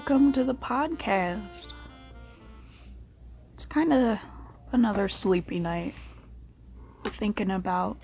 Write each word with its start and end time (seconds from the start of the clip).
Welcome 0.00 0.32
to 0.32 0.44
the 0.44 0.54
podcast. 0.54 1.74
It's 3.52 3.66
kind 3.66 3.92
of 3.92 4.18
another 4.72 5.10
sleepy 5.10 5.60
night. 5.60 5.94
Thinking 7.04 7.50
about 7.50 7.98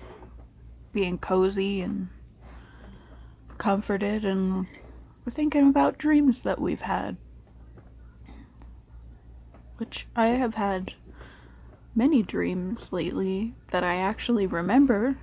being 0.93 1.17
cozy 1.17 1.81
and 1.81 2.09
comforted, 3.57 4.23
and 4.23 4.67
we're 5.25 5.31
thinking 5.31 5.67
about 5.67 5.97
dreams 5.97 6.43
that 6.43 6.61
we've 6.61 6.81
had. 6.81 7.17
Which 9.77 10.05
I 10.15 10.27
have 10.27 10.53
had 10.53 10.93
many 11.95 12.21
dreams 12.21 12.93
lately 12.93 13.55
that 13.71 13.83
I 13.83 13.95
actually 13.95 14.45
remember. 14.45 15.17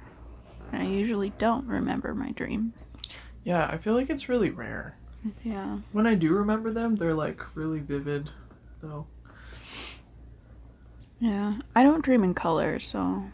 I 0.73 0.83
usually 0.83 1.31
don't 1.39 1.69
remember 1.69 2.17
my 2.17 2.33
dreams. 2.33 2.89
Yeah, 3.45 3.69
I 3.71 3.77
feel 3.77 3.95
like 3.95 4.11
it's 4.11 4.29
really 4.29 4.51
rare. 4.51 4.99
Yeah. 5.43 5.79
When 5.93 6.07
I 6.07 6.15
do 6.15 6.33
remember 6.35 6.71
them, 6.71 6.97
they're 6.97 7.15
like 7.15 7.41
really 7.57 7.81
vivid, 7.81 8.31
though. 8.81 9.07
Yeah. 11.19 11.59
I 11.75 11.83
don't 11.83 12.05
dream 12.05 12.23
in 12.25 12.35
color, 12.35 12.79
so 12.79 13.25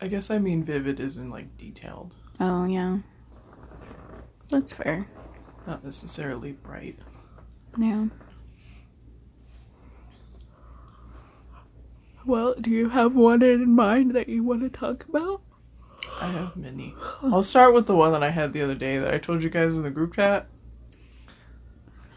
I 0.00 0.08
guess 0.08 0.30
I 0.30 0.38
mean 0.38 0.62
vivid 0.62 1.00
isn't 1.00 1.30
like 1.30 1.56
detailed, 1.56 2.16
Oh, 2.40 2.64
yeah. 2.64 2.98
That's 4.48 4.72
fair. 4.72 5.06
not 5.66 5.84
necessarily 5.84 6.52
bright. 6.52 6.98
Yeah. 7.78 8.06
Well, 12.24 12.54
do 12.60 12.70
you 12.70 12.90
have 12.90 13.16
one 13.16 13.42
in 13.42 13.74
mind 13.74 14.12
that 14.12 14.28
you 14.28 14.44
want 14.44 14.60
to 14.62 14.68
talk 14.70 15.04
about? 15.08 15.40
I 16.22 16.26
have 16.28 16.56
many. 16.56 16.94
I'll 17.22 17.42
start 17.42 17.74
with 17.74 17.86
the 17.86 17.96
one 17.96 18.12
that 18.12 18.22
I 18.22 18.30
had 18.30 18.52
the 18.52 18.62
other 18.62 18.74
day 18.74 18.98
that 18.98 19.12
I 19.12 19.18
told 19.18 19.42
you 19.42 19.50
guys 19.50 19.76
in 19.76 19.82
the 19.82 19.90
group 19.90 20.14
chat. 20.14 20.46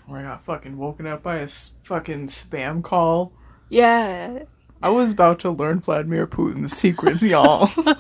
Where 0.06 0.20
I 0.20 0.24
got 0.24 0.44
fucking 0.46 0.78
woken 0.78 1.08
up 1.08 1.24
by 1.24 1.38
a 1.38 1.44
s- 1.44 1.72
fucking 1.82 2.28
spam 2.28 2.84
call. 2.84 3.34
Yeah. 3.70 4.44
I 4.84 4.90
was 4.90 5.12
about 5.12 5.40
to 5.40 5.50
learn 5.50 5.80
Vladimir 5.80 6.28
Putin's 6.28 6.74
secrets, 6.74 7.24
y'all. 7.24 7.70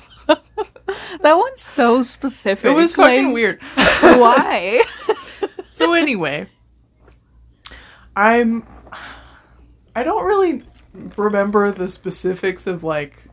That 1.22 1.38
one's 1.38 1.61
so 1.61 2.03
specific. 2.03 2.70
it 2.70 2.76
was 2.76 2.94
fucking 2.94 3.26
like, 3.28 3.33
weird. 3.33 3.61
Why? 4.02 4.83
So 5.70 5.94
anyway, 5.94 6.48
I'm 8.16 8.66
I 9.94 10.03
don't 10.03 10.23
really 10.26 10.64
remember 11.17 11.70
the 11.72 11.89
specifics 11.89 12.66
of 12.66 12.81
like 12.83 13.28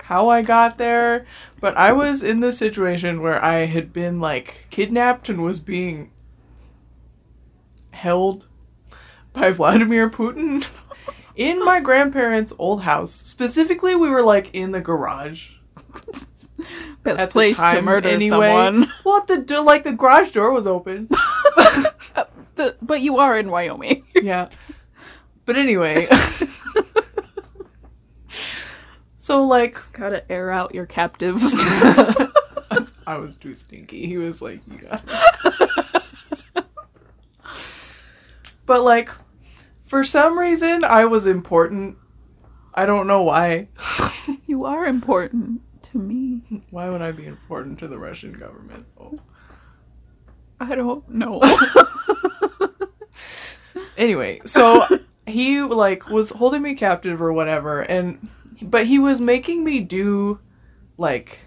how 0.00 0.28
I 0.28 0.42
got 0.42 0.76
there, 0.76 1.24
but 1.64 1.74
I 1.78 1.92
was 1.92 2.22
in 2.22 2.40
this 2.40 2.58
situation 2.58 3.22
where 3.22 3.42
I 3.42 3.64
had 3.64 3.90
been 3.90 4.18
like 4.18 4.66
kidnapped 4.68 5.30
and 5.30 5.42
was 5.42 5.60
being 5.60 6.10
held 7.92 8.48
by 9.32 9.50
Vladimir 9.50 10.10
Putin 10.10 10.68
in 11.36 11.64
my 11.64 11.80
grandparents' 11.80 12.52
old 12.58 12.82
house. 12.82 13.12
Specifically, 13.14 13.94
we 13.94 14.10
were 14.10 14.20
like 14.20 14.54
in 14.54 14.72
the 14.72 14.80
garage. 14.82 15.52
Best 17.02 17.18
At 17.18 17.30
place 17.30 17.56
to 17.56 17.80
murder 17.80 18.10
anyway. 18.10 18.50
someone. 18.50 18.92
Well, 19.06 19.24
the 19.24 19.38
do- 19.38 19.64
like 19.64 19.84
the 19.84 19.92
garage 19.92 20.32
door 20.32 20.52
was 20.52 20.66
open. 20.66 21.08
The, 22.56 22.76
but 22.82 23.00
you 23.00 23.16
are 23.16 23.38
in 23.38 23.50
Wyoming. 23.50 24.04
yeah. 24.14 24.50
But 25.46 25.56
anyway. 25.56 26.08
So 29.24 29.42
like 29.46 29.80
Gotta 29.92 30.30
air 30.30 30.50
out 30.50 30.74
your 30.74 30.84
captives. 30.84 31.54
I 33.06 33.16
was 33.16 33.36
too 33.36 33.54
stinky. 33.54 34.06
He 34.06 34.18
was 34.18 34.42
like, 34.42 34.60
you 34.70 34.76
got 34.78 35.02
it. 35.06 36.64
but 38.66 38.82
like 38.82 39.10
for 39.86 40.04
some 40.04 40.38
reason 40.38 40.84
I 40.84 41.06
was 41.06 41.26
important. 41.26 41.96
I 42.74 42.84
don't 42.84 43.06
know 43.06 43.22
why. 43.22 43.68
you 44.46 44.66
are 44.66 44.84
important 44.84 45.62
to 45.84 45.98
me. 45.98 46.42
Why 46.70 46.90
would 46.90 47.00
I 47.00 47.12
be 47.12 47.24
important 47.24 47.78
to 47.78 47.88
the 47.88 47.98
Russian 47.98 48.32
government? 48.34 48.84
Oh. 49.00 49.20
I 50.60 50.74
don't 50.74 51.08
know. 51.08 51.40
Anyway, 53.96 54.40
so 54.44 54.86
he 55.26 55.62
like 55.62 56.08
was 56.08 56.30
holding 56.30 56.62
me 56.62 56.74
captive 56.74 57.22
or 57.22 57.32
whatever 57.32 57.80
and 57.80 58.28
but 58.62 58.86
he 58.86 58.98
was 58.98 59.20
making 59.20 59.64
me 59.64 59.80
do 59.80 60.40
like 60.96 61.40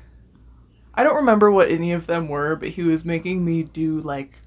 I 0.94 1.04
don't 1.04 1.16
remember 1.16 1.52
what 1.52 1.70
any 1.70 1.92
of 1.92 2.08
them 2.08 2.28
were, 2.28 2.56
but 2.56 2.70
he 2.70 2.82
was 2.82 3.06
making 3.06 3.46
me 3.46 3.64
do 3.64 4.00
like 4.00 4.42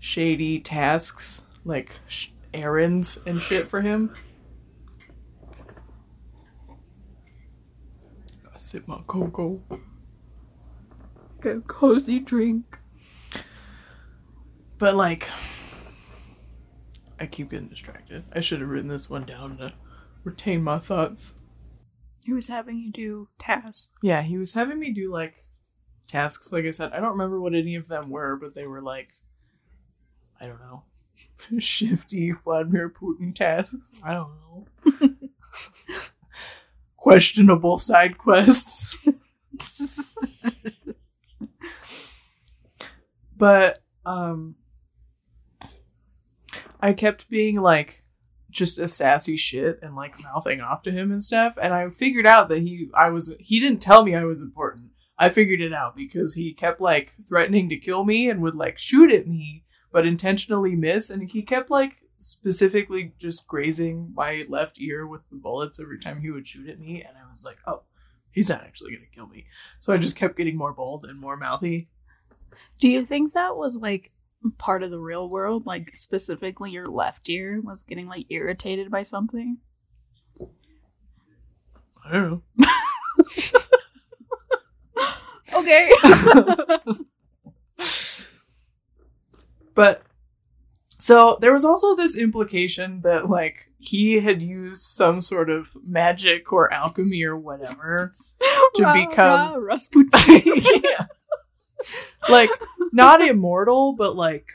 shady 0.00 0.58
tasks, 0.58 1.44
like 1.64 2.00
sh- 2.08 2.30
errands 2.52 3.18
and 3.24 3.40
shit 3.40 3.68
for 3.68 3.80
him. 3.80 4.12
I 8.52 8.56
sip 8.56 8.88
my 8.88 9.00
cocoa. 9.06 9.62
Get 11.40 11.56
a 11.58 11.60
cozy 11.60 12.18
drink. 12.18 12.78
But 14.78 14.96
like 14.96 15.28
I 17.20 17.26
keep 17.26 17.50
getting 17.50 17.68
distracted. 17.68 18.24
I 18.34 18.40
should 18.40 18.60
have 18.60 18.68
written 18.68 18.88
this 18.88 19.08
one 19.08 19.24
down 19.24 19.58
to 19.58 19.74
retain 20.24 20.62
my 20.62 20.80
thoughts. 20.80 21.36
He 22.24 22.32
was 22.32 22.48
having 22.48 22.78
you 22.78 22.90
do 22.90 23.28
tasks. 23.38 23.90
Yeah, 24.02 24.22
he 24.22 24.38
was 24.38 24.52
having 24.54 24.78
me 24.78 24.92
do 24.92 25.12
like 25.12 25.44
tasks. 26.08 26.52
Like 26.52 26.64
I 26.64 26.70
said, 26.70 26.92
I 26.94 27.00
don't 27.00 27.12
remember 27.12 27.38
what 27.38 27.54
any 27.54 27.74
of 27.74 27.88
them 27.88 28.08
were, 28.08 28.36
but 28.36 28.54
they 28.54 28.66
were 28.66 28.80
like, 28.80 29.12
I 30.40 30.46
don't 30.46 30.60
know, 30.60 30.84
shifty 31.58 32.32
Vladimir 32.32 32.88
Putin 32.88 33.34
tasks. 33.34 33.90
I 34.02 34.14
don't 34.14 34.32
know. 34.40 34.66
Questionable 36.96 37.76
side 37.76 38.16
quests. 38.16 38.96
but, 43.36 43.80
um, 44.06 44.54
I 46.80 46.94
kept 46.94 47.28
being 47.28 47.60
like, 47.60 48.03
just 48.54 48.78
a 48.78 48.88
sassy 48.88 49.36
shit 49.36 49.78
and 49.82 49.96
like 49.96 50.22
mouthing 50.22 50.60
off 50.60 50.82
to 50.82 50.92
him 50.92 51.10
and 51.10 51.22
stuff. 51.22 51.58
And 51.60 51.74
i 51.74 51.88
figured 51.90 52.26
out 52.26 52.48
that 52.48 52.60
he 52.62 52.88
i 52.94 53.10
was 53.10 53.36
he 53.38 53.60
didn't 53.60 53.82
tell 53.82 54.04
me 54.04 54.14
i 54.14 54.24
was 54.24 54.40
important. 54.40 54.90
I 55.18 55.28
figured 55.28 55.60
it 55.60 55.72
out 55.72 55.94
because 55.94 56.34
he 56.34 56.54
kept 56.54 56.80
like 56.80 57.12
threatening 57.28 57.68
to 57.68 57.76
kill 57.76 58.04
me 58.04 58.30
and 58.30 58.40
would 58.40 58.54
like 58.54 58.78
shoot 58.78 59.12
at 59.12 59.28
me 59.28 59.64
but 59.92 60.06
intentionally 60.06 60.74
miss. 60.74 61.10
And 61.10 61.30
he 61.30 61.42
kept 61.42 61.70
like 61.70 62.02
specifically 62.16 63.12
just 63.18 63.46
grazing 63.46 64.12
my 64.14 64.44
left 64.48 64.80
ear 64.80 65.06
with 65.06 65.28
the 65.30 65.36
bullets 65.36 65.78
every 65.78 65.98
time 65.98 66.20
he 66.20 66.30
would 66.30 66.46
shoot 66.46 66.68
at 66.68 66.80
me. 66.80 67.02
And 67.02 67.16
i 67.18 67.30
was 67.30 67.44
like 67.44 67.58
oh 67.66 67.82
he's 68.30 68.48
not 68.48 68.62
actually 68.62 68.94
gonna 68.94 69.06
kill 69.12 69.26
me. 69.26 69.46
So 69.80 69.92
i 69.92 69.98
just 69.98 70.16
kept 70.16 70.36
getting 70.36 70.56
more 70.56 70.72
bold 70.72 71.04
and 71.04 71.20
more 71.20 71.36
mouthy. 71.36 71.88
Do 72.80 72.88
you 72.88 73.04
think 73.04 73.32
that 73.32 73.56
was 73.56 73.76
like 73.76 74.12
part 74.58 74.82
of 74.82 74.90
the 74.90 74.98
real 74.98 75.28
world? 75.28 75.66
Like 75.66 75.94
specifically 75.96 76.70
your 76.70 76.86
left 76.86 77.28
ear 77.28 77.60
was 77.62 77.82
getting 77.82 78.06
like 78.06 78.26
irritated 78.30 78.90
by 78.90 79.02
something? 79.02 79.58
i 82.06 82.12
don't 82.12 82.42
know 82.58 82.66
Okay. 85.56 85.90
But 89.74 90.02
so 90.98 91.36
there 91.40 91.52
was 91.52 91.64
also 91.64 91.96
this 91.96 92.16
implication 92.16 93.00
that 93.02 93.28
like 93.28 93.70
he 93.78 94.20
had 94.20 94.40
used 94.40 94.82
some 94.82 95.20
sort 95.20 95.50
of 95.50 95.76
magic 95.84 96.52
or 96.52 96.72
alchemy 96.72 97.24
or 97.24 97.36
whatever 97.36 98.12
to 98.76 98.92
become 98.92 99.60
Rasputin. 99.62 100.60
yeah. 100.84 101.06
like 102.28 102.50
not 102.92 103.20
immortal 103.20 103.94
but 103.94 104.16
like 104.16 104.46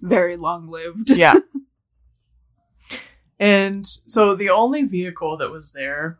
Very 0.00 0.36
long 0.36 0.68
lived. 0.68 1.10
yeah. 1.16 1.34
And 3.38 3.86
so 3.86 4.34
the 4.34 4.50
only 4.50 4.84
vehicle 4.84 5.36
that 5.38 5.50
was 5.50 5.72
there 5.72 6.18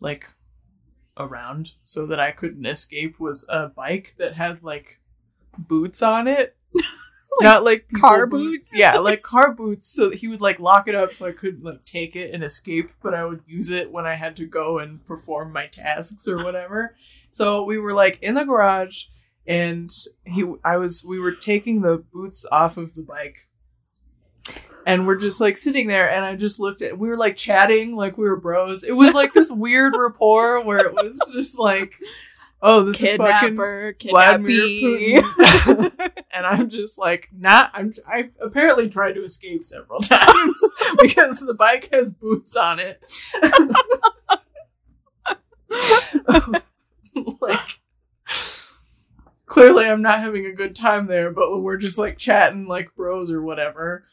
like 0.00 0.26
around 1.16 1.72
so 1.84 2.06
that 2.06 2.20
I 2.20 2.32
couldn't 2.32 2.66
escape 2.66 3.20
was 3.20 3.46
a 3.48 3.68
bike 3.68 4.14
that 4.18 4.34
had 4.34 4.62
like 4.62 5.00
boots 5.58 6.02
on 6.02 6.28
it. 6.28 6.56
Not 7.42 7.64
like 7.64 7.86
car 7.98 8.26
boots? 8.26 8.70
Yeah, 8.74 8.98
like 8.98 9.22
car 9.22 9.54
boots 9.54 9.88
so 9.88 10.10
that 10.10 10.18
he 10.18 10.28
would 10.28 10.40
like 10.40 10.60
lock 10.60 10.88
it 10.88 10.94
up 10.94 11.12
so 11.12 11.26
I 11.26 11.32
couldn't 11.32 11.64
like 11.64 11.84
take 11.84 12.16
it 12.16 12.32
and 12.34 12.42
escape, 12.42 12.90
but 13.02 13.14
I 13.14 13.24
would 13.24 13.42
use 13.46 13.70
it 13.70 13.92
when 13.92 14.06
I 14.06 14.14
had 14.14 14.36
to 14.36 14.46
go 14.46 14.78
and 14.78 15.04
perform 15.04 15.52
my 15.52 15.66
tasks 15.66 16.26
or 16.28 16.44
whatever. 16.44 16.96
So 17.30 17.64
we 17.64 17.78
were 17.78 17.92
like 17.92 18.18
in 18.22 18.34
the 18.34 18.44
garage 18.44 19.04
and 19.46 19.90
he 20.24 20.44
I 20.64 20.76
was 20.76 21.04
we 21.04 21.18
were 21.18 21.32
taking 21.32 21.82
the 21.82 21.98
boots 21.98 22.46
off 22.50 22.76
of 22.76 22.94
the 22.94 23.02
bike 23.02 23.48
and 24.86 25.06
we're 25.06 25.16
just 25.16 25.40
like 25.40 25.58
sitting 25.58 25.86
there 25.86 26.10
and 26.10 26.24
i 26.24 26.34
just 26.34 26.58
looked 26.58 26.82
at 26.82 26.98
we 26.98 27.08
were 27.08 27.16
like 27.16 27.36
chatting 27.36 27.94
like 27.94 28.18
we 28.18 28.24
were 28.24 28.40
bros 28.40 28.84
it 28.84 28.92
was 28.92 29.14
like 29.14 29.32
this 29.32 29.50
weird 29.50 29.94
rapport 29.96 30.62
where 30.64 30.78
it 30.78 30.92
was 30.92 31.18
just 31.32 31.58
like 31.58 31.92
oh, 32.62 32.82
this 32.84 33.02
is 33.02 33.16
fucking 33.16 33.56
Kidnapper, 33.56 33.96
Vladimir. 34.08 35.22
Putin. 35.22 36.22
and 36.34 36.46
I'm 36.46 36.68
just 36.68 36.98
like, 36.98 37.28
not. 37.36 37.70
I'm. 37.74 37.92
I 38.06 38.30
apparently 38.40 38.88
tried 38.88 39.14
to 39.14 39.22
escape 39.22 39.64
several 39.64 40.00
times 40.02 40.62
because 41.00 41.40
the 41.40 41.54
bike 41.54 41.90
has 41.92 42.10
boots 42.10 42.56
on 42.56 42.78
it. 42.78 43.04
like, 47.40 47.80
clearly, 49.46 49.86
I'm 49.86 50.02
not 50.02 50.20
having 50.20 50.46
a 50.46 50.52
good 50.52 50.74
time 50.74 51.06
there, 51.06 51.30
but 51.30 51.60
we're 51.60 51.76
just 51.76 51.98
like 51.98 52.16
chatting 52.16 52.66
like 52.66 52.94
bros 52.94 53.30
or 53.30 53.42
whatever. 53.42 54.04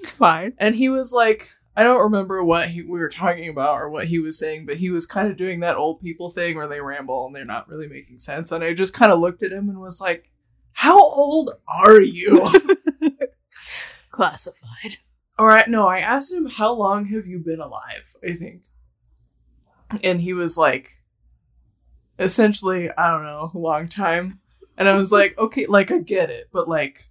It's 0.00 0.10
fine. 0.10 0.52
And 0.58 0.74
he 0.74 0.88
was 0.88 1.12
like, 1.12 1.52
I 1.76 1.82
don't 1.82 2.02
remember 2.02 2.42
what 2.44 2.68
he, 2.68 2.82
we 2.82 3.00
were 3.00 3.08
talking 3.08 3.48
about 3.48 3.74
or 3.74 3.90
what 3.90 4.06
he 4.06 4.20
was 4.20 4.38
saying, 4.38 4.66
but 4.66 4.76
he 4.76 4.90
was 4.90 5.06
kind 5.06 5.28
of 5.28 5.36
doing 5.36 5.60
that 5.60 5.76
old 5.76 6.00
people 6.00 6.30
thing 6.30 6.56
where 6.56 6.68
they 6.68 6.80
ramble 6.80 7.26
and 7.26 7.34
they're 7.34 7.44
not 7.44 7.68
really 7.68 7.88
making 7.88 8.18
sense. 8.18 8.52
And 8.52 8.62
I 8.62 8.74
just 8.74 8.94
kind 8.94 9.10
of 9.10 9.18
looked 9.18 9.42
at 9.42 9.52
him 9.52 9.68
and 9.68 9.80
was 9.80 10.00
like, 10.00 10.30
How 10.72 11.00
old 11.00 11.50
are 11.66 12.00
you? 12.00 12.48
Classified. 14.10 14.98
All 15.36 15.46
right, 15.46 15.66
no, 15.66 15.88
I 15.88 15.98
asked 15.98 16.32
him, 16.32 16.46
How 16.46 16.72
long 16.72 17.06
have 17.06 17.26
you 17.26 17.40
been 17.40 17.60
alive? 17.60 18.14
I 18.22 18.34
think. 18.34 18.62
And 20.04 20.20
he 20.20 20.32
was 20.32 20.56
like, 20.56 20.98
Essentially, 22.20 22.88
I 22.96 23.10
don't 23.10 23.24
know, 23.24 23.50
a 23.52 23.58
long 23.58 23.88
time. 23.88 24.38
And 24.78 24.88
I 24.88 24.94
was 24.94 25.10
like, 25.10 25.36
Okay, 25.38 25.66
like, 25.66 25.90
I 25.90 25.98
get 25.98 26.30
it, 26.30 26.50
but 26.52 26.68
like, 26.68 27.08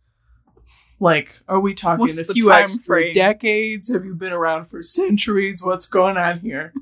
like, 1.03 1.41
are 1.47 1.59
we 1.59 1.73
talking 1.73 1.99
What's 1.99 2.17
a 2.17 2.25
few 2.25 2.51
extra 2.51 2.83
frame? 2.83 3.13
decades? 3.13 3.91
Have 3.93 4.05
you 4.05 4.15
been 4.15 4.33
around 4.33 4.67
for 4.67 4.81
centuries? 4.81 5.61
What's 5.61 5.85
going 5.85 6.17
on 6.17 6.39
here? 6.39 6.73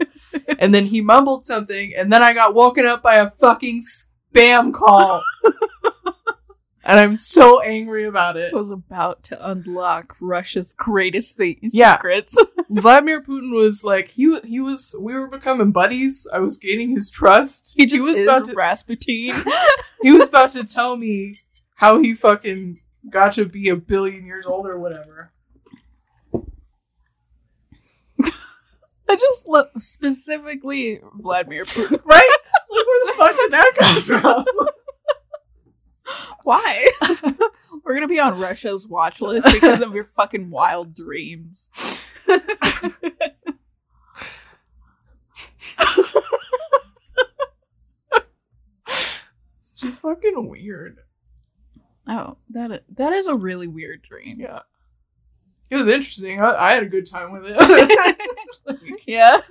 and 0.58 0.74
then 0.74 0.86
he 0.86 1.00
mumbled 1.00 1.44
something, 1.44 1.92
and 1.96 2.10
then 2.12 2.22
I 2.22 2.32
got 2.34 2.54
woken 2.54 2.84
up 2.86 3.02
by 3.02 3.16
a 3.16 3.30
fucking 3.30 3.82
spam 3.82 4.72
call. 4.74 5.22
and 6.84 7.00
I'm 7.00 7.16
so 7.16 7.60
angry 7.60 8.04
about 8.04 8.36
it. 8.36 8.52
I 8.52 8.56
was 8.56 8.70
about 8.70 9.22
to 9.24 9.48
unlock 9.50 10.16
Russia's 10.20 10.72
greatest 10.74 11.36
thing- 11.36 11.58
Yeah. 11.62 11.96
secrets. 11.96 12.36
Vladimir 12.70 13.20
Putin 13.22 13.54
was 13.54 13.82
like 13.82 14.10
he 14.10 14.38
he 14.44 14.60
was 14.60 14.94
we 15.00 15.12
were 15.14 15.26
becoming 15.26 15.72
buddies. 15.72 16.26
I 16.32 16.38
was 16.38 16.56
gaining 16.56 16.90
his 16.90 17.10
trust. 17.10 17.72
He 17.76 17.84
just 17.86 18.02
was 18.04 18.16
is 18.16 18.28
about 18.28 18.44
to 18.46 18.54
Rasputin. 18.54 19.34
he 20.02 20.12
was 20.12 20.28
about 20.28 20.50
to 20.50 20.64
tell 20.66 20.96
me 20.96 21.32
how 21.76 21.98
he 21.98 22.14
fucking 22.14 22.76
got 23.10 23.32
to 23.34 23.44
be 23.46 23.68
a 23.68 23.76
billion 23.76 24.24
years 24.26 24.46
old 24.46 24.66
or 24.66 24.78
whatever. 24.78 25.32
I 29.10 29.16
just 29.16 29.48
love 29.48 29.66
specifically 29.80 31.00
Vladimir 31.14 31.64
Putin. 31.64 32.00
Right? 32.04 32.38
Like 32.70 32.86
where 32.86 33.06
the 33.06 33.12
fuck 33.16 33.36
did 33.36 33.50
that 33.50 33.72
come 33.76 34.02
from? 34.02 34.44
Why? 36.44 36.88
We're 37.84 37.94
gonna 37.94 38.06
be 38.06 38.20
on 38.20 38.38
Russia's 38.38 38.86
watch 38.86 39.20
list 39.20 39.48
because 39.52 39.80
of 39.80 39.94
your 39.94 40.04
fucking 40.04 40.50
wild 40.50 40.94
dreams. 40.94 41.68
It's 49.58 49.72
just 49.72 50.00
fucking 50.00 50.48
weird. 50.48 51.00
Oh, 52.08 52.36
that 52.50 52.84
that 52.96 53.12
is 53.12 53.26
a 53.26 53.34
really 53.34 53.66
weird 53.68 54.02
dream. 54.02 54.38
Yeah. 54.40 54.60
It 55.70 55.76
was 55.76 55.86
interesting. 55.86 56.40
I, 56.40 56.50
I 56.54 56.72
had 56.74 56.82
a 56.82 56.86
good 56.88 57.06
time 57.08 57.32
with 57.32 57.44
it. 57.46 57.56
Yeah. 59.06 59.38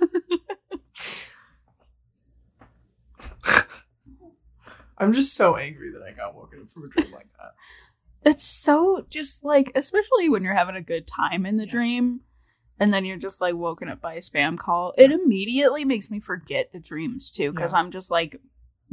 I'm 4.98 5.12
just 5.12 5.34
so 5.34 5.56
angry 5.56 5.90
that 5.92 6.02
I 6.02 6.12
got 6.12 6.34
woken 6.34 6.60
up 6.62 6.70
from 6.70 6.84
a 6.84 6.88
dream 6.88 7.10
like 7.12 7.28
that. 7.38 7.54
It's 8.30 8.44
so 8.44 9.06
just 9.08 9.44
like, 9.44 9.72
especially 9.74 10.28
when 10.28 10.44
you're 10.44 10.52
having 10.54 10.76
a 10.76 10.82
good 10.82 11.06
time 11.06 11.46
in 11.46 11.56
the 11.56 11.64
Yeah. 11.64 11.70
dream, 11.70 12.20
and 12.78 12.92
then 12.92 13.04
you're 13.06 13.16
just 13.16 13.40
like 13.40 13.54
woken 13.54 13.88
up 13.88 14.00
by 14.02 14.14
a 14.14 14.20
spam 14.20 14.58
call. 14.58 14.92
It 14.98 15.10
immediately 15.10 15.84
makes 15.86 16.10
me 16.10 16.20
forget 16.20 16.72
the 16.72 16.80
dreams 16.80 17.30
too, 17.30 17.50
because 17.52 17.72
Yeah. 17.72 17.78
I'm 17.78 17.90
just 17.90 18.10
like 18.10 18.40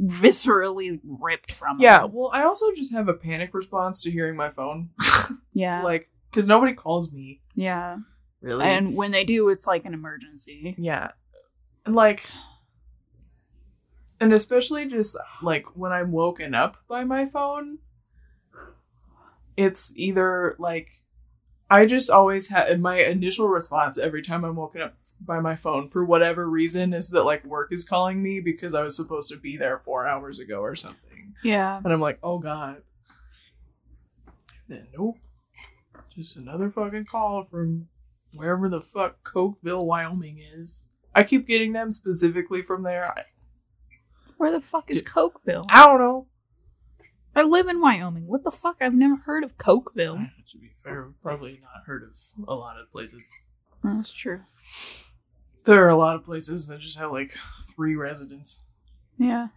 viscerally 0.00 1.00
ripped 1.04 1.52
from 1.52 1.80
Yeah, 1.80 2.02
them. 2.02 2.12
well, 2.12 2.30
I 2.32 2.42
also 2.42 2.72
just 2.72 2.92
have 2.92 3.08
a 3.08 3.14
panic 3.14 3.52
response 3.54 4.02
to 4.04 4.10
hearing 4.10 4.36
my 4.36 4.50
phone. 4.50 4.90
yeah, 5.52 5.82
like, 5.82 6.08
because 6.30 6.46
nobody 6.48 6.72
calls 6.72 7.12
me. 7.12 7.40
yeah. 7.54 7.96
Really? 8.40 8.64
And 8.66 8.94
when 8.94 9.10
they 9.10 9.24
do, 9.24 9.48
it's 9.48 9.66
like 9.66 9.84
an 9.84 9.94
emergency. 9.94 10.76
yeah. 10.78 11.10
And 11.84 11.94
like, 11.96 12.28
and 14.20 14.32
especially 14.32 14.86
just 14.86 15.16
like 15.42 15.76
when 15.76 15.90
I'm 15.90 16.12
woken 16.12 16.54
up 16.54 16.76
by 16.88 17.02
my 17.02 17.26
phone, 17.26 17.78
it's 19.56 19.92
either 19.96 20.54
like, 20.60 20.90
I 21.70 21.84
just 21.84 22.08
always 22.08 22.48
had 22.48 22.80
my 22.80 22.96
initial 22.96 23.48
response 23.48 23.98
every 23.98 24.22
time 24.22 24.44
I'm 24.44 24.56
woken 24.56 24.80
up 24.80 24.94
by 25.20 25.38
my 25.40 25.54
phone 25.54 25.88
for 25.88 26.04
whatever 26.04 26.48
reason 26.48 26.94
is 26.94 27.10
that 27.10 27.24
like 27.24 27.44
work 27.44 27.72
is 27.72 27.84
calling 27.84 28.22
me 28.22 28.40
because 28.40 28.74
I 28.74 28.82
was 28.82 28.96
supposed 28.96 29.28
to 29.30 29.36
be 29.38 29.56
there 29.58 29.78
four 29.78 30.06
hours 30.06 30.38
ago 30.38 30.60
or 30.60 30.74
something. 30.74 31.34
Yeah. 31.44 31.78
And 31.84 31.92
I'm 31.92 32.00
like, 32.00 32.18
oh 32.22 32.38
god. 32.38 32.82
Then 34.68 34.88
nope. 34.96 35.18
Just 36.14 36.36
another 36.36 36.70
fucking 36.70 37.04
call 37.04 37.44
from 37.44 37.88
wherever 38.34 38.68
the 38.68 38.80
fuck 38.80 39.22
Cokeville, 39.22 39.84
Wyoming 39.84 40.38
is. 40.38 40.88
I 41.14 41.22
keep 41.22 41.46
getting 41.46 41.72
them 41.72 41.92
specifically 41.92 42.62
from 42.62 42.82
there. 42.82 43.04
I, 43.04 43.22
Where 44.36 44.50
the 44.50 44.60
fuck 44.60 44.90
is 44.90 45.02
Did- 45.02 45.10
Cokeville? 45.12 45.66
I 45.70 45.86
don't 45.86 45.98
know. 46.00 46.26
I 47.38 47.42
live 47.44 47.68
in 47.68 47.80
Wyoming. 47.80 48.26
What 48.26 48.44
the 48.44 48.50
fuck? 48.50 48.76
I've 48.80 48.94
never 48.94 49.16
heard 49.16 49.44
of 49.44 49.56
Cokeville. 49.58 50.30
To 50.46 50.58
be 50.58 50.70
fair, 50.82 51.04
we've 51.06 51.22
probably 51.22 51.60
not 51.62 51.84
heard 51.86 52.02
of 52.02 52.16
a 52.46 52.54
lot 52.54 52.78
of 52.80 52.90
places. 52.90 53.42
Oh, 53.84 53.96
that's 53.96 54.12
true. 54.12 54.40
There 55.64 55.84
are 55.84 55.88
a 55.88 55.96
lot 55.96 56.16
of 56.16 56.24
places 56.24 56.68
that 56.68 56.80
just 56.80 56.98
have 56.98 57.12
like 57.12 57.36
three 57.74 57.94
residents. 57.94 58.62
Yeah. 59.18 59.48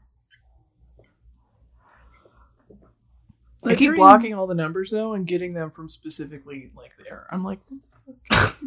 I 3.65 3.75
keep 3.75 3.95
blocking 3.95 4.33
all 4.33 4.47
the 4.47 4.55
numbers 4.55 4.91
though 4.91 5.13
and 5.13 5.27
getting 5.27 5.53
them 5.53 5.69
from 5.71 5.87
specifically 5.87 6.71
like 6.75 6.93
there. 7.03 7.27
I'm 7.31 7.43
like, 7.43 7.59
what? 8.05 8.55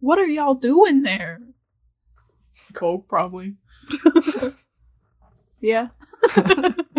What 0.00 0.18
are 0.18 0.26
y'all 0.26 0.54
doing 0.54 1.02
there? 1.02 1.40
Coke 2.72 3.06
probably. 3.06 3.54
Yeah. 5.62 5.88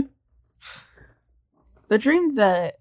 the 1.87 1.97
dream 1.97 2.35
that 2.35 2.75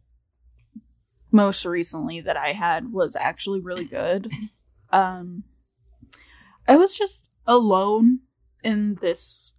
most 1.30 1.64
recently 1.64 2.20
that 2.20 2.36
I 2.36 2.52
had 2.52 2.92
was 2.92 3.16
actually 3.16 3.60
really 3.60 3.84
good. 3.84 4.30
Um 4.94 5.44
I 6.68 6.76
was 6.76 6.94
just 6.98 7.30
alone 7.46 8.20
in 8.62 8.98
this 9.00 9.54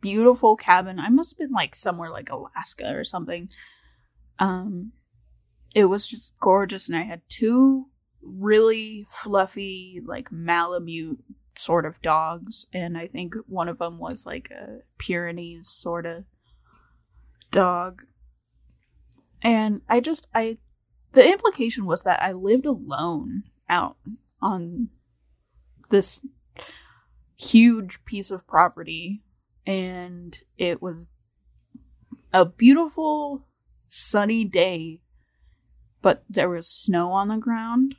beautiful 0.00 0.56
cabin. 0.56 0.98
I 0.98 1.10
must 1.10 1.32
have 1.32 1.38
been 1.38 1.54
like 1.54 1.74
somewhere 1.74 2.10
like 2.10 2.30
Alaska 2.30 2.90
or 2.94 3.04
something. 3.04 3.50
Um 4.38 4.92
it 5.74 5.84
was 5.84 6.06
just 6.06 6.38
gorgeous 6.40 6.88
and 6.88 6.96
I 6.96 7.02
had 7.02 7.20
two 7.28 7.88
really 8.22 9.04
fluffy 9.06 10.00
like 10.02 10.32
Malamute 10.32 11.22
sort 11.56 11.84
of 11.84 12.00
dogs 12.00 12.66
and 12.72 12.96
I 12.96 13.06
think 13.06 13.34
one 13.46 13.68
of 13.68 13.78
them 13.78 13.98
was 13.98 14.24
like 14.24 14.50
a 14.50 14.78
Pyrenees 14.98 15.68
sort 15.68 16.06
of 16.06 16.24
dog. 17.50 18.04
And 19.42 19.82
I 19.88 20.00
just 20.00 20.26
I 20.34 20.58
the 21.12 21.26
implication 21.26 21.86
was 21.86 22.02
that 22.02 22.22
I 22.22 22.32
lived 22.32 22.66
alone 22.66 23.44
out 23.68 23.96
on 24.40 24.88
this 25.90 26.20
huge 27.36 28.04
piece 28.04 28.30
of 28.30 28.46
property 28.46 29.22
and 29.66 30.38
it 30.58 30.82
was 30.82 31.06
a 32.32 32.44
beautiful 32.44 33.46
sunny 33.88 34.44
day 34.44 35.00
but 36.02 36.24
there 36.28 36.48
was 36.48 36.66
snow 36.66 37.12
on 37.12 37.28
the 37.28 37.36
ground. 37.36 37.96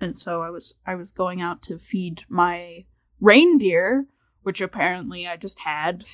And 0.00 0.18
so 0.18 0.42
I 0.42 0.50
was 0.50 0.74
I 0.86 0.94
was 0.94 1.10
going 1.10 1.40
out 1.40 1.62
to 1.62 1.78
feed 1.78 2.24
my 2.28 2.84
reindeer 3.20 4.06
which 4.42 4.60
apparently 4.60 5.26
I 5.26 5.36
just 5.36 5.60
had. 5.60 6.04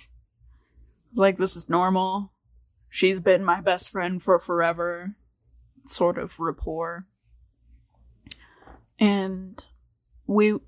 Like 1.15 1.39
this 1.39 1.57
is 1.57 1.69
normal 1.69 2.33
she's 2.91 3.21
been 3.21 3.45
my 3.45 3.61
best 3.61 3.91
friend 3.91 4.23
for 4.23 4.39
forever 4.39 5.15
sort 5.87 6.19
of 6.19 6.39
rapport. 6.39 7.07
And 8.99 9.65
we 10.27 10.59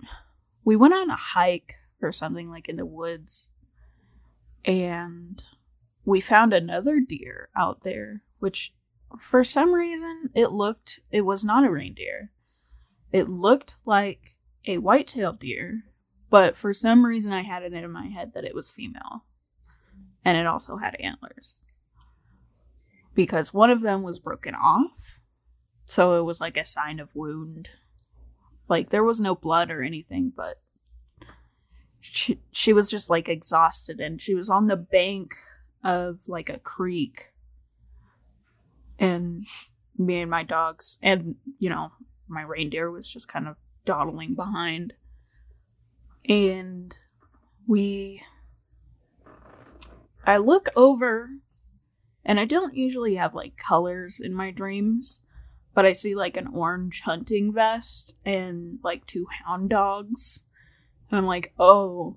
we 0.64 0.76
went 0.76 0.95
on 0.95 1.11
a 1.11 1.17
hike 1.17 1.75
or 2.00 2.12
something 2.12 2.49
like 2.49 2.69
in 2.69 2.76
the 2.76 2.87
woods. 2.87 3.50
And 4.64 5.43
we 6.05 6.21
found 6.21 6.55
another 6.55 7.00
deer 7.00 7.50
out 7.55 7.83
there 7.83 8.23
which 8.38 8.73
for 9.19 9.45
some 9.45 9.75
reason 9.75 10.31
it 10.35 10.52
looked 10.52 11.00
it 11.11 11.23
was 11.23 11.45
not 11.45 11.64
a 11.64 11.71
reindeer. 11.71 12.31
It 13.11 13.29
looked 13.29 13.76
like 13.85 14.38
a 14.64 14.79
white-tailed 14.79 15.41
deer 15.41 15.83
but 16.31 16.57
for 16.57 16.73
some 16.73 17.05
reason 17.05 17.31
i 17.33 17.43
had 17.43 17.62
it 17.62 17.75
in 17.75 17.91
my 17.91 18.07
head 18.07 18.33
that 18.33 18.45
it 18.45 18.55
was 18.55 18.71
female. 18.71 19.25
And 20.25 20.38
it 20.38 20.47
also 20.47 20.76
had 20.76 20.95
antlers. 21.00 21.61
Because 23.14 23.52
one 23.52 23.71
of 23.71 23.83
them 23.83 24.02
was 24.02 24.19
broken 24.19 24.54
off, 24.54 25.21
so 25.85 26.19
it 26.19 26.23
was 26.23 26.40
like 26.40 26.57
a 26.57 26.64
sign 26.64 26.99
of 26.99 27.14
wound. 27.14 27.71
Like 28.69 28.90
there 28.90 29.04
was 29.04 29.21
no 29.21 29.35
blood 29.35 29.71
or 29.71 29.83
anything, 29.83 30.33
but 30.35 30.61
she 32.00 32.40
she 32.50 32.73
was 32.73 32.90
just 32.90 33.11
like 33.11 33.28
exhausted 33.28 34.00
and 34.00 34.21
she 34.21 34.35
was 34.35 34.50
on 34.50 34.66
the 34.66 34.76
bank 34.76 35.35
of 35.85 36.21
like 36.26 36.49
a 36.49 36.59
creek. 36.59 37.33
And 38.99 39.45
me 39.97 40.21
and 40.21 40.31
my 40.31 40.42
dogs 40.42 40.99
and 41.02 41.37
you 41.59 41.71
know, 41.71 41.90
my 42.28 42.42
reindeer 42.42 42.90
was 42.90 43.12
just 43.12 43.28
kind 43.28 43.47
of 43.47 43.57
dawdling 43.85 44.35
behind. 44.35 44.95
And 46.28 46.97
we 47.66 48.23
I 50.25 50.38
look 50.38 50.69
over 50.76 51.31
and 52.25 52.38
I 52.38 52.45
don't 52.45 52.75
usually 52.75 53.17
have 53.17 53.35
like 53.35 53.57
colors 53.57 54.21
in 54.21 54.35
my 54.35 54.50
dreams, 54.50 55.21
but 55.75 55.85
I 55.87 55.93
see 55.93 56.14
like 56.14 56.37
an 56.37 56.49
orange 56.49 57.00
hunting 57.00 57.52
vest 57.52 58.14
and 58.25 58.79
like 58.83 59.07
two 59.07 59.26
hound 59.45 59.71
dogs. 59.71 60.43
And 61.11 61.19
I'm 61.19 61.26
like, 61.26 61.52
oh, 61.59 62.17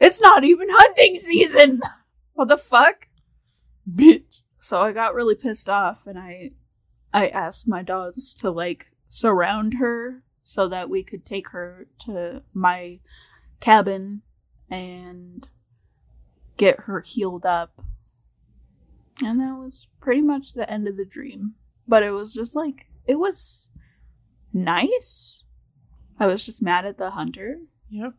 it's 0.00 0.20
not 0.20 0.44
even 0.44 0.68
hunting 0.70 1.16
season. 1.16 1.80
what 2.34 2.48
the 2.48 2.56
fuck? 2.56 3.08
Bitch. 3.88 4.42
So 4.58 4.80
I 4.80 4.92
got 4.92 5.14
really 5.14 5.34
pissed 5.34 5.68
off 5.68 6.06
and 6.06 6.18
I 6.18 6.52
I 7.12 7.28
asked 7.28 7.68
my 7.68 7.82
dogs 7.82 8.34
to 8.34 8.50
like 8.50 8.90
surround 9.08 9.74
her 9.74 10.22
so 10.40 10.68
that 10.68 10.88
we 10.90 11.02
could 11.02 11.24
take 11.24 11.50
her 11.50 11.86
to 12.00 12.42
my 12.52 13.00
cabin 13.60 14.22
and 14.70 15.48
get 16.56 16.80
her 16.80 17.00
healed 17.00 17.46
up. 17.46 17.84
And 19.24 19.40
that 19.40 19.56
was 19.58 19.88
pretty 20.00 20.22
much 20.22 20.52
the 20.52 20.70
end 20.70 20.88
of 20.88 20.96
the 20.96 21.04
dream. 21.04 21.54
But 21.86 22.02
it 22.02 22.10
was 22.10 22.32
just 22.34 22.54
like, 22.56 22.86
it 23.06 23.16
was 23.16 23.68
nice. 24.52 25.44
I 26.18 26.26
was 26.26 26.44
just 26.44 26.62
mad 26.62 26.84
at 26.86 26.98
the 26.98 27.10
hunter, 27.10 27.58
Yep. 27.90 28.14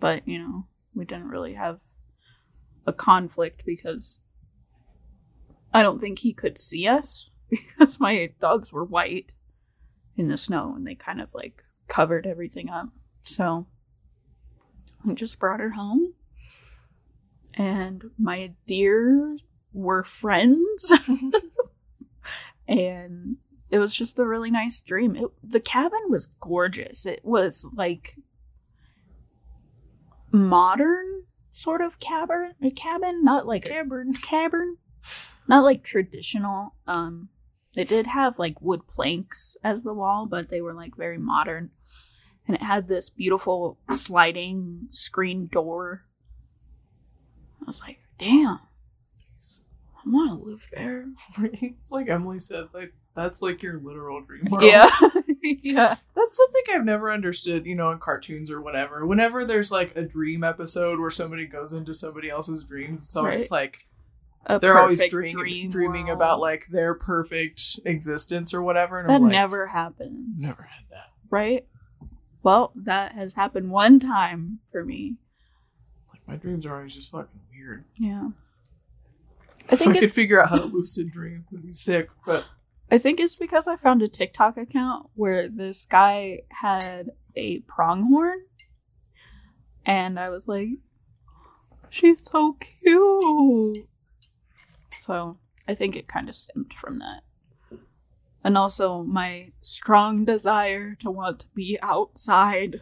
but 0.00 0.26
you 0.26 0.38
know, 0.38 0.66
we 0.94 1.04
didn't 1.04 1.28
really 1.28 1.54
have 1.54 1.80
a 2.86 2.92
conflict 2.92 3.62
because 3.64 4.18
I 5.72 5.82
don't 5.82 6.00
think 6.00 6.18
he 6.20 6.32
could 6.32 6.58
see 6.58 6.86
us 6.86 7.30
because 7.50 8.00
my 8.00 8.32
dogs 8.40 8.72
were 8.72 8.84
white 8.84 9.34
in 10.16 10.28
the 10.28 10.36
snow 10.36 10.74
and 10.76 10.86
they 10.86 10.94
kind 10.94 11.20
of 11.20 11.32
like 11.34 11.62
covered 11.88 12.26
everything 12.26 12.68
up. 12.68 12.88
So 13.22 13.66
I 15.08 15.12
just 15.14 15.38
brought 15.38 15.60
her 15.60 15.70
home 15.70 16.14
and 17.54 18.10
my 18.18 18.52
deer 18.66 19.36
were 19.72 20.02
friends. 20.02 20.92
And 22.68 23.36
it 23.70 23.78
was 23.78 23.94
just 23.94 24.18
a 24.18 24.26
really 24.26 24.50
nice 24.50 24.80
dream. 24.80 25.16
It, 25.16 25.30
the 25.42 25.60
cabin 25.60 26.00
was 26.08 26.26
gorgeous. 26.26 27.06
It 27.06 27.24
was 27.24 27.66
like 27.74 28.16
modern 30.30 31.24
sort 31.54 31.82
of 31.82 32.00
cabin 32.00 32.54
a 32.62 32.70
cabin 32.70 33.22
not 33.22 33.46
like 33.46 33.66
cabin 33.66 34.14
cabin 34.14 34.78
not 35.46 35.62
like 35.62 35.84
traditional. 35.84 36.74
Um 36.86 37.28
it 37.76 37.88
did 37.88 38.06
have 38.06 38.38
like 38.38 38.62
wood 38.62 38.86
planks 38.86 39.58
as 39.62 39.82
the 39.82 39.92
wall 39.92 40.24
but 40.24 40.48
they 40.48 40.62
were 40.62 40.72
like 40.72 40.96
very 40.96 41.18
modern. 41.18 41.70
And 42.46 42.56
it 42.56 42.62
had 42.62 42.88
this 42.88 43.10
beautiful 43.10 43.78
sliding 43.90 44.86
screen 44.88 45.46
door. 45.46 46.04
I 47.60 47.64
was 47.66 47.80
like, 47.82 47.98
damn, 48.18 48.58
I 50.04 50.08
want 50.08 50.30
to 50.40 50.48
live 50.48 50.68
there. 50.72 51.06
it's 51.42 51.92
like 51.92 52.08
Emily 52.08 52.38
said, 52.38 52.68
like 52.72 52.92
that's 53.14 53.42
like 53.42 53.62
your 53.62 53.78
literal 53.80 54.20
dream 54.22 54.46
world. 54.50 54.64
Yeah. 54.64 54.90
yeah. 55.42 55.96
That's 56.14 56.36
something 56.36 56.62
I've 56.72 56.84
never 56.84 57.10
understood, 57.10 57.66
you 57.66 57.74
know, 57.74 57.90
in 57.90 57.98
cartoons 57.98 58.50
or 58.50 58.60
whatever. 58.60 59.06
Whenever 59.06 59.44
there's 59.44 59.72
like 59.72 59.96
a 59.96 60.02
dream 60.02 60.44
episode 60.44 61.00
where 61.00 61.10
somebody 61.10 61.46
goes 61.46 61.72
into 61.72 61.94
somebody 61.94 62.30
else's 62.30 62.62
dreams, 62.64 63.08
so 63.08 63.26
it's 63.26 63.50
like 63.50 63.86
A 64.46 64.58
they're 64.58 64.78
always 64.78 65.04
dream, 65.08 65.32
dream 65.32 65.68
dreaming 65.68 66.06
world. 66.06 66.18
about 66.18 66.40
like 66.40 66.66
their 66.70 66.94
perfect 66.94 67.80
existence 67.84 68.54
or 68.54 68.62
whatever. 68.62 69.00
And 69.00 69.08
that 69.08 69.20
like, 69.20 69.32
never 69.32 69.68
happens. 69.68 70.42
never 70.42 70.62
had 70.62 70.84
that. 70.90 71.10
Right? 71.30 71.66
Well, 72.42 72.72
that 72.74 73.12
has 73.12 73.34
happened 73.34 73.70
one 73.70 74.00
time 74.00 74.60
for 74.70 74.84
me. 74.84 75.16
Like 76.12 76.20
my 76.26 76.36
dreams 76.36 76.66
are 76.66 76.76
always 76.76 76.94
just 76.94 77.10
fucking 77.10 77.40
weird. 77.52 77.84
Yeah. 77.96 78.30
I 79.72 79.76
think 79.76 79.90
if 79.92 79.96
I 79.96 80.00
could 80.00 80.14
figure 80.14 80.42
out 80.42 80.50
how 80.50 80.58
to 80.58 80.64
lucid 80.64 81.10
dream, 81.10 81.46
would 81.50 81.62
be 81.62 81.72
sick. 81.72 82.10
But 82.26 82.44
I 82.90 82.98
think 82.98 83.18
it's 83.20 83.34
because 83.34 83.66
I 83.66 83.76
found 83.76 84.02
a 84.02 84.08
TikTok 84.08 84.58
account 84.58 85.08
where 85.14 85.48
this 85.48 85.86
guy 85.86 86.40
had 86.50 87.10
a 87.34 87.60
pronghorn. 87.60 88.40
And 89.84 90.20
I 90.20 90.30
was 90.30 90.46
like, 90.46 90.68
she's 91.88 92.22
so 92.30 92.56
cute. 92.60 93.78
So 94.90 95.38
I 95.66 95.74
think 95.74 95.96
it 95.96 96.06
kind 96.06 96.28
of 96.28 96.34
stemmed 96.34 96.74
from 96.74 96.98
that. 96.98 97.22
And 98.44 98.58
also 98.58 99.02
my 99.02 99.52
strong 99.60 100.24
desire 100.24 100.94
to 100.96 101.10
want 101.10 101.40
to 101.40 101.46
be 101.54 101.78
outside. 101.80 102.80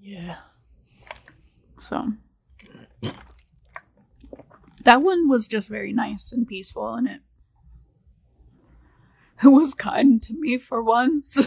yeah, 0.00 0.36
So 1.76 2.12
that 4.84 5.02
one 5.02 5.28
was 5.28 5.48
just 5.48 5.68
very 5.68 5.92
nice 5.92 6.32
and 6.32 6.46
peaceful 6.46 6.94
and 6.94 7.08
it 7.08 7.20
it 9.42 9.48
was 9.48 9.74
kind 9.74 10.20
to 10.22 10.34
me 10.34 10.58
for 10.58 10.82
once. 10.82 11.46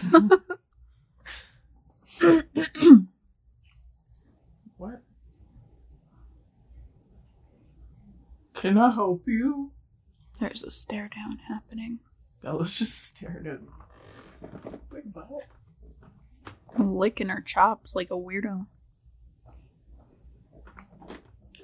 what? 4.78 5.02
Can 8.54 8.78
I 8.78 8.90
help 8.92 9.24
you? 9.26 9.72
There's 10.40 10.64
a 10.64 10.70
stare 10.70 11.10
down 11.14 11.40
happening. 11.48 11.98
Bella's 12.42 12.78
just 12.78 13.04
staring 13.04 13.46
at 13.46 13.60
big 14.90 15.12
butt. 15.12 15.46
Licking 16.78 17.28
her 17.28 17.42
chops 17.42 17.94
like 17.94 18.10
a 18.10 18.14
weirdo. 18.14 18.66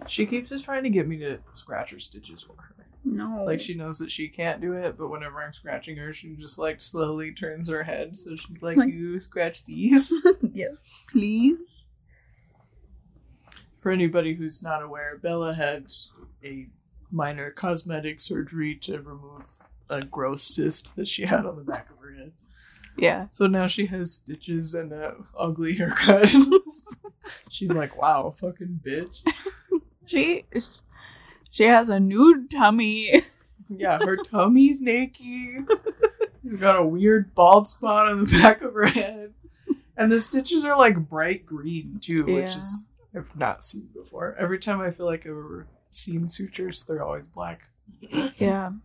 She 0.09 0.27
keeps 0.27 0.49
just 0.51 0.65
trying 0.65 0.83
to 0.85 0.91
get 0.91 1.07
me 1.09 1.17
to 1.19 1.39
scratch 1.53 1.91
her 1.91 1.99
stitches 1.99 2.43
for 2.43 2.55
her. 2.57 2.75
No. 3.05 3.45
Like 3.45 3.61
she 3.61 3.75
knows 3.75 3.99
that 4.01 4.11
she 4.11 4.29
can't 4.29 4.61
do 4.61 4.73
it, 4.75 4.99
but 4.99 5.09
whenever 5.09 5.41
I'm 5.43 5.53
scratching 5.53 5.97
her, 5.97 6.13
she 6.13 6.35
just 6.35 6.59
like 6.59 6.81
slowly 6.81 7.33
turns 7.33 7.69
her 7.69 7.85
head. 7.85 8.17
So 8.17 8.37
she's 8.37 8.61
like, 8.61 8.77
Like- 8.77 8.91
"You 8.93 9.19
scratch 9.21 9.65
these." 9.65 10.13
yes, 10.53 10.75
please. 11.11 11.87
For 13.79 13.93
anybody 13.93 14.35
who's 14.35 14.63
not 14.63 14.83
aware, 14.83 15.17
Bella 15.17 15.55
had 15.55 15.87
a 16.45 16.67
minor 17.11 17.51
cosmetic 17.51 18.21
surgery 18.21 18.75
to 18.75 19.01
remove 19.01 19.45
a 19.89 20.03
gross 20.03 20.43
cyst 20.43 20.97
that 20.97 21.09
she 21.09 21.23
had 21.25 21.47
on 21.47 21.57
the 21.57 21.63
back 21.63 21.89
of 21.91 21.97
her 21.99 22.13
head. 22.13 22.33
Yeah. 22.99 23.29
So 23.31 23.47
now 23.47 23.69
she 23.69 23.87
has 23.87 24.13
stitches 24.13 24.75
and 24.75 24.93
a 24.93 25.15
ugly 25.39 25.75
haircut. 25.77 26.35
She's 27.51 27.73
like, 27.75 27.97
"Wow, 27.97 28.35
fucking 28.39 28.81
bitch." 28.85 29.21
She 30.09 30.45
she 31.51 31.65
has 31.65 31.89
a 31.89 32.01
nude 32.01 32.51
tummy. 32.51 33.23
Yeah, 33.71 33.99
her 33.99 34.17
tummy's 34.17 34.81
naked. 34.81 35.67
She's 36.43 36.55
got 36.55 36.77
a 36.79 36.83
weird 36.87 37.35
bald 37.35 37.69
spot 37.69 38.09
on 38.09 38.25
the 38.25 38.39
back 38.41 38.63
of 38.63 38.73
her 38.73 38.87
head. 38.87 39.35
And 39.95 40.11
the 40.11 40.23
stitches 40.23 40.65
are 40.65 40.75
like 40.75 41.07
bright 41.07 41.45
green 41.45 41.99
too, 42.01 42.25
which 42.25 42.57
is 42.57 42.85
I've 43.15 43.37
not 43.37 43.63
seen 43.63 43.91
before. 43.95 44.35
Every 44.39 44.59
time 44.59 44.81
I 44.81 44.91
feel 44.91 45.05
like 45.05 45.27
I've 45.27 45.33
ever 45.33 45.67
seen 45.91 46.31
sutures, 46.31 46.83
they're 46.83 47.03
always 47.05 47.27
black. 47.27 47.69
Yeah. 48.39 48.71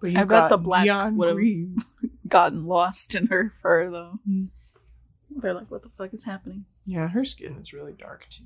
But 0.00 0.08
I 0.08 0.12
you 0.12 0.18
bet 0.20 0.28
got 0.28 0.48
the 0.48 0.58
black 0.58 0.84
neon 0.84 1.16
would've- 1.16 1.36
Gotten 2.28 2.66
lost 2.66 3.14
in 3.14 3.26
her 3.26 3.52
fur 3.60 3.90
though. 3.90 4.20
Mm. 4.28 4.48
They're 5.30 5.54
like, 5.54 5.70
what 5.70 5.82
the 5.82 5.88
fuck 5.90 6.14
is 6.14 6.24
happening? 6.24 6.64
Yeah, 6.86 7.08
her 7.08 7.24
skin 7.24 7.56
is 7.60 7.72
really 7.72 7.92
dark 7.94 8.26
too. 8.30 8.44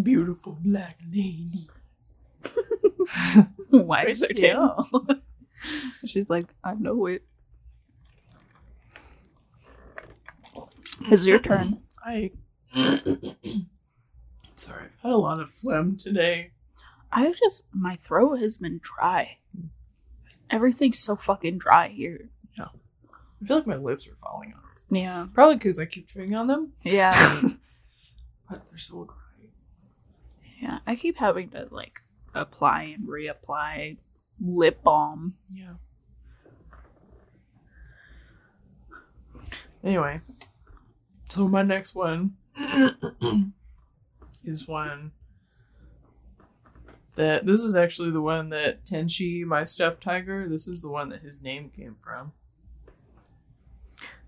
Beautiful 0.00 0.58
black 0.60 0.98
lady. 1.10 1.68
Why 3.70 4.04
is 4.04 4.22
her 4.22 4.28
tail? 4.28 4.86
She's 6.06 6.28
like, 6.30 6.46
I 6.62 6.74
know 6.74 7.06
it. 7.06 7.22
It's 11.10 11.26
your 11.26 11.38
turn. 11.38 11.82
I 12.04 12.32
sorry, 14.54 14.84
I've 14.84 15.02
had 15.02 15.12
a 15.12 15.16
lot 15.16 15.40
of 15.40 15.50
phlegm 15.50 15.96
today. 15.96 16.52
I've 17.10 17.36
just 17.36 17.64
my 17.72 17.96
throat 17.96 18.40
has 18.40 18.58
been 18.58 18.80
dry. 18.82 19.38
Everything's 20.50 20.98
so 20.98 21.16
fucking 21.16 21.58
dry 21.58 21.88
here. 21.88 22.28
Yeah, 22.58 22.66
I 23.42 23.46
feel 23.46 23.56
like 23.58 23.66
my 23.66 23.76
lips 23.76 24.06
are 24.08 24.14
falling 24.14 24.54
off. 24.54 24.68
Yeah. 24.90 25.26
Probably 25.34 25.56
because 25.56 25.78
I 25.78 25.84
keep 25.84 26.08
chewing 26.08 26.34
on 26.34 26.46
them. 26.46 26.72
Yeah. 26.82 27.40
But 28.50 28.64
they're 28.66 28.78
so. 28.78 29.06
Yeah, 30.60 30.78
I 30.86 30.96
keep 30.96 31.20
having 31.20 31.50
to 31.50 31.68
like 31.70 32.00
apply 32.34 32.94
and 32.96 33.08
reapply 33.08 33.98
lip 34.40 34.82
balm. 34.82 35.34
Yeah. 35.52 35.74
Anyway, 39.84 40.20
so 41.28 41.46
my 41.46 41.62
next 41.62 41.94
one 41.94 42.36
is 44.44 44.66
one 44.66 45.12
that 47.14 47.46
this 47.46 47.60
is 47.60 47.76
actually 47.76 48.10
the 48.10 48.20
one 48.20 48.48
that 48.48 48.84
Tenchi, 48.84 49.44
my 49.44 49.64
stuffed 49.64 50.00
tiger, 50.00 50.48
this 50.48 50.66
is 50.66 50.82
the 50.82 50.88
one 50.88 51.08
that 51.10 51.22
his 51.22 51.40
name 51.40 51.70
came 51.70 51.96
from. 51.98 52.32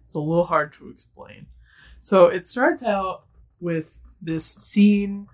It's 0.05 0.15
a 0.15 0.21
little 0.21 0.45
hard 0.45 0.73
to 0.75 0.89
explain. 0.89 1.47
So 2.01 2.27
it 2.27 2.47
starts 2.47 2.83
out 2.83 3.25
with 3.61 4.01
this 4.21 4.45
scene 4.45 5.29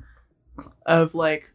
of 0.85 1.15
like 1.15 1.53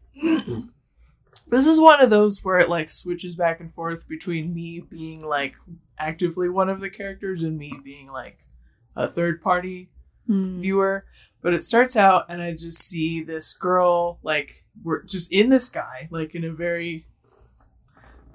this 1.48 1.68
is 1.68 1.80
one 1.80 2.02
of 2.02 2.10
those 2.10 2.44
where 2.44 2.60
it 2.60 2.70
like 2.70 2.90
switches 2.90 3.36
back 3.36 3.60
and 3.60 3.74
forth 3.74 4.08
between 4.08 4.54
me 4.54 4.80
being 4.80 5.22
like 5.22 5.56
actively 5.98 6.50
one 6.50 6.70
of 6.70 6.80
the 6.80 6.90
characters 6.90 7.44
and 7.44 7.58
me 7.58 7.74
being 7.84 8.08
like 8.10 8.48
a 8.96 9.08
third 9.08 9.42
party 9.42 9.90
Hmm. 10.28 10.60
viewer 10.60 11.06
but 11.42 11.52
it 11.52 11.64
starts 11.64 11.96
out 11.96 12.26
and 12.30 12.44
i 12.44 12.52
just 12.52 12.78
see 12.84 13.24
this 13.24 13.54
girl 13.54 14.20
like 14.22 14.66
we're 14.84 15.02
just 15.02 15.32
in 15.32 15.50
the 15.50 15.60
sky 15.60 16.08
like 16.12 16.36
in 16.36 16.44
a 16.44 16.52
very 16.52 17.08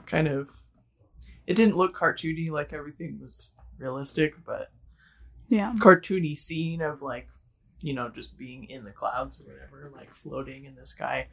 kind 0.05 0.27
of 0.27 0.51
it 1.47 1.55
didn't 1.55 1.77
look 1.77 1.97
cartoony 1.97 2.51
like 2.51 2.73
everything 2.73 3.21
was 3.21 3.55
realistic 3.79 4.35
but 4.45 4.73
Yeah. 5.49 5.75
cartoony 5.79 6.37
scene 6.37 6.83
of 6.83 7.03
like 7.03 7.29
you 7.83 7.93
know 7.93 8.09
just 8.09 8.37
being 8.39 8.65
in 8.71 8.85
the 8.85 8.93
clouds 8.93 9.41
or 9.41 9.45
whatever 9.53 9.91
like 9.95 10.13
floating 10.15 10.65
in 10.65 10.75
the 10.77 10.87
sky 10.87 11.27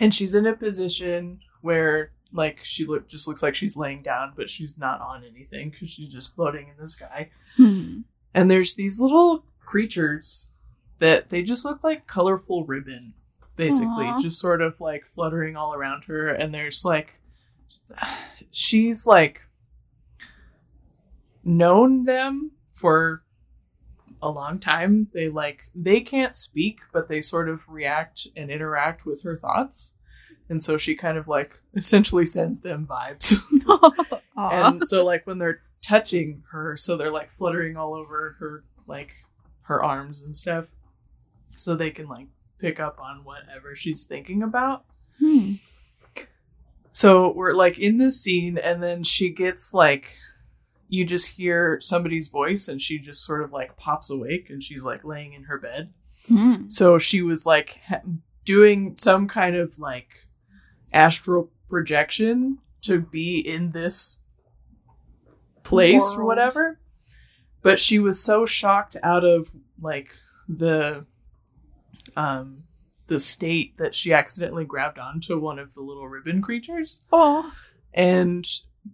and 0.00 0.12
she's 0.14 0.34
in 0.34 0.46
a 0.46 0.54
position 0.54 1.40
where 1.62 2.10
like 2.32 2.58
she 2.62 2.84
look 2.84 3.08
just 3.08 3.26
looks 3.26 3.42
like 3.42 3.54
she's 3.54 3.76
laying 3.76 4.02
down 4.02 4.32
but 4.36 4.50
she's 4.50 4.76
not 4.76 5.00
on 5.00 5.24
anything 5.24 5.70
because 5.70 5.88
she's 5.90 6.08
just 6.08 6.34
floating 6.34 6.68
in 6.68 6.74
the 6.78 6.88
sky 6.88 7.30
Hmm. 7.56 8.00
and 8.34 8.50
there's 8.50 8.74
these 8.74 9.00
little 9.00 9.44
creatures 9.60 10.50
that 10.98 11.28
they 11.30 11.42
just 11.42 11.64
look 11.64 11.82
like 11.84 12.06
colorful 12.06 12.64
ribbon 12.64 13.14
basically 13.56 14.06
Aw. 14.06 14.18
just 14.20 14.38
sort 14.40 14.60
of 14.60 14.80
like 14.80 15.04
fluttering 15.06 15.56
all 15.56 15.74
around 15.74 16.04
her 16.04 16.28
and 16.28 16.52
there's 16.54 16.84
like 16.84 17.20
she's 18.50 19.06
like 19.06 19.42
known 21.44 22.04
them 22.04 22.52
for 22.70 23.22
a 24.22 24.30
long 24.30 24.58
time. 24.58 25.08
They 25.12 25.28
like 25.28 25.70
they 25.74 26.00
can't 26.00 26.36
speak 26.36 26.80
but 26.92 27.08
they 27.08 27.20
sort 27.20 27.48
of 27.48 27.68
react 27.68 28.26
and 28.36 28.50
interact 28.50 29.06
with 29.06 29.22
her 29.22 29.36
thoughts. 29.36 29.94
And 30.48 30.62
so 30.62 30.76
she 30.76 30.94
kind 30.94 31.18
of 31.18 31.28
like 31.28 31.60
essentially 31.74 32.26
sends 32.26 32.60
them 32.60 32.86
vibes. 32.86 33.38
And 34.38 34.86
so 34.86 35.04
like 35.04 35.26
when 35.26 35.38
they're 35.38 35.62
touching 35.82 36.44
her 36.50 36.76
so 36.76 36.96
they're 36.96 37.10
like 37.10 37.32
fluttering 37.32 37.76
all 37.76 37.94
over 37.94 38.36
her 38.38 38.64
like 38.86 39.12
her 39.62 39.82
arms 39.82 40.22
and 40.22 40.36
stuff 40.36 40.66
so 41.56 41.74
they 41.74 41.90
can 41.90 42.08
like 42.08 42.28
pick 42.58 42.78
up 42.78 42.98
on 43.00 43.24
whatever 43.24 43.74
she's 43.74 44.04
thinking 44.04 44.42
about. 44.42 44.84
Hmm. 45.18 45.54
so 46.92 47.32
we're 47.32 47.52
like 47.52 47.76
in 47.76 47.96
this 47.98 48.20
scene 48.22 48.56
and 48.56 48.80
then 48.80 49.02
she 49.02 49.30
gets 49.30 49.74
like 49.74 50.16
you 50.88 51.04
just 51.04 51.36
hear 51.36 51.78
somebody's 51.80 52.28
voice 52.28 52.66
and 52.68 52.80
she 52.80 52.98
just 52.98 53.22
sort 53.24 53.42
of 53.42 53.52
like 53.52 53.76
pops 53.76 54.08
awake 54.10 54.48
and 54.50 54.62
she's 54.62 54.84
like 54.84 55.04
laying 55.04 55.32
in 55.34 55.44
her 55.44 55.58
bed 55.58 55.92
Hmm. 56.28 56.68
so 56.68 56.98
she 56.98 57.22
was 57.22 57.46
like 57.46 57.78
ha- 57.88 58.02
doing 58.44 58.94
some 58.94 59.28
kind 59.28 59.56
of 59.56 59.78
like 59.78 60.26
astral 60.92 61.50
projection 61.70 62.58
to 62.82 63.00
be 63.00 63.38
in 63.38 63.70
this 63.72 64.20
place 65.62 66.14
or 66.16 66.24
whatever. 66.24 66.80
But 67.62 67.78
she 67.78 67.98
was 67.98 68.22
so 68.22 68.46
shocked 68.46 68.96
out 69.02 69.24
of 69.24 69.50
like 69.80 70.10
the 70.48 71.04
um 72.16 72.64
the 73.06 73.20
state 73.20 73.76
that 73.78 73.94
she 73.94 74.12
accidentally 74.12 74.64
grabbed 74.64 74.98
onto 74.98 75.38
one 75.38 75.58
of 75.58 75.74
the 75.74 75.80
little 75.82 76.08
ribbon 76.08 76.42
creatures 76.42 77.06
Oh. 77.12 77.52
and 77.94 78.44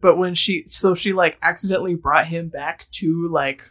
but 0.00 0.16
when 0.16 0.34
she 0.34 0.64
so 0.68 0.94
she 0.94 1.12
like 1.12 1.38
accidentally 1.42 1.94
brought 1.94 2.26
him 2.26 2.48
back 2.48 2.86
to 2.92 3.28
like 3.28 3.70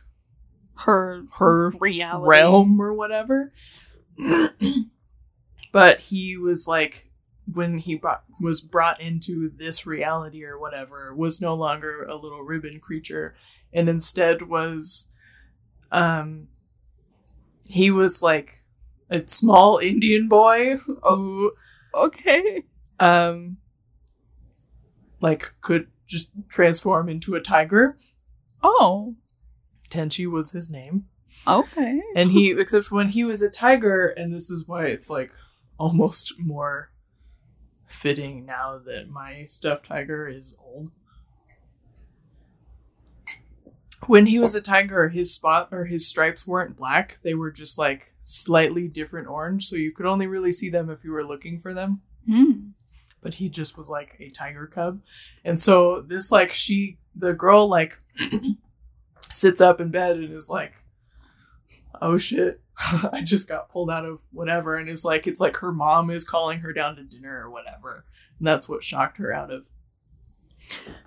Her 0.79 1.25
her 1.37 1.69
reality. 1.79 2.27
realm 2.29 2.79
or 2.81 2.93
whatever. 2.93 3.51
but 5.71 5.99
he 5.99 6.37
was 6.37 6.67
like 6.67 7.09
when 7.51 7.77
he 7.79 7.95
brought, 7.95 8.23
was 8.39 8.61
brought 8.61 9.01
into 9.01 9.51
this 9.57 9.85
reality 9.85 10.43
or 10.45 10.57
whatever 10.57 11.13
was 11.13 11.41
no 11.41 11.53
longer 11.53 12.03
a 12.03 12.15
little 12.15 12.41
ribbon 12.41 12.79
creature 12.79 13.35
and 13.73 13.89
instead 13.89 14.43
was 14.43 15.09
um 15.91 16.47
he 17.67 17.91
was 17.91 18.21
like 18.23 18.63
a 19.09 19.27
small 19.27 19.77
indian 19.77 20.27
boy 20.29 20.77
who 20.77 21.51
Okay. 21.93 22.63
um 22.99 23.57
like 25.19 25.53
could 25.61 25.87
just 26.13 26.31
transform 26.47 27.09
into 27.09 27.33
a 27.35 27.41
tiger 27.41 27.97
Oh. 28.61 29.15
tenchi 29.89 30.25
was 30.29 30.51
his 30.51 30.69
name 30.69 31.05
Okay. 31.47 32.01
and 32.15 32.31
he 32.31 32.51
except 32.51 32.91
when 32.91 33.09
he 33.09 33.23
was 33.23 33.41
a 33.41 33.49
tiger 33.49 34.05
and 34.15 34.31
this 34.33 34.49
is 34.51 34.67
why 34.67 34.85
it's 34.85 35.09
like 35.09 35.31
almost 35.77 36.33
more 36.39 36.91
fitting 37.87 38.45
now 38.45 38.77
that 38.77 39.09
my 39.09 39.43
stuffed 39.45 39.85
tiger 39.87 40.27
is 40.27 40.55
old 40.63 40.91
when 44.07 44.25
he 44.27 44.37
was 44.39 44.53
a 44.55 44.61
tiger 44.61 45.09
his 45.09 45.33
spot 45.33 45.69
or 45.71 45.85
his 45.85 46.07
stripes 46.07 46.45
weren't 46.45 46.75
black 46.77 47.19
they 47.23 47.33
were 47.33 47.51
just 47.51 47.77
like 47.77 48.13
slightly 48.23 48.87
different 48.87 49.27
orange 49.27 49.65
so 49.65 49.75
you 49.75 49.91
could 49.91 50.05
only 50.05 50.27
really 50.27 50.51
see 50.51 50.69
them 50.69 50.89
if 50.89 51.03
you 51.03 51.11
were 51.11 51.25
looking 51.25 51.59
for 51.59 51.73
them 51.73 52.01
Hmm. 52.27 52.69
But 53.23 53.35
he 53.35 53.49
just 53.49 53.77
was 53.77 53.89
like 53.89 54.15
a 54.19 54.29
tiger 54.29 54.67
cub. 54.67 55.01
And 55.43 55.59
so 55.59 56.01
this 56.01 56.31
like 56.31 56.53
she 56.53 56.97
the 57.15 57.33
girl 57.33 57.67
like 57.67 57.99
sits 59.31 59.61
up 59.61 59.81
in 59.81 59.89
bed 59.89 60.17
and 60.17 60.33
is 60.33 60.49
like 60.49 60.73
oh 62.01 62.17
shit 62.17 62.59
I 63.11 63.21
just 63.21 63.47
got 63.47 63.69
pulled 63.69 63.89
out 63.89 64.05
of 64.05 64.21
whatever 64.31 64.75
and 64.75 64.89
is 64.89 65.05
like 65.05 65.25
it's 65.25 65.39
like 65.39 65.57
her 65.57 65.71
mom 65.71 66.09
is 66.09 66.23
calling 66.23 66.59
her 66.59 66.73
down 66.73 66.95
to 66.97 67.03
dinner 67.03 67.43
or 67.43 67.49
whatever. 67.49 68.05
And 68.37 68.47
that's 68.47 68.67
what 68.67 68.83
shocked 68.83 69.17
her 69.17 69.33
out 69.33 69.51
of 69.51 69.65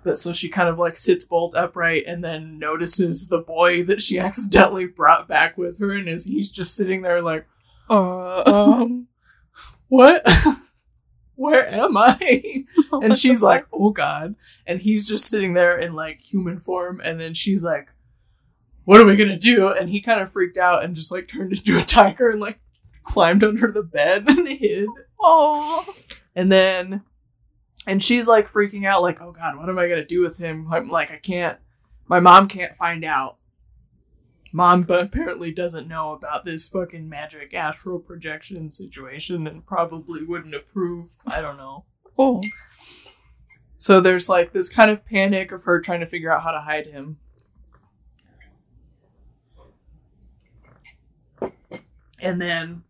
but 0.03 0.17
so 0.17 0.33
she 0.33 0.49
kind 0.49 0.69
of 0.69 0.77
like 0.77 0.97
sits 0.97 1.23
bolt 1.23 1.55
upright 1.55 2.03
and 2.05 2.23
then 2.23 2.59
notices 2.59 3.27
the 3.27 3.39
boy 3.39 3.83
that 3.83 4.01
she 4.01 4.19
accidentally 4.19 4.85
brought 4.85 5.27
back 5.27 5.57
with 5.57 5.79
her 5.79 5.91
and 5.91 6.07
is 6.07 6.25
he's 6.25 6.51
just 6.51 6.75
sitting 6.75 7.01
there 7.01 7.21
like 7.21 7.47
uh 7.89 8.43
um 8.45 9.07
what 9.87 10.25
where 11.37 11.71
am 11.71 11.95
I? 11.95 12.65
and 12.91 13.15
she's 13.15 13.41
like, 13.41 13.65
oh 13.71 13.91
god. 13.91 14.35
And 14.65 14.81
he's 14.81 15.07
just 15.07 15.25
sitting 15.25 15.53
there 15.53 15.77
in 15.77 15.93
like 15.93 16.19
human 16.19 16.59
form. 16.59 16.99
And 17.03 17.19
then 17.19 17.33
she's 17.33 17.63
like, 17.63 17.91
what 18.83 18.99
are 18.99 19.05
we 19.05 19.15
gonna 19.15 19.37
do? 19.37 19.69
And 19.69 19.89
he 19.89 20.01
kind 20.01 20.19
of 20.19 20.31
freaked 20.31 20.57
out 20.57 20.83
and 20.83 20.95
just 20.95 21.11
like 21.11 21.27
turned 21.27 21.53
into 21.57 21.79
a 21.79 21.83
tiger 21.83 22.29
and 22.29 22.41
like 22.41 22.59
climbed 23.03 23.43
under 23.43 23.71
the 23.71 23.83
bed 23.83 24.27
and 24.27 24.47
hid. 24.59 24.87
Oh. 25.19 25.85
And 26.35 26.51
then, 26.51 27.03
and 27.85 28.03
she's 28.03 28.27
like 28.27 28.51
freaking 28.51 28.85
out, 28.85 29.01
like, 29.01 29.21
oh 29.21 29.31
god, 29.31 29.57
what 29.57 29.69
am 29.69 29.79
I 29.79 29.87
gonna 29.87 30.05
do 30.05 30.21
with 30.21 30.37
him? 30.37 30.67
I'm 30.71 30.89
like, 30.89 31.11
I 31.11 31.17
can't, 31.17 31.57
my 32.07 32.19
mom 32.19 32.47
can't 32.47 32.75
find 32.75 33.05
out. 33.05 33.37
Mom 34.51 34.83
but 34.83 35.03
apparently 35.03 35.51
doesn't 35.51 35.87
know 35.87 36.11
about 36.11 36.45
this 36.45 36.67
fucking 36.67 37.07
magic 37.07 37.53
astral 37.53 37.99
projection 37.99 38.71
situation 38.71 39.47
and 39.47 39.65
probably 39.65 40.23
wouldn't 40.23 40.55
approve. 40.55 41.15
I 41.25 41.41
don't 41.41 41.57
know. 41.57 41.85
Oh. 42.17 42.41
So 43.77 43.99
there's 43.99 44.27
like 44.27 44.53
this 44.53 44.69
kind 44.69 44.89
of 44.89 45.05
panic 45.05 45.51
of 45.51 45.63
her 45.63 45.79
trying 45.79 45.99
to 45.99 46.05
figure 46.05 46.33
out 46.33 46.43
how 46.43 46.51
to 46.51 46.61
hide 46.61 46.87
him. 46.87 47.17
And 52.19 52.41
then 52.41 52.83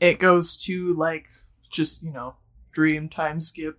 it 0.00 0.18
goes 0.18 0.56
to 0.64 0.94
like 0.94 1.26
just, 1.70 2.02
you 2.02 2.10
know, 2.10 2.34
dream 2.72 3.08
time 3.08 3.38
skip 3.38 3.78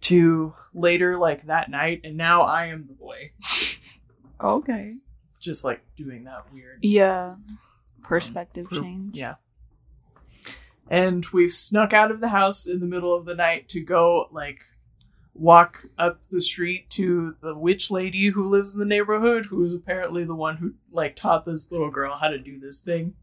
to 0.00 0.54
later 0.74 1.16
like 1.16 1.42
that 1.42 1.70
night 1.70 2.00
and 2.02 2.16
now 2.16 2.42
I 2.42 2.66
am 2.66 2.86
the 2.86 2.94
boy. 2.94 3.30
Okay. 4.42 4.96
Just 5.38 5.64
like 5.64 5.82
doing 5.96 6.22
that 6.22 6.52
weird 6.52 6.78
Yeah. 6.82 7.36
Perspective 8.02 8.68
Per- 8.68 8.80
change. 8.80 9.18
Yeah. 9.18 9.34
And 10.88 11.24
we've 11.32 11.52
snuck 11.52 11.92
out 11.92 12.10
of 12.10 12.20
the 12.20 12.28
house 12.28 12.66
in 12.66 12.80
the 12.80 12.86
middle 12.86 13.14
of 13.14 13.24
the 13.24 13.34
night 13.34 13.68
to 13.70 13.80
go 13.80 14.28
like 14.32 14.62
walk 15.34 15.86
up 15.96 16.20
the 16.30 16.40
street 16.40 16.90
to 16.90 17.36
the 17.40 17.54
witch 17.54 17.90
lady 17.90 18.28
who 18.30 18.42
lives 18.48 18.72
in 18.72 18.80
the 18.80 18.84
neighborhood, 18.84 19.46
who 19.46 19.64
is 19.64 19.72
apparently 19.72 20.24
the 20.24 20.34
one 20.34 20.56
who 20.56 20.74
like 20.90 21.14
taught 21.14 21.44
this 21.46 21.70
little 21.70 21.90
girl 21.90 22.16
how 22.16 22.28
to 22.28 22.38
do 22.38 22.58
this 22.58 22.80
thing. 22.80 23.14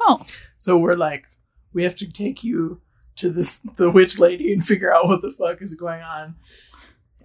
Oh, 0.00 0.24
So 0.56 0.78
we're 0.78 0.94
like, 0.94 1.26
we 1.72 1.82
have 1.82 1.96
to 1.96 2.10
take 2.10 2.42
you 2.44 2.80
to 3.16 3.28
this 3.28 3.60
the 3.76 3.90
witch 3.90 4.18
lady 4.18 4.52
and 4.52 4.64
figure 4.64 4.94
out 4.94 5.08
what 5.08 5.20
the 5.20 5.30
fuck 5.32 5.60
is 5.60 5.74
going 5.74 6.02
on. 6.02 6.36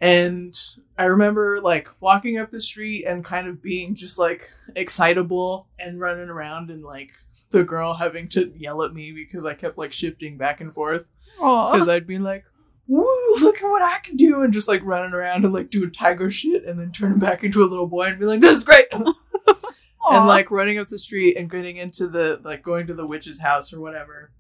And 0.02 0.58
I 0.98 1.06
remember 1.06 1.60
like 1.62 1.90
walking 2.00 2.38
up 2.38 2.52
the 2.52 2.62
street 2.62 3.06
and 3.06 3.24
kind 3.24 3.48
of 3.48 3.62
being 3.62 3.96
just 3.96 4.20
like 4.20 4.52
excitable 4.76 5.68
and 5.80 6.00
running 6.00 6.30
around 6.30 6.70
and 6.70 6.84
like 6.84 7.14
the 7.52 7.64
girl 7.64 7.96
having 7.96 8.28
to 8.30 8.52
yell 8.58 8.84
at 8.84 8.94
me 8.94 9.12
because 9.12 9.46
I 9.46 9.54
kept 9.54 9.78
like 9.78 9.94
shifting 9.94 10.38
back 10.38 10.60
and 10.62 10.74
forth 10.74 11.06
because 11.72 11.88
I'd 11.90 12.08
be 12.08 12.18
like, 12.20 12.46
"Woo! 12.88 13.06
Look 13.42 13.58
at 13.58 13.70
what 13.70 13.82
I 13.82 14.00
can 14.00 14.16
do!" 14.18 14.42
and 14.42 14.54
just 14.54 14.68
like 14.68 14.84
running 14.84 15.14
around 15.14 15.46
and 15.46 15.54
like 15.54 15.70
doing 15.70 15.92
tiger 15.92 16.30
shit, 16.30 16.66
and 16.66 16.80
then 16.80 16.92
turning 16.92 17.20
back 17.20 17.44
into 17.44 17.64
a 17.64 17.66
little 17.66 17.88
boy 17.88 18.04
and 18.04 18.20
be 18.20 18.26
like, 18.26 18.42
"This 18.42 18.58
is 18.58 18.64
great!" 18.64 18.88
and 18.92 20.28
like 20.28 20.52
running 20.52 20.78
up 20.78 20.88
the 20.88 20.98
street 20.98 21.38
and 21.38 21.50
getting 21.50 21.78
into 21.78 22.08
the 22.08 22.40
like 22.44 22.64
going 22.64 22.88
to 22.88 22.94
the 22.94 23.08
witch's 23.08 23.40
house 23.40 23.74
or 23.74 23.80
whatever. 23.80 24.32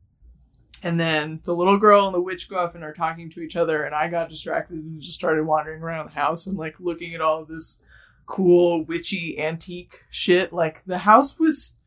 And 0.85 0.99
then 0.99 1.39
the 1.43 1.55
little 1.55 1.77
girl 1.77 2.05
and 2.05 2.13
the 2.13 2.21
witch 2.21 2.47
go 2.47 2.57
off 2.59 2.75
and 2.75 2.83
are 2.83 2.93
talking 2.93 3.27
to 3.31 3.41
each 3.41 3.55
other, 3.55 3.83
and 3.83 3.95
I 3.95 4.07
got 4.07 4.29
distracted 4.29 4.77
and 4.77 5.01
just 5.01 5.15
started 5.17 5.43
wandering 5.43 5.81
around 5.81 6.05
the 6.05 6.19
house 6.19 6.45
and 6.45 6.55
like 6.57 6.79
looking 6.79 7.15
at 7.15 7.21
all 7.21 7.41
of 7.41 7.47
this 7.47 7.81
cool 8.27 8.83
witchy 8.85 9.39
antique 9.39 10.03
shit. 10.11 10.53
Like 10.53 10.85
the 10.85 10.99
house 10.99 11.39
was 11.39 11.77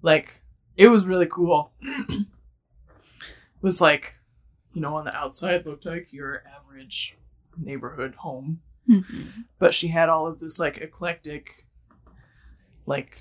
like 0.00 0.40
it 0.74 0.88
was 0.88 1.06
really 1.06 1.26
cool. 1.26 1.72
it 1.82 2.26
was 3.60 3.80
like, 3.82 4.14
you 4.72 4.80
know, 4.80 4.94
on 4.96 5.04
the 5.04 5.14
outside 5.14 5.66
looked 5.66 5.84
like 5.84 6.10
your 6.12 6.42
average 6.46 7.16
neighborhood 7.58 8.14
home 8.16 8.60
Mhm. 8.88 9.44
but 9.58 9.74
she 9.74 9.88
had 9.88 10.08
all 10.08 10.26
of 10.28 10.38
this 10.38 10.60
like 10.60 10.78
eclectic 10.78 11.66
like 12.86 13.20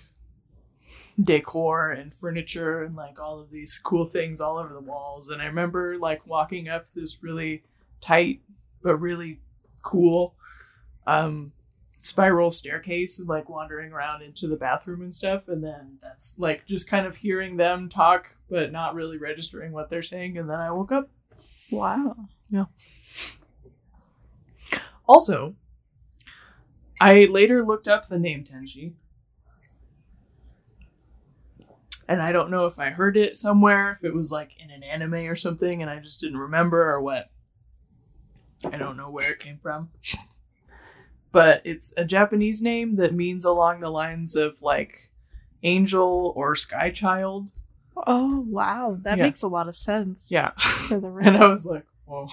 decor 1.22 1.92
and 1.92 2.14
furniture 2.14 2.84
and 2.84 2.96
like 2.96 3.20
all 3.20 3.40
of 3.40 3.50
these 3.50 3.80
cool 3.80 4.06
things 4.06 4.42
all 4.42 4.58
over 4.58 4.74
the 4.74 4.82
walls 4.82 5.30
and 5.30 5.42
i 5.42 5.46
remember 5.46 5.98
like 5.98 6.28
walking 6.28 6.68
up 6.68 6.90
this 6.90 7.24
really 7.24 7.64
tight 8.02 8.42
but 8.82 8.98
really 8.98 9.40
cool 9.82 10.36
um 11.08 11.54
spiral 12.02 12.52
staircase 12.52 13.18
and 13.18 13.30
like 13.30 13.50
wandering 13.50 13.94
around 13.94 14.22
into 14.22 14.46
the 14.46 14.58
bathroom 14.58 15.02
and 15.02 15.14
stuff 15.14 15.48
and 15.48 15.64
then 15.64 15.98
that's 16.02 16.36
like 16.38 16.66
just 16.66 16.88
kind 16.90 17.08
of 17.08 17.16
hearing 17.16 17.56
them 17.56 17.88
talk 17.88 18.36
but 18.50 18.72
not 18.72 18.94
really 18.94 19.18
registering 19.18 19.72
what 19.72 19.90
they're 19.90 20.02
saying 20.02 20.38
and 20.38 20.50
then 20.50 20.60
i 20.60 20.70
woke 20.70 20.92
up 20.92 21.10
wow. 21.72 22.16
Yeah. 22.50 22.66
Also, 25.08 25.56
I 27.00 27.26
later 27.26 27.64
looked 27.64 27.88
up 27.88 28.08
the 28.08 28.20
name 28.20 28.44
Tenji. 28.44 28.94
And 32.08 32.22
I 32.22 32.32
don't 32.32 32.52
know 32.52 32.66
if 32.68 32.78
I 32.78 32.92
heard 32.92 33.18
it 33.18 33.36
somewhere, 33.36 33.92
if 33.92 34.04
it 34.04 34.14
was 34.14 34.32
like 34.32 34.52
in 34.60 34.70
an 34.70 34.84
anime 34.84 35.14
or 35.28 35.36
something, 35.36 35.82
and 35.82 35.90
I 35.90 36.00
just 36.00 36.22
didn't 36.22 36.38
remember 36.38 36.84
or 36.92 37.02
what. 37.02 37.30
I 38.72 38.78
don't 38.78 38.98
know 38.98 39.10
where 39.10 39.32
it 39.32 39.40
came 39.40 39.58
from. 39.62 39.90
But 41.32 41.62
it's 41.66 41.94
a 41.98 42.06
Japanese 42.06 42.62
name 42.62 42.96
that 42.96 43.14
means 43.14 43.44
along 43.44 43.80
the 43.80 43.90
lines 43.90 44.36
of 44.36 44.62
like 44.62 45.12
angel 45.64 46.32
or 46.36 46.56
sky 46.56 46.90
child. 46.92 47.52
Oh, 48.08 48.46
wow. 48.48 48.98
That 49.02 49.18
Yeah. 49.18 49.26
makes 49.26 49.42
a 49.42 49.48
lot 49.48 49.68
of 49.68 49.76
sense. 49.76 50.28
Yeah. 50.30 50.52
For 50.58 51.00
the 51.00 51.08
and 51.22 51.38
I 51.38 51.48
was 51.48 51.66
like, 51.66 51.86
whoa. 52.06 52.28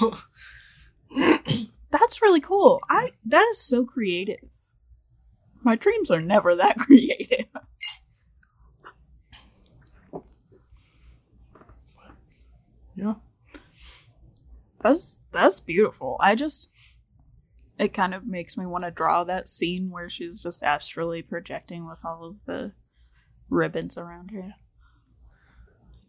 That's 1.91 2.23
really 2.23 2.41
cool. 2.41 2.81
I 2.89 3.13
that 3.27 3.47
is 3.51 3.61
so 3.61 3.85
creative. 3.85 4.49
My 5.63 5.77
dreams 5.77 6.11
are 6.11 6.21
never 6.21 6.55
that 6.57 6.79
creative. 6.79 7.42
Yeah. 13.03 13.15
That's 14.83 15.21
that's 15.33 15.61
beautiful. 15.61 16.17
I 16.21 16.35
just 16.35 16.71
it 17.79 17.95
kind 17.95 18.15
of 18.15 18.27
makes 18.27 18.57
me 18.57 18.67
want 18.67 18.85
to 18.85 18.91
draw 18.91 19.25
that 19.25 19.49
scene 19.49 19.91
where 19.91 20.09
she's 20.09 20.43
just 20.43 20.63
astrally 20.63 21.23
projecting 21.23 21.89
with 21.89 22.05
all 22.05 22.25
of 22.25 22.37
the 22.47 22.73
ribbons 23.49 23.97
around 23.97 24.31
her. 24.31 24.55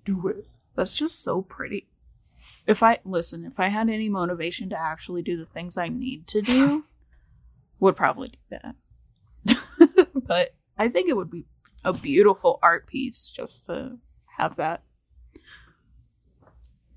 Do 0.06 0.28
it. 0.28 0.48
That's 0.76 0.96
just 0.96 1.24
so 1.24 1.42
pretty. 1.42 1.88
If 2.68 2.84
I 2.84 3.00
listen, 3.06 3.46
if 3.46 3.60
I 3.60 3.70
had 3.70 3.90
any 3.90 4.10
motivation 4.10 4.70
to 4.70 4.80
actually 4.80 5.22
do 5.22 5.38
the 5.38 5.46
things 5.46 5.78
I 5.78 5.88
need 5.88 6.28
to 6.28 6.42
do, 6.42 6.86
would 7.80 7.96
probably 7.96 8.30
do 8.30 8.40
that. 8.50 8.76
but 10.28 10.56
I 10.78 10.90
think 10.90 11.10
it 11.10 11.16
would 11.16 11.32
be 11.32 11.46
a 11.84 11.94
beautiful 11.94 12.60
art 12.62 12.88
piece 12.88 13.30
just 13.30 13.66
to 13.68 14.00
have 14.38 14.56
that. 14.58 14.84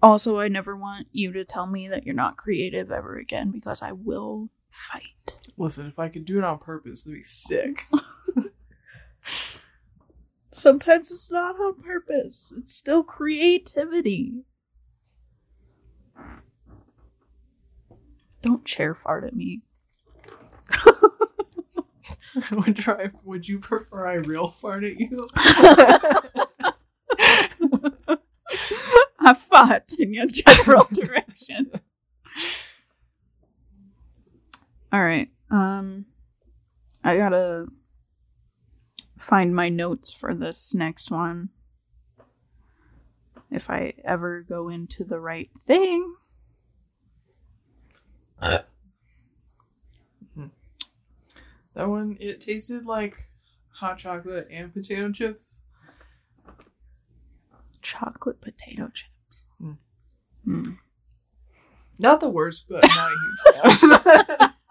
Also, 0.03 0.39
I 0.39 0.49
never 0.49 0.77
want 0.77 1.09
you 1.13 1.33
to 1.33 1.45
tell 1.45 1.67
me 1.67 1.89
that 1.89 2.05
you're 2.05 2.15
not 2.15 2.37
creative 2.37 2.91
ever 2.91 3.17
again 3.17 3.51
because 3.51 3.83
I 3.83 3.93
will 3.93 4.51
fight. 4.71 5.35
Listen, 5.57 5.87
if 5.87 5.99
I 5.99 6.09
could 6.09 6.25
do 6.25 6.39
it 6.39 6.45
on 6.45 6.59
purpose, 6.59 7.05
that'd 7.05 7.19
be 7.19 7.25
sick. 7.25 7.87
Sometimes 10.53 11.11
it's 11.11 11.31
not 11.31 11.57
on 11.57 11.83
purpose. 11.83 12.53
It's 12.57 12.75
still 12.75 13.03
creativity. 13.03 14.45
Don't 18.43 18.65
chair 18.65 18.95
fart 18.95 19.25
at 19.25 19.35
me. 19.35 19.63
would 22.53 22.77
try. 22.77 23.11
Would 23.25 23.49
you 23.49 23.59
prefer 23.59 24.07
I 24.07 24.15
real 24.15 24.51
fart 24.51 24.85
at 24.85 25.01
you? 25.01 25.29
I 29.27 29.35
fought 29.35 29.93
in 29.99 30.15
your 30.15 30.27
general 30.27 30.89
direction. 30.93 31.71
All 34.93 35.03
right. 35.03 35.29
Um 35.51 36.07
I 37.05 37.17
got 37.17 37.29
to 37.29 37.69
find 39.17 39.55
my 39.55 39.69
notes 39.69 40.13
for 40.13 40.35
this 40.35 40.75
next 40.75 41.11
one. 41.11 41.51
If 43.51 43.71
I 43.71 43.95
ever 44.05 44.43
go 44.43 44.69
into 44.69 45.05
the 45.05 45.21
right 45.21 45.51
thing. 45.67 46.15
That 51.77 51.91
one, 51.91 52.17
it 52.21 52.41
tasted 52.41 52.87
like 52.87 53.29
hot 53.75 53.99
chocolate 53.99 54.49
and 54.51 54.73
potato 54.73 55.13
chips. 55.13 55.61
Chocolate 57.83 58.41
potato 58.41 58.89
chips. 58.95 59.16
Mm. 59.63 59.77
Mm. 60.47 60.77
Not 61.99 62.21
the 62.21 62.29
worst, 62.29 62.67
but 62.69 62.85
not 62.87 63.13
a 63.13 63.17
huge 63.17 63.39
fan. 64.35 64.53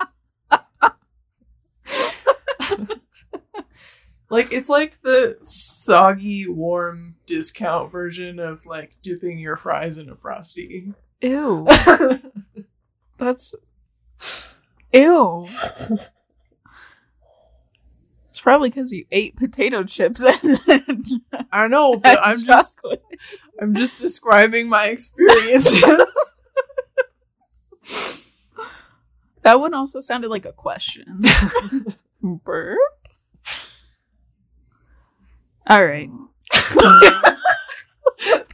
like 4.29 4.53
it's 4.53 4.69
like 4.69 5.01
the 5.01 5.37
soggy, 5.41 6.47
warm 6.47 7.15
discount 7.25 7.91
version 7.91 8.39
of 8.39 8.65
like 8.65 8.95
dipping 9.01 9.39
your 9.39 9.57
fries 9.57 9.97
in 9.97 10.09
a 10.09 10.15
frosty. 10.15 10.93
Ew. 11.21 11.67
That's 13.17 13.55
ew. 14.93 15.47
Probably 18.45 18.69
because 18.69 18.91
you 18.91 19.05
ate 19.11 19.35
potato 19.35 19.83
chips 19.83 20.23
and, 20.43 20.59
and 20.67 21.05
I 21.51 21.67
know, 21.67 21.97
but 21.97 22.19
I'm 22.21 22.37
just. 22.37 22.79
I'm 23.59 23.73
just 23.73 23.97
describing 23.97 24.69
my 24.69 24.85
experiences. 24.89 25.81
That 29.41 29.59
one 29.59 29.75
also 29.75 29.99
sounded 29.99 30.29
like 30.29 30.45
a 30.45 30.51
question. 30.51 31.19
Burp. 32.23 32.79
All 35.67 35.85
right. 35.85 36.09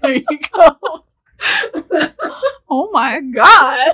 there 0.01 0.15
you 0.15 0.39
go. 0.51 1.05
Oh 2.69 2.89
my 2.91 3.21
god. 3.21 3.93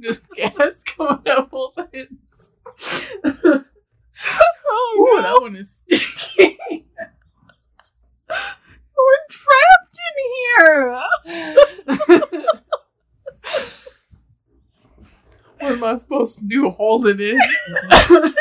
just 0.00 0.26
gas 0.30 0.82
coming 0.84 1.28
out 1.28 1.50
both 1.50 1.78
ends. 1.92 2.52
Oh 4.72 4.96
Ooh, 4.98 5.16
no. 5.16 5.22
that 5.22 5.40
one 5.40 5.56
is 5.56 5.70
sticky. 5.76 6.58
We're 8.28 9.26
trapped 9.30 9.98
in 10.06 10.14
here. 10.36 11.02
what 15.58 15.72
am 15.72 15.84
I 15.84 15.98
supposed 15.98 16.38
to 16.38 16.46
do? 16.46 16.70
Hold 16.70 17.06
it 17.06 17.20
in? 17.20 17.40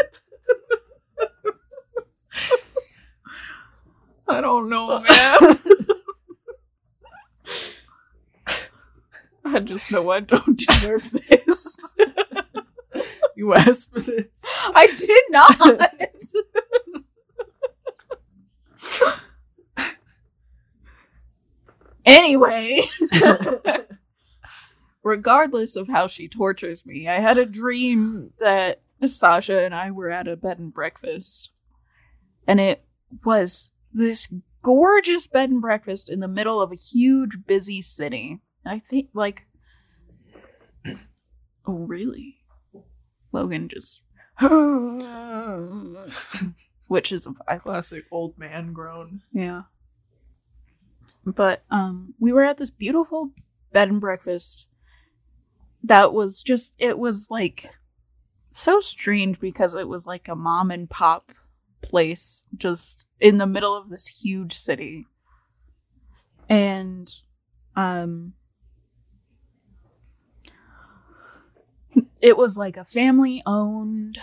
I 4.28 4.42
don't 4.42 4.70
know, 4.70 5.00
man. 5.00 5.58
I 9.46 9.60
just 9.60 9.92
know 9.92 10.12
I 10.12 10.20
don't 10.20 10.58
deserve 10.60 11.12
this. 11.12 11.78
You 13.40 13.54
asked 13.56 13.94
for 13.94 14.02
this. 14.02 14.28
I 14.76 14.88
did 14.88 15.24
not. 15.30 15.94
anyway, 22.06 22.82
regardless 25.04 25.78
of 25.78 25.88
how 25.88 26.08
she 26.08 26.28
tortures 26.28 26.86
me, 26.86 27.08
I 27.08 27.22
had 27.22 27.38
a 27.38 27.46
dream 27.46 28.34
that 28.42 28.82
Sasha 29.06 29.64
and 29.64 29.74
I 29.74 29.92
were 29.92 30.10
at 30.10 30.28
a 30.28 30.36
bed 30.36 30.60
and 30.60 30.74
breakfast. 30.74 31.52
And 32.46 32.60
it 32.60 32.84
was 33.24 33.72
this 33.94 34.28
gorgeous 34.62 35.28
bed 35.28 35.50
and 35.50 35.62
breakfast 35.62 36.10
in 36.10 36.20
the 36.20 36.28
middle 36.28 36.60
of 36.60 36.74
a 36.74 36.76
huge, 36.76 37.38
busy 37.48 37.82
city. 37.82 38.42
I 38.66 38.80
think, 38.80 39.12
like, 39.14 39.48
oh, 40.86 40.98
really? 41.66 42.39
Logan 43.32 43.68
just, 43.68 44.02
which 46.88 47.12
is 47.12 47.26
a 47.26 47.32
vibe. 47.32 47.62
Classic 47.62 48.06
old 48.12 48.38
man 48.38 48.74
groan. 48.74 49.22
Yeah. 49.32 49.64
But 51.26 51.64
um 51.70 52.14
we 52.20 52.32
were 52.32 52.44
at 52.44 52.58
this 52.58 52.72
beautiful 52.72 53.32
bed 53.72 53.90
and 53.90 54.00
breakfast 54.02 54.68
that 55.84 56.14
was 56.14 56.42
just 56.44 56.74
it 56.80 56.98
was 56.98 57.30
like 57.30 57.70
so 58.52 58.80
strange 58.80 59.40
because 59.40 59.76
it 59.76 59.88
was 59.88 60.08
like 60.08 60.28
a 60.28 60.36
mom 60.36 60.72
and 60.72 60.90
pop 60.90 61.32
place 61.82 62.44
just 62.58 63.06
in 63.20 63.38
the 63.38 63.46
middle 63.46 63.76
of 63.76 63.90
this 63.90 64.08
huge 64.08 64.54
city. 64.58 65.06
And 66.48 67.14
um 67.76 68.34
it 72.22 72.38
was 72.38 72.58
like 72.58 72.78
a 72.78 72.86
family 72.86 73.42
owned 73.46 74.20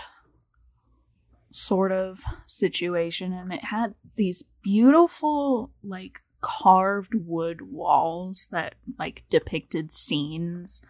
sort 1.51 1.91
of 1.91 2.23
situation 2.45 3.33
and 3.33 3.51
it 3.51 3.65
had 3.65 3.95
these 4.15 4.43
beautiful 4.61 5.71
like 5.83 6.21
carved 6.41 7.13
wood 7.15 7.61
walls 7.61 8.47
that 8.51 8.75
like 8.99 9.23
depicted 9.29 9.91
scenes. 9.91 10.81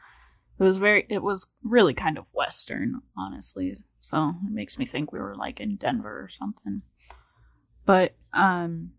It 0.59 0.63
was 0.63 0.77
very 0.77 1.05
it 1.09 1.23
was 1.23 1.47
really 1.63 1.93
kind 1.93 2.17
of 2.17 2.25
western 2.33 3.01
honestly 3.17 3.77
so 3.99 4.33
it 4.45 4.51
makes 4.51 4.77
me 4.77 4.85
think 4.85 5.11
we 5.11 5.19
were 5.19 5.35
like 5.35 5.59
in 5.59 5.75
denver 5.75 6.21
or 6.21 6.29
something. 6.29 6.81
But 7.85 8.15
um 8.33 8.91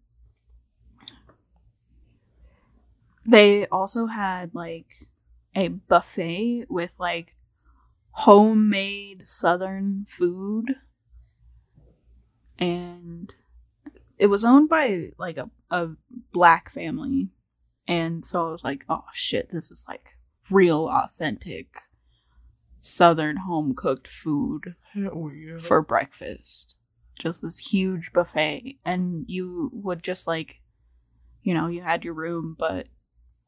they 3.27 3.67
also 3.67 4.07
had 4.07 4.55
like 4.55 5.09
a 5.55 5.69
buffet 5.69 6.67
with 6.71 6.95
like 6.99 7.35
homemade 8.19 9.23
southern 9.29 10.05
food. 10.05 10.75
And 12.59 13.33
it 14.19 14.27
was 14.27 14.45
owned 14.45 14.69
by 14.69 15.13
like 15.19 15.37
a, 15.37 15.51
a 15.71 15.91
black 16.33 16.69
family. 16.69 17.31
And 17.87 18.25
so 18.25 18.49
i 18.49 18.51
was 18.51 18.65
like 18.65 18.85
oh 18.89 19.05
shit 19.15 19.51
this 19.51 19.71
is 19.71 19.85
like 19.89 20.19
real 20.51 20.89
authentic 20.89 21.69
southern 22.79 23.39
home 23.39 23.75
cooked 23.75 24.09
food 24.09 24.75
yeah. 24.95 25.59
for 25.59 25.81
breakfast. 25.81 26.75
Just 27.19 27.41
this 27.41 27.71
huge 27.71 28.13
buffet. 28.13 28.79
And 28.85 29.25
you 29.29 29.71
would 29.73 30.03
just 30.03 30.27
like 30.27 30.57
you 31.45 31.55
know 31.55 31.69
you 31.69 31.83
had 31.83 32.05
your 32.05 32.15
room 32.15 32.57
but 32.59 32.89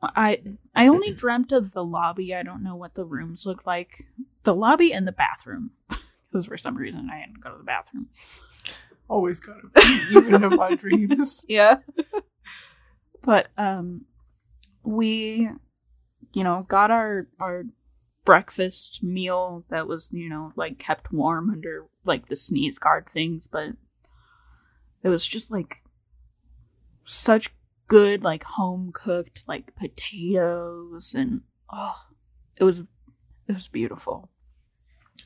i 0.03 0.41
i 0.75 0.87
only 0.87 1.13
dreamt 1.13 1.53
of 1.53 1.73
the 1.73 1.85
lobby. 1.85 2.35
I 2.35 2.43
don't 2.43 2.63
know 2.63 2.77
what 2.77 2.95
the 2.95 3.05
rooms 3.05 3.45
look 3.47 3.67
like. 3.67 4.07
The 4.45 4.55
lobby 4.55 4.93
and 4.93 5.07
the 5.07 5.13
bathroom. 5.13 5.73
Because 6.33 6.47
for 6.47 6.57
some 6.57 6.77
reason 6.77 7.09
i 7.13 7.17
had 7.19 7.35
to 7.35 7.41
go 7.41 7.51
to 7.51 7.59
the 7.59 7.65
bathroom. 7.65 8.07
Always 9.09 9.41
gotta 9.41 9.67
be, 9.75 9.81
even 10.17 10.45
in 10.45 10.55
my 10.57 10.75
dreams. 10.77 11.45
yeah. 11.49 11.79
But 13.23 13.49
um 13.59 14.05
we 14.85 15.49
you 16.33 16.45
know 16.45 16.65
got 16.69 16.91
our 16.93 17.27
our 17.41 17.65
breakfast 18.25 19.03
meal 19.03 19.65
that 19.71 19.89
was 19.89 20.11
you 20.13 20.29
know 20.29 20.53
like 20.55 20.79
kept 20.79 21.13
warm 21.13 21.51
under 21.51 21.87
like 22.05 22.29
the 22.29 22.37
sneeze 22.37 22.79
guard 22.79 23.09
things 23.13 23.49
but 23.51 23.71
it 25.03 25.09
was 25.09 25.27
just 25.27 25.51
like 25.51 25.79
such 27.03 27.51
good 27.90 28.22
like 28.22 28.44
home 28.44 28.92
cooked 28.94 29.42
like 29.48 29.74
potatoes 29.74 31.12
and 31.12 31.40
oh 31.72 31.96
it 32.61 32.64
was 32.64 32.81
it 33.48 33.55
was 33.55 33.66
beautiful. 33.66 34.31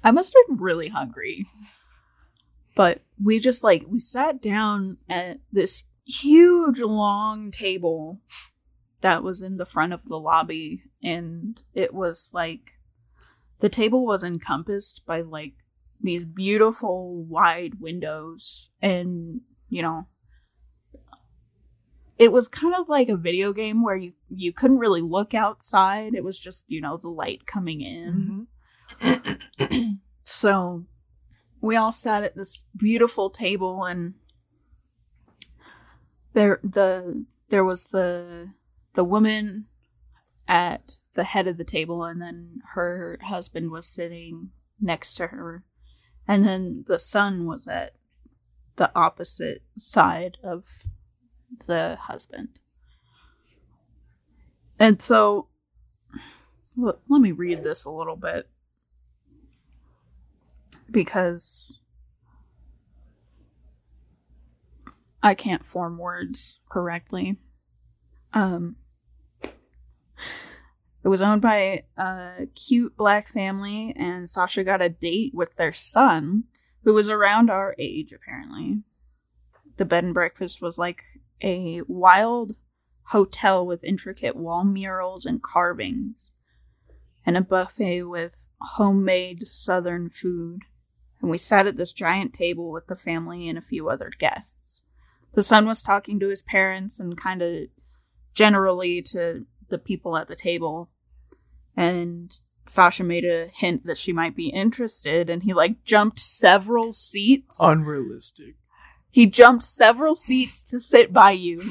I 0.03 0.11
must 0.11 0.35
have 0.35 0.48
been 0.48 0.64
really 0.64 0.88
hungry. 0.88 1.46
But 2.74 3.03
we 3.22 3.38
just 3.38 3.62
like 3.62 3.85
we 3.87 4.00
sat 4.00 4.40
down 4.40 4.96
at 5.11 5.40
this 5.53 5.85
huge 6.07 6.81
long 6.81 7.50
table 7.50 8.20
that 9.03 9.22
was 9.22 9.42
in 9.42 9.59
the 9.59 9.66
front 9.66 9.92
of 9.92 10.07
the 10.07 10.18
lobby 10.18 10.85
and 11.03 11.62
it 11.74 11.92
was 11.92 12.31
like 12.33 12.72
the 13.61 13.68
table 13.68 14.07
was 14.07 14.24
encompassed 14.24 15.05
by 15.07 15.20
like 15.20 15.53
these 16.00 16.24
beautiful 16.24 17.22
wide 17.24 17.79
windows 17.79 18.70
and 18.81 19.42
you 19.68 19.83
know 19.83 20.07
it 22.18 22.33
was 22.33 22.48
kind 22.48 22.74
of 22.74 22.88
like 22.88 23.09
a 23.09 23.16
video 23.16 23.53
game 23.53 23.83
where 23.83 23.96
you 23.96 24.12
you 24.29 24.53
couldn't 24.53 24.79
really 24.79 25.03
look 25.03 25.35
outside. 25.35 26.14
It 26.14 26.24
was 26.24 26.38
just 26.38 26.64
you 26.68 26.81
know 26.81 26.96
the 26.96 27.09
light 27.09 27.46
coming 27.46 27.81
in. 27.81 28.46
Mm-hmm. 29.00 29.94
So 30.24 30.85
we 31.61 31.77
all 31.77 31.92
sat 31.92 32.24
at 32.24 32.35
this 32.35 32.64
beautiful 32.77 33.31
table 33.31 33.85
and 33.85 34.14
there 36.33 36.61
the 36.64 37.24
there 37.50 37.64
was 37.64 37.87
the 37.88 38.50
the 38.94 39.05
woman 39.05 39.66
at 40.48 40.98
the 41.14 41.24
head 41.24 41.46
of 41.46 41.57
the 41.57 41.64
table 41.64 42.05
and 42.05 42.20
then 42.20 42.61
her 42.72 43.18
husband 43.22 43.70
was 43.70 43.87
sitting 43.87 44.50
next 44.81 45.14
to 45.14 45.29
her. 45.29 45.64
And 46.27 46.44
then 46.44 46.85
the 46.87 46.98
son 46.98 47.46
was 47.46 47.68
at 47.68 47.94
the 48.77 48.90
opposite 48.94 49.62
side 49.77 50.38
of 50.42 50.66
the 51.67 51.97
husband 52.01 52.49
and 54.79 55.01
so 55.01 55.49
let 56.77 57.21
me 57.21 57.33
read 57.33 57.62
this 57.62 57.85
a 57.85 57.90
little 57.90 58.17
bit 58.17 58.49
because 60.90 61.79
I 65.23 65.35
can't 65.35 65.64
form 65.64 65.99
words 65.99 66.59
correctly. 66.69 67.38
Um, 68.33 68.77
it 69.43 71.09
was 71.09 71.23
owned 71.23 71.40
by 71.40 71.85
a 71.97 72.47
cute 72.55 72.97
black 72.97 73.29
family, 73.29 73.95
and 73.97 74.29
Sasha 74.29 74.64
got 74.64 74.83
a 74.83 74.88
date 74.88 75.33
with 75.35 75.57
their 75.57 75.73
son, 75.73 76.45
who 76.83 76.93
was 76.93 77.09
around 77.09 77.51
our 77.51 77.75
age, 77.79 78.12
apparently. 78.12 78.83
The 79.77 79.85
bed 79.85 80.05
and 80.05 80.14
breakfast 80.14 80.61
was 80.61 80.77
like 80.77 81.05
a 81.42 81.83
wild 81.87 82.57
hotel 83.09 83.66
with 83.66 83.85
intricate 83.85 84.37
wall 84.37 84.64
murals 84.64 85.27
and 85.27 85.42
carvings, 85.42 86.31
and 87.27 87.37
a 87.37 87.42
buffet 87.42 88.03
with 88.03 88.49
homemade 88.61 89.47
southern 89.49 90.11
food. 90.11 90.62
And 91.20 91.31
we 91.31 91.38
sat 91.38 91.66
at 91.66 91.77
this 91.77 91.92
giant 91.92 92.35
table 92.35 92.70
with 92.70 92.87
the 92.87 92.94
family 92.94 93.49
and 93.49 93.57
a 93.57 93.62
few 93.62 93.88
other 93.88 94.11
guests. 94.18 94.83
The 95.33 95.42
son 95.42 95.66
was 95.66 95.83
talking 95.83 96.20
to 96.20 96.29
his 96.29 96.42
parents 96.42 97.01
and 97.01 97.16
kind 97.16 97.42
of 97.42 97.68
generally 98.35 99.03
to 99.03 99.47
the 99.68 99.79
people 99.79 100.16
at 100.16 100.29
the 100.29 100.37
table. 100.37 100.90
And 101.77 102.38
Sasha 102.66 103.05
made 103.05 103.25
a 103.25 103.47
hint 103.47 103.87
that 103.87 103.99
she 103.99 104.12
might 104.12 104.37
be 104.37 104.49
interested, 104.49 105.29
and 105.29 105.42
he 105.42 105.53
like 105.53 105.85
jumped 105.85 106.18
several 106.18 106.92
seats. 106.92 107.57
Unrealistic. 107.61 108.57
He 109.14 109.27
jumped 109.27 109.62
several 109.62 110.16
seats 110.16 110.64
to 110.64 110.81
sit 110.81 111.12
by 111.12 111.31
you. 111.31 111.59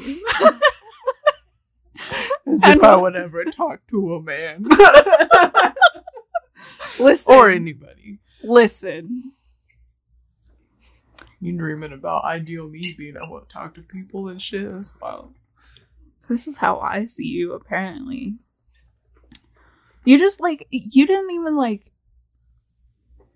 As 2.48 2.64
And 2.64 2.78
if 2.78 2.84
I 2.84 2.96
would 2.96 3.18
ever 3.18 3.44
talk 3.44 3.86
to 3.88 4.14
a 4.14 4.22
man. 4.22 4.64
listen, 7.02 7.36
or 7.36 7.50
anybody. 7.50 8.20
listen. 8.46 9.34
You 11.42 11.58
dreaming 11.58 11.92
about 11.92 12.24
ideal 12.24 12.70
me 12.70 12.82
being 12.98 13.16
able 13.22 13.42
to 13.42 13.48
talk 13.50 13.74
to 13.74 13.82
people 13.82 14.30
and 14.30 14.42
shit 14.42 14.72
as 14.72 14.94
well. 15.02 15.34
This 16.30 16.48
is 16.48 16.56
how 16.56 16.80
I 16.80 17.08
see 17.08 17.28
you. 17.28 17.52
Apparently, 17.52 18.36
you 20.06 20.18
just 20.18 20.40
like 20.40 20.66
you 20.70 21.06
didn't 21.06 21.32
even 21.32 21.58
like 21.58 21.92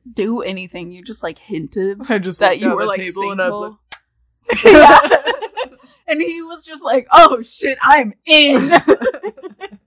do 0.09 0.41
anything. 0.41 0.93
You 0.93 1.03
just 1.03 1.23
like 1.23 1.39
hinted 1.39 2.09
I 2.09 2.19
just 2.19 2.39
that 2.39 2.59
you 2.59 2.73
were 2.73 2.85
like 2.85 2.95
table 2.95 3.33
and 3.33 3.41
I'm 3.41 3.51
single. 3.51 3.79
yeah. 4.65 4.99
and 6.07 6.21
he 6.21 6.41
was 6.41 6.63
just 6.63 6.83
like, 6.83 7.07
"Oh 7.11 7.41
shit, 7.43 7.77
I'm 7.81 8.13
in." 8.25 8.69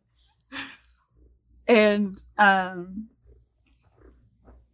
and 1.69 2.21
um, 2.39 3.09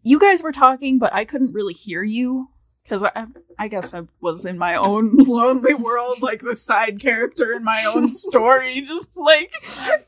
you 0.02 0.18
guys 0.18 0.42
were 0.42 0.52
talking, 0.52 0.98
but 0.98 1.12
I 1.12 1.24
couldn't 1.24 1.52
really 1.52 1.74
hear 1.74 2.02
you 2.02 2.48
because 2.82 3.02
I, 3.02 3.26
I 3.58 3.68
guess 3.68 3.92
I 3.92 4.02
was 4.20 4.44
in 4.44 4.58
my 4.58 4.76
own 4.76 5.16
lonely 5.16 5.74
world, 5.74 6.22
like 6.22 6.42
the 6.42 6.54
side 6.54 7.00
character 7.00 7.52
in 7.52 7.64
my 7.64 7.84
own 7.84 8.14
story, 8.14 8.80
just 8.82 9.16
like 9.16 9.52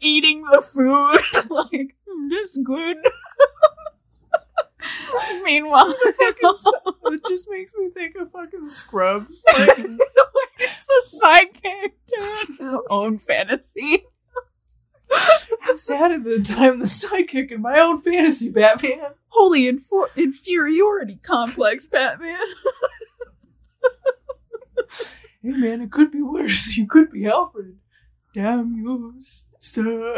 eating 0.01 0.45
the 0.53 0.61
food, 0.61 1.51
like 1.51 1.97
this 2.31 2.57
good. 2.62 2.97
Meanwhile, 5.43 5.95
it 6.05 7.21
just 7.29 7.49
makes 7.51 7.73
me 7.75 7.91
think 7.91 8.17
of 8.17 8.31
fucking 8.31 8.69
Scrubs. 8.69 9.45
Like, 9.57 10.71
it's 10.71 10.87
the 10.87 11.19
side 11.19 11.62
character 11.62 12.53
in 12.61 12.67
his 12.67 12.79
own 12.91 13.19
fantasy. 13.19 14.05
how 15.61 15.77
sad 15.77 16.12
is 16.12 16.27
it 16.27 16.49
that 16.49 16.59
I'm 16.59 16.81
the 16.81 16.87
sidekick 16.87 17.53
in 17.53 17.62
my 17.62 17.79
own 17.79 18.01
fantasy, 18.01 18.51
Batman? 18.51 19.12
Holy 19.29 19.71
infor- 19.71 20.14
inferiority 20.17 21.19
complex, 21.23 21.87
Batman. 21.87 22.38
Hey 25.43 25.51
man, 25.51 25.81
it 25.81 25.93
could 25.93 26.11
be 26.11 26.23
worse. 26.23 26.77
You 26.77 26.87
could 26.88 27.12
be 27.12 27.27
Alfred. 27.27 27.79
Damn 28.35 28.75
you, 28.77 29.14
sir. 29.61 30.14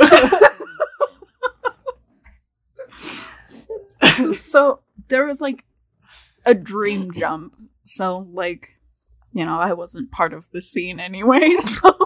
so 4.35 4.83
there 5.09 5.27
was 5.27 5.41
like 5.41 5.65
a 6.45 6.55
dream 6.55 7.13
jump. 7.13 7.55
So 7.85 8.29
like, 8.33 8.79
you 9.33 9.45
know, 9.45 9.59
I 9.59 9.73
wasn't 9.73 10.11
part 10.11 10.33
of 10.33 10.51
the 10.51 10.61
scene 10.61 11.01
anyway. 11.01 11.55
So 11.63 11.97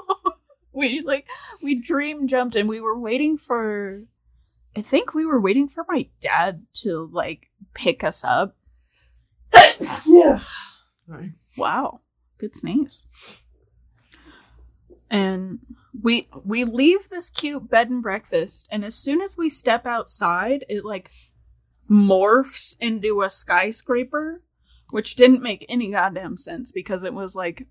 we 0.72 1.00
like 1.03 1.29
we 1.62 1.81
dream 1.81 2.27
jumped 2.27 2.57
and 2.57 2.68
we 2.68 2.81
were 2.81 2.98
waiting 2.98 3.38
for 3.38 4.03
I 4.77 4.83
think 4.83 5.14
we 5.14 5.24
were 5.24 5.40
waiting 5.40 5.68
for 5.68 5.85
my 5.88 6.09
dad 6.20 6.66
to 6.83 7.09
like 7.12 7.50
pick 7.74 8.03
us 8.03 8.24
up. 8.24 8.57
yeah. 10.07 10.40
Right. 11.07 11.31
Wow. 11.57 12.00
Good 12.38 12.57
sneeze. 12.57 13.07
And 15.09 15.61
we 16.03 16.27
we 16.44 16.64
leave 16.64 17.09
this 17.09 17.31
cute 17.31 17.70
bed 17.70 17.88
and 17.88 18.03
breakfast 18.03 18.68
and 18.72 18.85
as 18.85 18.96
soon 18.96 19.20
as 19.20 19.37
we 19.37 19.48
step 19.48 19.87
outside, 19.87 20.64
it 20.68 20.85
like 20.85 21.11
morphs 21.90 22.77
into 22.81 23.23
a 23.23 23.29
skyscraper, 23.29 24.42
which 24.90 25.14
didn't 25.14 25.42
make 25.42 25.66
any 25.68 25.90
goddamn 25.90 26.37
sense 26.37 26.73
because 26.73 27.03
it 27.03 27.14
was 27.14 27.35
like 27.35 27.66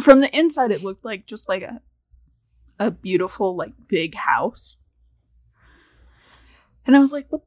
from 0.00 0.20
the 0.20 0.36
inside 0.36 0.70
it 0.70 0.82
looked 0.82 1.04
like 1.04 1.26
just 1.26 1.48
like 1.48 1.62
a 1.62 1.80
a 2.78 2.90
beautiful 2.90 3.56
like 3.56 3.72
big 3.86 4.14
house. 4.14 4.76
And 6.86 6.96
I 6.96 6.98
was 6.98 7.12
like, 7.12 7.26
what 7.30 7.42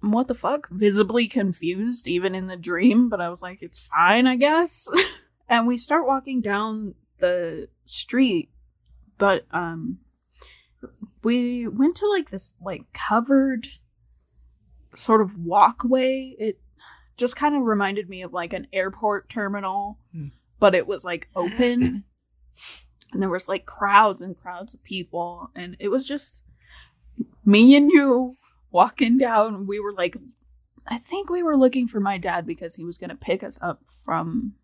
what 0.00 0.28
the 0.28 0.34
fuck? 0.34 0.68
Visibly 0.70 1.28
confused 1.28 2.06
even 2.06 2.34
in 2.34 2.46
the 2.46 2.56
dream, 2.56 3.08
but 3.08 3.20
I 3.20 3.28
was 3.28 3.42
like, 3.42 3.58
it's 3.60 3.80
fine, 3.80 4.26
I 4.26 4.36
guess. 4.36 4.88
and 5.48 5.66
we 5.66 5.76
start 5.76 6.06
walking 6.06 6.40
down 6.40 6.94
the 7.18 7.68
street, 7.84 8.50
but 9.18 9.44
um 9.50 9.98
we 11.22 11.68
went 11.68 11.96
to 11.96 12.08
like 12.08 12.30
this 12.30 12.56
like 12.64 12.84
covered 12.92 13.68
sort 14.94 15.20
of 15.20 15.38
walkway. 15.38 16.34
It 16.38 16.60
just 17.16 17.36
kind 17.36 17.54
of 17.54 17.62
reminded 17.62 18.08
me 18.08 18.22
of 18.22 18.32
like 18.32 18.52
an 18.52 18.66
airport 18.72 19.28
terminal, 19.28 19.98
Hmm. 20.12 20.28
but 20.58 20.74
it 20.74 20.86
was 20.86 21.04
like 21.04 21.28
open. 21.36 22.04
and 23.12 23.22
there 23.22 23.28
was 23.30 23.48
like 23.48 23.66
crowds 23.66 24.20
and 24.20 24.36
crowds 24.38 24.72
of 24.74 24.82
people 24.84 25.50
and 25.56 25.76
it 25.80 25.88
was 25.88 26.06
just 26.06 26.42
me 27.44 27.74
and 27.74 27.90
you 27.90 28.36
walking 28.70 29.18
down. 29.18 29.66
We 29.66 29.80
were 29.80 29.92
like 29.92 30.16
I 30.86 30.98
think 30.98 31.28
we 31.28 31.42
were 31.42 31.56
looking 31.56 31.86
for 31.88 32.00
my 32.00 32.18
dad 32.18 32.46
because 32.46 32.76
he 32.76 32.84
was 32.84 32.98
going 32.98 33.10
to 33.10 33.16
pick 33.16 33.42
us 33.42 33.58
up 33.60 33.82
from 34.04 34.54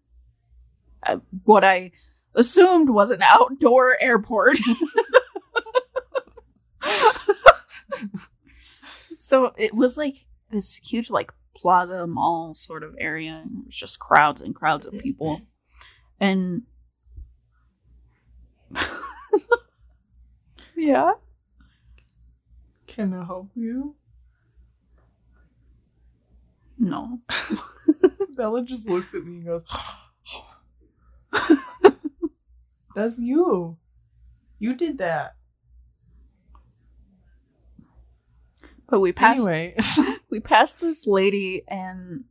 uh, 1.02 1.18
what 1.44 1.62
I 1.62 1.92
assumed 2.34 2.90
was 2.90 3.10
an 3.10 3.22
outdoor 3.22 3.96
airport. 4.00 4.58
so 9.26 9.52
it 9.56 9.74
was 9.74 9.96
like 9.98 10.24
this 10.50 10.76
huge 10.76 11.10
like 11.10 11.32
plaza 11.56 12.06
mall 12.06 12.54
sort 12.54 12.84
of 12.84 12.94
area 13.00 13.40
and 13.42 13.58
it 13.58 13.64
was 13.66 13.74
just 13.74 13.98
crowds 13.98 14.40
and 14.40 14.54
crowds 14.54 14.86
of 14.86 14.92
people 15.00 15.40
and 16.20 16.62
yeah 20.76 21.10
Can 22.86 23.12
I 23.12 23.24
help 23.24 23.50
you? 23.56 23.96
no 26.78 27.18
Bella 28.36 28.62
just 28.62 28.88
looks 28.88 29.12
at 29.12 29.24
me 29.24 29.38
and 29.38 29.46
goes, 29.46 29.64
That's 32.94 33.18
you. 33.18 33.78
You 34.58 34.74
did 34.74 34.98
that. 34.98 35.36
But 38.88 39.00
we 39.00 39.12
passed 39.12 39.40
Anyway. 39.40 39.76
we 40.30 40.40
passed 40.40 40.80
this 40.80 41.06
lady 41.06 41.62
and 41.68 42.24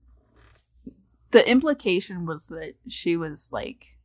the 1.32 1.48
implication 1.50 2.26
was 2.26 2.48
that 2.48 2.76
she 2.88 3.18
was 3.18 3.50
like 3.52 3.98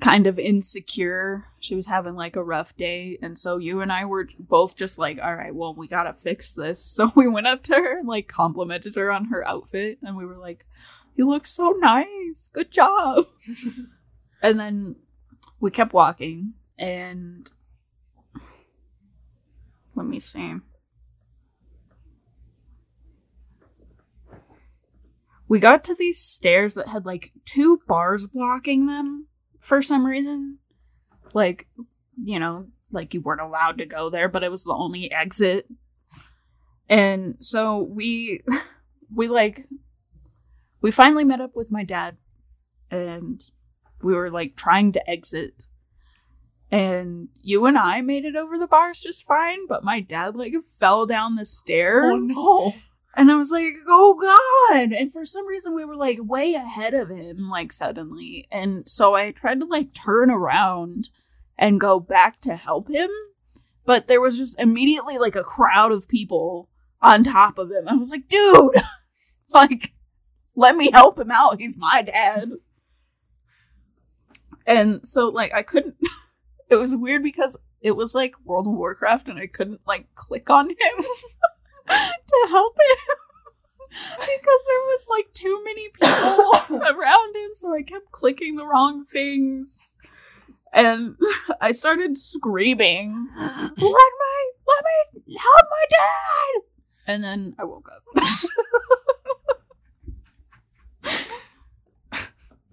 kind 0.00 0.26
of 0.26 0.38
insecure. 0.38 1.46
She 1.58 1.74
was 1.74 1.86
having 1.86 2.14
like 2.14 2.36
a 2.36 2.44
rough 2.44 2.76
day. 2.76 3.18
And 3.22 3.38
so 3.38 3.56
you 3.56 3.80
and 3.80 3.92
i 3.92 4.04
were 4.04 4.28
both 4.38 4.76
just 4.76 4.98
like 4.98 5.18
all 5.22 5.34
right 5.34 5.54
well 5.54 5.74
we 5.74 5.88
gotta 5.88 6.14
fix 6.14 6.52
this. 6.52 6.84
So 6.96 7.12
we 7.14 7.28
went 7.28 7.46
up 7.46 7.62
to 7.64 7.74
her 7.74 7.98
and 7.98 8.08
like 8.08 8.28
complimented 8.28 8.94
her 8.94 9.10
on 9.10 9.26
her 9.26 9.46
outfit. 9.46 9.98
And 10.02 10.16
we 10.16 10.24
were 10.24 10.38
like 10.38 10.66
you 11.14 11.28
look 11.28 11.46
so 11.46 11.70
nice. 11.78 12.50
Good 12.52 12.70
job. 12.70 13.26
And 14.42 14.60
then 14.60 14.96
we 15.60 15.70
kept 15.70 15.94
walking. 15.94 16.52
And 16.78 17.50
let 19.94 20.06
me 20.06 20.20
see 20.20 20.56
we 25.48 25.58
got 25.60 25.84
to 25.84 25.94
these 25.94 26.20
stairs 26.20 26.74
that 26.74 26.88
had 26.88 27.06
like 27.06 27.32
two 27.44 27.80
bars 27.86 28.26
blocking 28.26 28.86
them 28.86 29.28
for 29.60 29.82
some 29.82 30.06
reason. 30.06 30.58
Like, 31.34 31.68
you 32.22 32.38
know, 32.38 32.66
like 32.90 33.14
you 33.14 33.20
weren't 33.20 33.40
allowed 33.40 33.78
to 33.78 33.86
go 33.86 34.10
there, 34.10 34.28
but 34.28 34.42
it 34.42 34.50
was 34.50 34.64
the 34.64 34.72
only 34.72 35.10
exit. 35.10 35.68
And 36.88 37.36
so 37.38 37.82
we 37.82 38.42
we 39.14 39.28
like 39.28 39.66
we 40.80 40.90
finally 40.90 41.24
met 41.24 41.40
up 41.40 41.54
with 41.54 41.70
my 41.70 41.84
dad 41.84 42.16
and 42.90 43.42
we 44.02 44.14
were 44.14 44.30
like 44.30 44.56
trying 44.56 44.92
to 44.92 45.10
exit. 45.10 45.66
And 46.68 47.28
you 47.40 47.66
and 47.66 47.78
I 47.78 48.00
made 48.00 48.24
it 48.24 48.34
over 48.34 48.58
the 48.58 48.66
bars 48.66 49.00
just 49.00 49.24
fine, 49.24 49.68
but 49.68 49.84
my 49.84 50.00
dad 50.00 50.34
like 50.34 50.52
fell 50.78 51.06
down 51.06 51.36
the 51.36 51.44
stairs. 51.44 52.04
oh 52.36 52.72
no. 52.72 52.74
And 53.16 53.30
I 53.32 53.36
was 53.36 53.50
like, 53.50 53.72
oh 53.88 54.14
God. 54.14 54.92
And 54.92 55.10
for 55.10 55.24
some 55.24 55.46
reason, 55.46 55.74
we 55.74 55.86
were 55.86 55.96
like 55.96 56.18
way 56.20 56.52
ahead 56.52 56.92
of 56.92 57.08
him, 57.08 57.48
like 57.48 57.72
suddenly. 57.72 58.46
And 58.52 58.86
so 58.86 59.14
I 59.14 59.30
tried 59.30 59.60
to 59.60 59.66
like 59.66 59.94
turn 59.94 60.30
around 60.30 61.08
and 61.56 61.80
go 61.80 61.98
back 61.98 62.42
to 62.42 62.56
help 62.56 62.90
him. 62.90 63.08
But 63.86 64.06
there 64.06 64.20
was 64.20 64.36
just 64.36 64.58
immediately 64.58 65.16
like 65.16 65.34
a 65.34 65.42
crowd 65.42 65.92
of 65.92 66.08
people 66.08 66.68
on 67.00 67.24
top 67.24 67.56
of 67.56 67.70
him. 67.70 67.88
I 67.88 67.94
was 67.94 68.10
like, 68.10 68.28
dude, 68.28 68.74
like, 69.50 69.94
let 70.54 70.76
me 70.76 70.90
help 70.90 71.18
him 71.18 71.30
out. 71.30 71.58
He's 71.58 71.78
my 71.78 72.02
dad. 72.02 72.50
And 74.66 75.06
so, 75.06 75.28
like, 75.28 75.52
I 75.54 75.62
couldn't. 75.62 75.96
It 76.68 76.74
was 76.74 76.96
weird 76.96 77.22
because 77.22 77.56
it 77.80 77.92
was 77.92 78.12
like 78.12 78.34
World 78.44 78.66
of 78.66 78.72
Warcraft 78.72 79.28
and 79.28 79.38
I 79.38 79.46
couldn't 79.46 79.82
like 79.86 80.12
click 80.16 80.50
on 80.50 80.70
him. 80.70 81.04
to 82.44 82.50
help 82.50 82.74
him 82.74 83.16
because 84.18 84.20
there 84.66 84.84
was 84.86 85.06
like 85.10 85.32
too 85.32 85.62
many 85.64 85.88
people 85.88 86.76
around 86.86 87.36
him 87.36 87.50
so 87.54 87.72
i 87.74 87.82
kept 87.82 88.10
clicking 88.12 88.56
the 88.56 88.66
wrong 88.66 89.04
things 89.04 89.92
and 90.72 91.16
i 91.60 91.72
started 91.72 92.16
screaming 92.18 93.28
let 93.38 93.50
me 93.78 94.34
let 94.66 94.84
me 94.84 95.36
help 95.36 95.66
my 95.70 95.84
dad 95.90 96.62
and 97.06 97.22
then 97.24 97.54
i 97.58 97.64
woke 97.64 97.88
up 97.90 98.02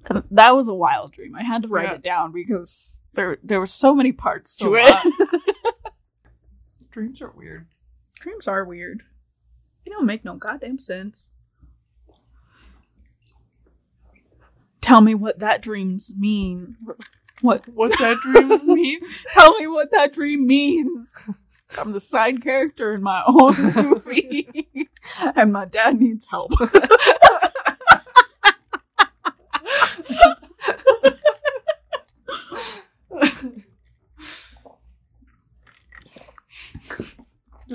that 0.31 0.55
was 0.55 0.67
a 0.67 0.73
wild 0.73 1.11
dream 1.11 1.35
i 1.35 1.43
had 1.43 1.63
to 1.63 1.67
write 1.69 1.85
Yeah. 1.87 1.93
it 1.95 2.03
down 2.03 2.31
because 2.31 3.01
there 3.13 3.37
there 3.43 3.59
were 3.59 3.67
so 3.67 3.93
many 3.95 4.11
parts 4.11 4.55
to 4.57 4.75
A 4.75 4.83
it. 4.85 4.95
Dreams 6.89 7.21
are 7.21 7.31
weird. 7.31 7.67
Dreams 8.19 8.47
are 8.47 8.63
weird. 8.65 9.03
They 9.83 9.91
don't 9.91 10.05
make 10.05 10.23
no 10.23 10.35
goddamn 10.35 10.77
sense. 10.77 11.29
Tell 14.81 15.01
me 15.01 15.15
what 15.15 15.39
that 15.39 15.61
dreams 15.61 16.13
mean. 16.17 16.75
What? 17.41 17.67
What 17.69 17.97
that 17.99 18.17
dreams 18.17 18.65
mean? 18.67 18.99
Tell 19.33 19.57
me 19.57 19.67
what 19.67 19.91
that 19.91 20.13
dream 20.13 20.45
means. 20.45 21.29
I'm 21.77 21.91
the 21.93 21.99
side 21.99 22.43
character 22.43 22.93
in 22.93 23.01
my 23.01 23.23
own 23.25 23.55
movie, 23.75 24.69
and 25.35 25.51
my 25.51 25.65
dad 25.65 25.99
needs 25.99 26.27
help. 26.29 26.51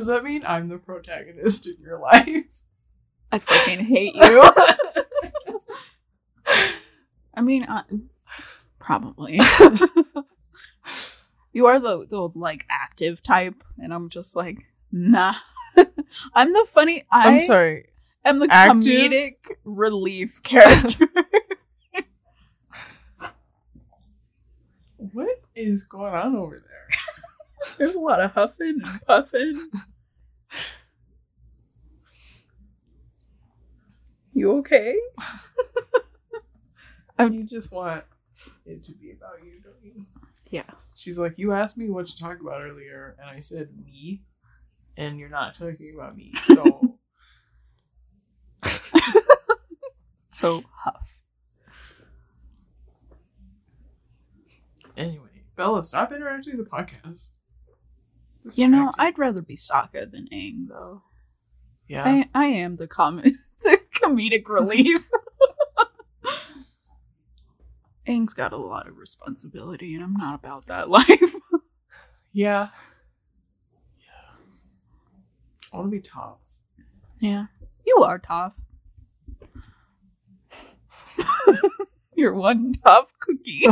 Does 0.08 0.16
that 0.16 0.24
mean 0.24 0.42
I'm 0.46 0.70
the 0.70 0.78
protagonist 0.78 1.66
in 1.66 1.76
your 1.82 1.98
life? 1.98 2.62
I 3.30 3.38
fucking 3.38 3.80
hate 3.80 4.14
you. 4.14 4.50
I 7.34 7.42
mean, 7.42 7.64
uh, 7.64 7.82
probably. 8.78 9.34
you 11.52 11.66
are 11.66 11.78
the 11.78 12.06
the 12.06 12.30
like 12.34 12.64
active 12.70 13.22
type, 13.22 13.62
and 13.76 13.92
I'm 13.92 14.08
just 14.08 14.34
like, 14.34 14.56
nah. 14.90 15.34
I'm 16.34 16.54
the 16.54 16.66
funny. 16.66 17.04
I 17.10 17.28
I'm 17.28 17.40
sorry. 17.40 17.90
I'm 18.24 18.38
the 18.38 18.48
active? 18.50 18.82
comedic 18.82 19.50
relief 19.62 20.42
character. 20.42 21.06
What 24.96 25.44
is 25.54 25.84
going 25.84 26.14
on 26.14 26.34
over 26.34 26.64
there? 26.66 26.88
There's 27.76 27.94
a 27.94 28.00
lot 28.00 28.22
of 28.22 28.32
huffing 28.32 28.80
and 28.82 29.00
puffing. 29.06 29.58
You 34.38 34.58
okay? 34.58 34.96
You 37.20 37.42
just 37.42 37.72
want 37.72 38.04
it 38.64 38.84
to 38.84 38.92
be 38.92 39.10
about 39.10 39.44
you, 39.44 39.60
don't 39.60 39.82
you? 39.82 40.06
Yeah. 40.50 40.62
She's 40.94 41.18
like, 41.18 41.34
You 41.36 41.52
asked 41.52 41.76
me 41.76 41.90
what 41.90 42.06
to 42.06 42.16
talk 42.16 42.40
about 42.40 42.62
earlier, 42.62 43.16
and 43.20 43.28
I 43.28 43.40
said 43.40 43.70
me, 43.76 44.22
and 44.96 45.18
you're 45.18 45.28
not 45.28 45.56
talking 45.56 45.92
about 45.96 46.16
me. 46.16 46.32
So, 46.44 46.98
So 50.30 50.62
huff. 50.84 51.18
anyway, 54.96 55.42
Bella, 55.56 55.82
stop 55.82 56.12
interrupting 56.12 56.56
the 56.56 56.62
podcast. 56.62 57.32
You 58.54 58.68
know, 58.68 58.92
I'd 58.98 59.18
rather 59.18 59.42
be 59.42 59.56
Sokka 59.56 60.10
than 60.10 60.28
Aang, 60.32 60.68
though. 60.68 61.02
Yeah. 61.88 62.04
I, 62.04 62.28
I 62.34 62.46
am 62.46 62.76
the 62.76 62.86
com- 62.86 63.16
the 63.62 63.80
comedic 64.02 64.48
relief. 64.48 65.08
Aang's 68.06 68.32
got 68.34 68.52
a 68.52 68.56
lot 68.56 68.88
of 68.88 68.96
responsibility, 68.96 69.94
and 69.94 70.02
I'm 70.02 70.14
not 70.14 70.34
about 70.34 70.66
that 70.66 70.88
life. 70.98 71.34
yeah. 72.32 72.68
Yeah. 73.98 74.36
I 75.72 75.76
want 75.76 75.88
to 75.88 75.90
be 75.90 76.00
tough. 76.00 76.40
yeah, 77.20 77.46
you 77.86 77.96
are 78.02 78.18
tough. 78.18 78.54
You're 82.16 82.34
one 82.34 82.72
tough 82.84 83.12
cookie. 83.20 83.64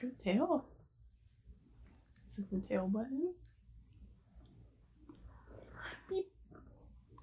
Good 0.00 0.18
tail. 0.18 0.64
Is 2.28 2.38
it 2.38 2.50
the 2.50 2.60
tail 2.60 2.86
button? 2.88 3.34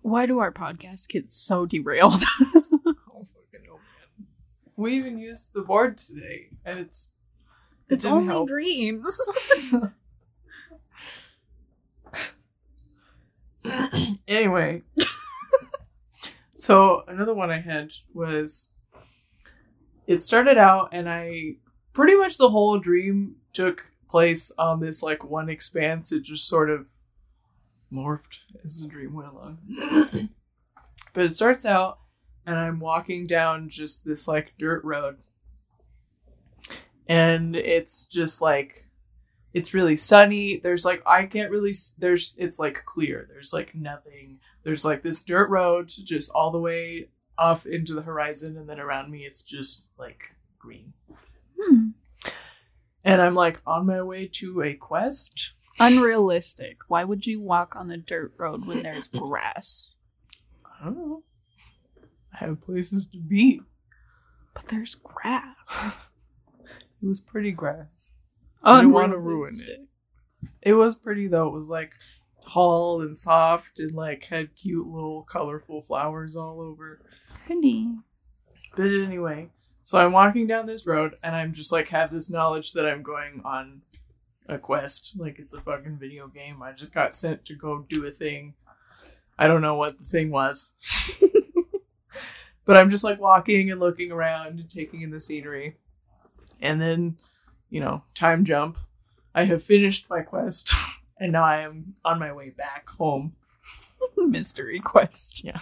Why 0.02 0.26
do 0.26 0.40
our 0.40 0.52
podcast 0.52 1.08
get 1.10 1.32
so 1.32 1.66
derailed? 1.66 2.24
Oh, 3.18 3.26
fucking 3.34 3.68
oh, 3.72 3.76
man. 3.76 4.28
We 4.76 4.96
even 4.98 5.18
used 5.18 5.54
the 5.54 5.62
board 5.62 5.98
today, 5.98 6.50
and 6.66 6.78
it's. 6.80 7.14
it 7.90 7.94
it's 7.96 8.04
didn't 8.04 8.18
only 8.18 8.28
help. 8.28 8.48
dreams. 8.50 9.18
anyway. 14.28 14.84
so 16.56 17.04
another 17.08 17.34
one 17.34 17.50
I 17.52 17.60
had 17.60 17.92
was 18.14 18.72
it 20.08 20.22
started 20.24 20.58
out 20.58 20.90
and 20.92 21.10
I 21.10 21.56
pretty 21.96 22.16
much 22.16 22.38
the 22.38 22.50
whole 22.50 22.78
dream 22.78 23.38
took 23.54 23.86
place 24.08 24.52
on 24.60 24.82
this 24.82 25.02
like 25.02 25.24
one 25.24 25.50
expanse. 25.50 26.12
It 26.12 26.24
just 26.24 26.48
sort 26.48 26.70
of 26.70 26.88
morphed 27.92 28.40
as 28.64 28.82
the 28.82 28.88
dream 28.88 29.14
went 29.14 29.30
along. 29.30 29.58
but 31.14 31.26
it 31.26 31.36
starts 31.36 31.66
out 31.66 32.00
and 32.46 32.60
I'm 32.60 32.80
walking 32.80 33.26
down 33.26 33.70
just 33.70 34.06
this 34.06 34.28
like 34.28 34.54
dirt 34.60 34.84
road. 34.84 35.20
And 37.08 37.56
it's 37.56 38.06
just 38.06 38.42
like 38.42 38.88
it's 39.54 39.74
really 39.74 39.96
sunny. 39.96 40.60
There's 40.62 40.84
like 40.84 41.02
I 41.08 41.26
can't 41.26 41.50
really 41.50 41.74
there's 41.98 42.36
it's 42.38 42.60
like 42.60 42.84
clear. 42.86 43.26
There's 43.30 43.54
like 43.54 43.74
nothing. 43.74 44.40
There's 44.64 44.84
like 44.84 45.02
this 45.02 45.24
dirt 45.24 45.50
road 45.50 45.88
just 45.88 46.30
all 46.32 46.52
the 46.52 46.60
way 46.60 47.08
off 47.38 47.66
into 47.66 47.94
the 47.94 48.02
horizon 48.02 48.58
and 48.58 48.68
then 48.68 48.80
around 48.80 49.12
me 49.12 49.20
it's 49.20 49.42
just 49.42 49.92
like 49.98 50.36
green. 50.60 50.94
Hmm. 51.66 51.88
And 53.04 53.22
I'm 53.22 53.36
like 53.36 53.62
on 53.66 53.86
my 53.86 54.02
way 54.02 54.28
to 54.34 54.62
a 54.62 54.74
quest. 54.74 55.52
Unrealistic. 55.80 56.78
Why 56.88 57.04
would 57.04 57.26
you 57.26 57.42
walk 57.42 57.76
on 57.76 57.88
the 57.88 57.98
dirt 57.98 58.34
road 58.38 58.66
when 58.66 58.84
there's 58.84 59.08
grass? 59.10 59.96
I 60.82 60.86
don't 60.86 60.98
know. 60.98 61.24
I 62.34 62.46
have 62.46 62.62
places 62.62 63.08
to 63.08 63.20
be. 63.20 63.62
But 64.54 64.68
there's 64.70 64.96
grass. 64.96 65.56
It 67.02 67.08
was 67.08 67.20
pretty 67.20 67.52
grass. 67.52 68.14
I 68.64 68.78
didn't 68.78 68.94
wanna 68.94 69.20
ruin 69.20 69.54
it. 69.54 69.82
It 70.62 70.74
was 70.74 70.96
pretty 70.96 71.28
though. 71.28 71.48
It 71.48 71.54
was 71.54 71.70
like 71.70 71.94
tall 72.42 73.02
and 73.02 73.16
soft 73.16 73.80
and 73.80 73.92
like 73.92 74.24
had 74.26 74.56
cute 74.56 74.88
little 74.88 75.22
colorful 75.24 75.84
flowers 75.84 76.36
all 76.36 76.60
over. 76.62 77.02
Pretty. 77.46 77.90
But 78.76 78.88
anyway, 78.88 79.52
so 79.86 80.00
I'm 80.00 80.12
walking 80.12 80.48
down 80.48 80.66
this 80.66 80.88
road 80.88 81.14
and 81.22 81.36
I'm 81.36 81.54
just 81.54 81.72
like 81.72 81.90
have 81.90 82.12
this 82.12 82.28
knowledge 82.28 82.74
that 82.74 82.88
I'm 82.88 83.04
going 83.04 83.44
on 83.46 83.84
a 84.48 84.58
quest. 84.58 85.14
Like 85.16 85.38
it's 85.38 85.54
a 85.54 85.62
fucking 85.62 86.00
video 86.00 86.28
game. 86.28 86.64
I 86.64 86.72
just 86.72 86.92
got 86.92 87.14
sent 87.14 87.46
to 87.46 87.54
go 87.54 87.86
do 87.88 88.04
a 88.04 88.10
thing. 88.10 88.56
I 89.38 89.48
don't 89.48 89.62
know 89.62 89.76
what 89.76 90.00
the 90.00 90.04
thing 90.04 90.32
was. 90.32 90.74
but 92.66 92.78
I'm 92.78 92.90
just 92.90 93.04
like 93.04 93.20
walking 93.20 93.70
and 93.70 93.80
looking 93.80 94.12
around 94.12 94.60
and 94.60 94.68
taking 94.68 95.04
in 95.04 95.12
the 95.12 95.20
scenery. 95.20 95.78
And 96.60 96.82
then, 96.82 97.18
you 97.70 97.80
know, 97.80 98.06
time 98.16 98.44
jump. 98.44 98.80
I 99.36 99.44
have 99.44 99.62
finished 99.62 100.10
my 100.10 100.22
quest 100.22 100.74
and 101.20 101.32
now 101.32 101.44
I 101.44 101.58
am 101.58 101.94
on 102.04 102.18
my 102.18 102.34
way 102.34 102.50
back 102.50 102.90
home. 102.90 103.36
Mystery 104.18 104.80
quest. 104.80 105.44
Yeah. 105.44 105.60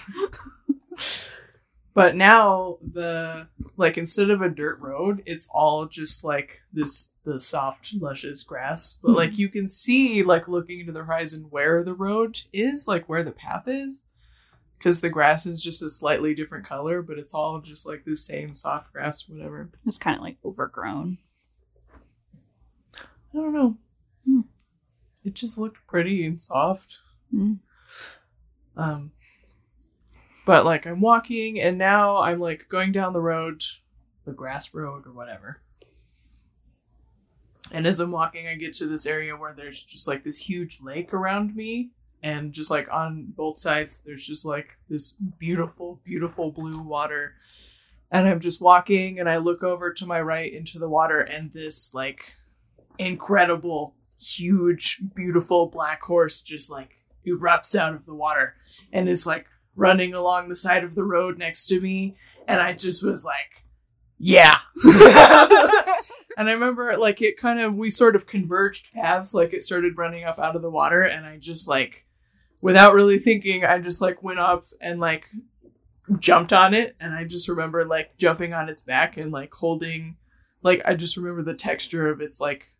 But 1.93 2.15
now 2.15 2.77
the 2.81 3.47
like 3.77 3.97
instead 3.97 4.29
of 4.29 4.41
a 4.41 4.49
dirt 4.49 4.79
road, 4.79 5.21
it's 5.25 5.47
all 5.53 5.85
just 5.85 6.23
like 6.23 6.61
this 6.71 7.11
the 7.23 7.39
soft 7.39 7.93
luscious 7.99 8.43
grass. 8.43 8.97
But 9.01 9.11
like 9.11 9.37
you 9.37 9.47
can 9.49 9.67
see 9.67 10.23
like 10.23 10.47
looking 10.47 10.79
into 10.79 10.91
the 10.91 11.03
horizon 11.03 11.47
where 11.49 11.83
the 11.83 11.93
road 11.93 12.41
is, 12.51 12.87
like 12.87 13.07
where 13.07 13.23
the 13.23 13.31
path 13.31 13.67
is. 13.67 14.05
Cause 14.79 14.99
the 14.99 15.09
grass 15.09 15.45
is 15.45 15.63
just 15.63 15.81
a 15.81 15.87
slightly 15.87 16.33
different 16.33 16.65
color, 16.65 17.01
but 17.01 17.17
it's 17.17 17.33
all 17.33 17.61
just 17.61 17.87
like 17.87 18.03
the 18.03 18.17
same 18.17 18.53
soft 18.53 18.91
grass, 18.91 19.29
whatever. 19.29 19.69
It's 19.85 19.97
kind 19.97 20.17
of 20.17 20.21
like 20.21 20.37
overgrown. 20.43 21.19
I 22.97 23.37
don't 23.37 23.53
know. 23.53 23.77
Hmm. 24.25 24.41
It 25.23 25.35
just 25.35 25.57
looked 25.57 25.87
pretty 25.87 26.25
and 26.25 26.41
soft. 26.41 26.99
Hmm. 27.31 27.53
Um, 28.75 29.11
but 30.45 30.65
like 30.65 30.85
I'm 30.85 31.01
walking, 31.01 31.59
and 31.59 31.77
now 31.77 32.17
I'm 32.17 32.39
like 32.39 32.67
going 32.69 32.91
down 32.91 33.13
the 33.13 33.21
road, 33.21 33.63
the 34.23 34.33
grass 34.33 34.73
road 34.73 35.05
or 35.07 35.11
whatever. 35.11 35.61
And 37.71 37.87
as 37.87 37.99
I'm 37.99 38.11
walking, 38.11 38.47
I 38.47 38.55
get 38.55 38.73
to 38.75 38.85
this 38.85 39.05
area 39.05 39.35
where 39.35 39.53
there's 39.53 39.81
just 39.81 40.07
like 40.07 40.23
this 40.23 40.49
huge 40.49 40.81
lake 40.81 41.13
around 41.13 41.55
me, 41.55 41.91
and 42.21 42.51
just 42.51 42.69
like 42.69 42.91
on 42.91 43.33
both 43.35 43.59
sides, 43.59 44.01
there's 44.01 44.25
just 44.25 44.45
like 44.45 44.77
this 44.89 45.13
beautiful, 45.13 46.01
beautiful 46.03 46.51
blue 46.51 46.79
water. 46.79 47.35
And 48.11 48.27
I'm 48.27 48.39
just 48.39 48.61
walking, 48.61 49.19
and 49.19 49.27
I 49.27 49.37
look 49.37 49.63
over 49.63 49.91
to 49.91 50.05
my 50.05 50.21
right 50.21 50.53
into 50.53 50.77
the 50.77 50.89
water, 50.89 51.19
and 51.19 51.51
this 51.51 51.93
like 51.93 52.35
incredible, 52.99 53.95
huge, 54.19 55.01
beautiful 55.15 55.65
black 55.65 56.03
horse 56.03 56.41
just 56.41 56.69
like 56.69 56.91
erupts 57.25 57.75
out 57.75 57.93
of 57.95 58.05
the 58.05 58.13
water 58.13 58.55
and 58.91 59.09
is 59.09 59.25
like 59.25 59.47
running 59.75 60.13
along 60.13 60.49
the 60.49 60.55
side 60.55 60.83
of 60.83 60.95
the 60.95 61.03
road 61.03 61.37
next 61.37 61.67
to 61.67 61.79
me. 61.79 62.15
And 62.47 62.61
I 62.61 62.73
just 62.73 63.03
was 63.03 63.25
like, 63.25 63.65
yeah. 64.19 64.57
and 66.37 66.49
I 66.49 66.53
remember 66.53 66.95
like 66.97 67.21
it 67.21 67.37
kind 67.37 67.59
of, 67.59 67.75
we 67.75 67.89
sort 67.89 68.15
of 68.15 68.27
converged 68.27 68.93
paths, 68.93 69.33
like 69.33 69.53
it 69.53 69.63
started 69.63 69.97
running 69.97 70.23
up 70.23 70.39
out 70.39 70.55
of 70.55 70.61
the 70.61 70.69
water. 70.69 71.01
And 71.03 71.25
I 71.25 71.37
just 71.37 71.67
like, 71.67 72.05
without 72.61 72.93
really 72.93 73.19
thinking, 73.19 73.65
I 73.65 73.79
just 73.79 74.01
like 74.01 74.23
went 74.23 74.39
up 74.39 74.65
and 74.79 74.99
like 74.99 75.27
jumped 76.19 76.51
on 76.51 76.73
it 76.73 76.95
and 76.99 77.13
I 77.13 77.23
just 77.23 77.47
remember 77.47 77.85
like 77.85 78.17
jumping 78.17 78.53
on 78.53 78.69
its 78.69 78.81
back 78.81 79.15
and 79.17 79.31
like 79.31 79.53
holding 79.53 80.17
like 80.61 80.81
I 80.85 80.95
just 80.95 81.17
remember 81.17 81.43
the 81.43 81.53
texture 81.53 82.09
of 82.09 82.21
its 82.21 82.41
like 82.41 82.72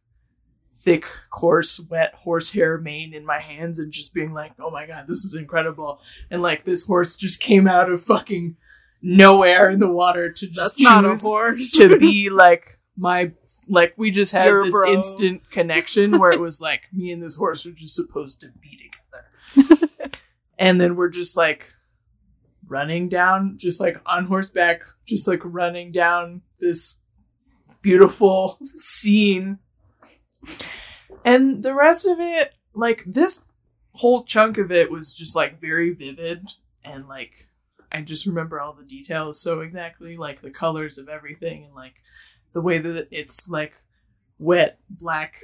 thick, 0.84 1.06
coarse, 1.30 1.80
wet 1.80 2.14
horsehair 2.24 2.78
mane 2.78 3.14
in 3.14 3.26
my 3.26 3.40
hands 3.40 3.80
and 3.80 3.92
just 3.92 4.14
being 4.14 4.34
like, 4.34 4.54
"Oh 4.60 4.70
my 4.70 4.86
god, 4.86 5.06
this 5.08 5.24
is 5.24 5.36
incredible!" 5.36 6.02
And 6.30 6.42
like 6.42 6.64
this 6.64 6.84
horse 6.86 7.16
just 7.16 7.40
came 7.40 7.68
out 7.68 7.90
of 7.92 8.04
fucking 8.04 8.58
nowhere 9.02 9.70
in 9.70 9.80
the 9.80 9.92
water 9.92 10.32
to 10.32 10.48
just 10.48 10.78
That's 10.78 10.82
not 10.82 11.06
a 11.06 11.16
horse. 11.16 11.72
to 11.72 11.98
be 11.98 12.30
like 12.32 12.80
my 12.98 13.32
like 13.68 13.94
we 13.98 14.12
just 14.12 14.32
had 14.32 14.48
Your 14.48 14.64
this 14.64 14.74
bro. 14.74 14.92
instant 14.92 15.50
connection 15.52 16.20
where 16.20 16.32
it 16.32 16.40
was 16.40 16.62
like 16.62 16.84
me 16.92 17.12
and 17.12 17.22
this 17.24 17.36
horse 17.36 17.66
are 17.66 17.72
just 17.72 17.96
supposed 17.96 18.42
to 18.42 18.48
be 18.62 18.90
together. 19.56 19.90
and 20.60 20.80
then 20.82 20.96
we're 20.96 21.10
just 21.10 21.38
like 21.38 21.74
running 22.68 23.08
down, 23.10 23.58
just 23.58 23.80
like 23.80 24.02
on 24.06 24.26
horseback, 24.26 24.82
just 25.06 25.28
like 25.28 25.42
running 25.44 25.92
down 25.92 26.42
this 26.60 27.00
beautiful 27.82 28.58
scene. 28.64 29.60
And 31.26 31.64
the 31.64 31.74
rest 31.74 32.06
of 32.06 32.20
it, 32.20 32.54
like 32.74 33.04
this 33.06 33.42
whole 33.94 34.24
chunk 34.24 34.58
of 34.58 34.72
it 34.72 34.90
was 34.92 35.14
just 35.14 35.36
like 35.36 35.62
very 35.62 35.92
vivid 35.94 36.50
and 36.84 37.08
like 37.08 37.50
I 37.92 38.02
just 38.02 38.26
remember 38.26 38.60
all 38.60 38.74
the 38.74 38.84
details 38.84 39.40
so 39.40 39.62
exactly, 39.62 40.18
like 40.18 40.42
the 40.42 40.50
colors 40.50 40.98
of 40.98 41.08
everything 41.08 41.66
and 41.66 41.76
like 41.76 42.02
the 42.54 42.62
way 42.62 42.80
that 42.80 43.08
it's 43.12 43.48
like 43.48 43.74
wet 44.40 44.80
black 44.90 45.44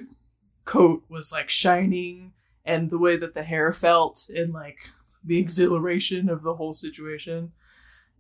coat 0.66 1.04
was 1.10 1.32
like 1.32 1.50
shining 1.50 2.34
and 2.66 2.90
the 2.90 2.98
way 2.98 3.16
that 3.16 3.34
the 3.34 3.44
hair 3.44 3.72
felt 3.72 4.28
and 4.36 4.54
like 4.54 4.92
the 5.24 5.38
exhilaration 5.38 6.30
of 6.30 6.44
the 6.44 6.56
whole 6.56 6.74
situation. 6.74 7.52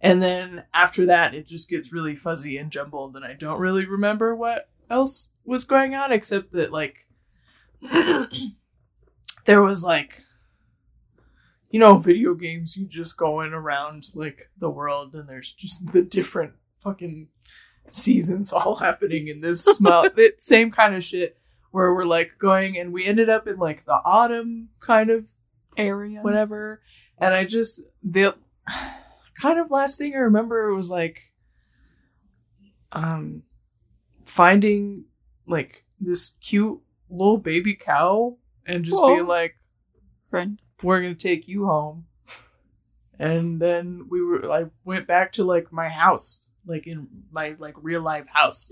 And 0.01 0.21
then 0.21 0.63
after 0.73 1.05
that, 1.07 1.33
it 1.33 1.45
just 1.45 1.69
gets 1.69 1.91
really 1.91 2.15
fuzzy 2.15 2.57
and 2.57 2.71
jumbled, 2.71 3.15
and 3.15 3.25
I 3.25 3.33
don't 3.33 3.59
really 3.59 3.85
remember 3.85 4.33
what 4.33 4.69
else 4.89 5.31
was 5.45 5.63
going 5.63 5.95
on 5.95 6.11
except 6.11 6.51
that, 6.53 6.71
like, 6.71 7.07
there 9.45 9.61
was 9.61 9.83
like, 9.83 10.23
you 11.69 11.79
know, 11.79 11.97
video 11.97 12.33
games, 12.33 12.77
you 12.77 12.87
just 12.87 13.17
going 13.17 13.53
around 13.53 14.09
like 14.15 14.49
the 14.57 14.69
world, 14.69 15.13
and 15.15 15.29
there's 15.29 15.51
just 15.51 15.87
the 15.93 16.01
different 16.01 16.53
fucking 16.79 17.27
seasons 17.89 18.53
all 18.53 18.75
happening 18.79 19.27
in 19.27 19.41
this 19.41 19.63
smell, 19.63 20.09
it, 20.17 20.41
same 20.41 20.71
kind 20.71 20.95
of 20.95 21.03
shit 21.03 21.37
where 21.71 21.93
we're 21.93 22.05
like 22.05 22.31
going, 22.39 22.77
and 22.77 22.91
we 22.91 23.05
ended 23.05 23.29
up 23.29 23.47
in 23.47 23.57
like 23.57 23.85
the 23.85 24.01
autumn 24.03 24.69
kind 24.81 25.09
of 25.09 25.27
area. 25.77 26.21
whatever. 26.21 26.81
And 27.17 27.33
I 27.33 27.43
just 27.45 27.83
the 28.03 28.35
kind 29.41 29.59
of 29.59 29.71
last 29.71 29.97
thing 29.97 30.13
I 30.15 30.19
remember 30.19 30.73
was 30.73 30.91
like 30.91 31.31
um 32.91 33.43
finding 34.39 35.03
like 35.47 35.83
this 35.99 36.35
cute 36.39 36.79
little 37.09 37.37
baby 37.37 37.73
cow 37.73 38.37
and 38.65 38.85
just 38.85 39.01
being 39.03 39.27
like, 39.27 39.57
Friend. 40.29 40.61
We're 40.81 41.01
gonna 41.01 41.13
take 41.13 41.49
you 41.49 41.65
home. 41.65 42.05
And 43.17 43.61
then 43.61 44.05
we 44.09 44.23
were 44.23 44.49
I 44.49 44.67
went 44.85 45.07
back 45.07 45.33
to 45.33 45.43
like 45.43 45.73
my 45.73 45.89
house, 45.89 46.47
like 46.65 46.87
in 46.87 47.09
my 47.31 47.55
like 47.59 47.75
real 47.81 48.01
life 48.01 48.27
house. 48.27 48.71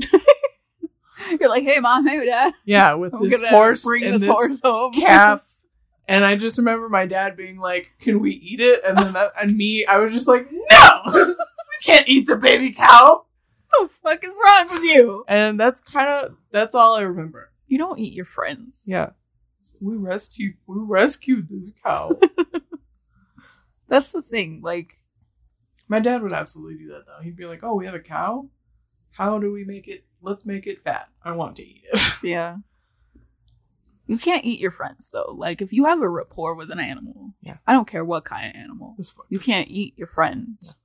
You're 1.37 1.49
like, 1.49 1.63
hey 1.63 1.81
mom, 1.81 2.07
hey 2.07 2.25
dad. 2.25 2.53
Yeah, 2.63 2.93
with 2.93 3.13
I'm 3.13 3.27
this 3.27 3.45
horse 3.49 3.83
bring 3.83 4.05
and 4.05 4.13
this, 4.13 4.21
this 4.21 4.31
horse 4.31 4.61
home. 4.63 4.93
calf. 4.93 5.45
And 6.09 6.23
I 6.23 6.37
just 6.37 6.57
remember 6.57 6.87
my 6.87 7.05
dad 7.05 7.35
being 7.35 7.57
like, 7.59 7.91
"Can 7.99 8.21
we 8.21 8.31
eat 8.31 8.61
it?" 8.61 8.81
And 8.87 8.97
then 8.97 9.11
that, 9.11 9.33
and 9.41 9.57
me, 9.57 9.85
I 9.85 9.97
was 9.97 10.13
just 10.13 10.25
like, 10.25 10.47
"No, 10.49 11.01
we 11.13 11.35
can't 11.83 12.07
eat 12.07 12.27
the 12.27 12.37
baby 12.37 12.71
cow." 12.71 13.26
What 13.79 13.89
the 13.89 13.93
fuck 13.95 14.23
is 14.23 14.37
wrong 14.45 14.67
with 14.69 14.83
you? 14.83 15.25
And 15.27 15.59
that's 15.59 15.81
kind 15.81 16.09
of 16.09 16.37
that's 16.51 16.75
all 16.75 16.95
I 16.95 17.01
remember. 17.01 17.51
You 17.67 17.77
don't 17.77 17.99
eat 17.99 18.13
your 18.13 18.25
friends. 18.25 18.83
Yeah, 18.87 19.11
we 19.81 19.95
rescued 19.95 20.55
we 20.67 20.75
rescued 20.79 21.49
this 21.49 21.71
cow. 21.71 22.11
That's 23.89 24.11
the 24.11 24.21
thing. 24.21 24.59
Like, 24.61 24.95
my 25.87 25.99
dad 25.99 26.21
would 26.21 26.33
absolutely 26.33 26.77
do 26.77 26.89
that 26.89 27.05
though. 27.05 27.23
He'd 27.23 27.37
be 27.37 27.45
like, 27.45 27.63
"Oh, 27.63 27.75
we 27.75 27.85
have 27.85 27.95
a 27.95 27.99
cow. 27.99 28.49
How 29.13 29.39
do 29.39 29.51
we 29.51 29.63
make 29.63 29.87
it? 29.87 30.05
Let's 30.21 30.45
make 30.45 30.67
it 30.67 30.81
fat. 30.81 31.09
I 31.23 31.31
want 31.31 31.55
to 31.57 31.65
eat 31.65 31.83
it." 31.91 32.11
yeah. 32.23 32.57
You 34.05 34.17
can't 34.17 34.45
eat 34.45 34.59
your 34.59 34.71
friends 34.71 35.09
though. 35.11 35.33
Like, 35.37 35.61
if 35.61 35.71
you 35.73 35.85
have 35.85 36.01
a 36.01 36.09
rapport 36.09 36.55
with 36.55 36.71
an 36.71 36.79
animal, 36.79 37.33
Yeah. 37.41 37.57
I 37.67 37.73
don't 37.73 37.87
care 37.87 38.05
what 38.05 38.23
kind 38.25 38.49
of 38.49 38.59
animal, 38.61 38.95
you 39.29 39.39
can't 39.39 39.67
eat 39.69 39.97
your 39.97 40.07
friends. 40.07 40.75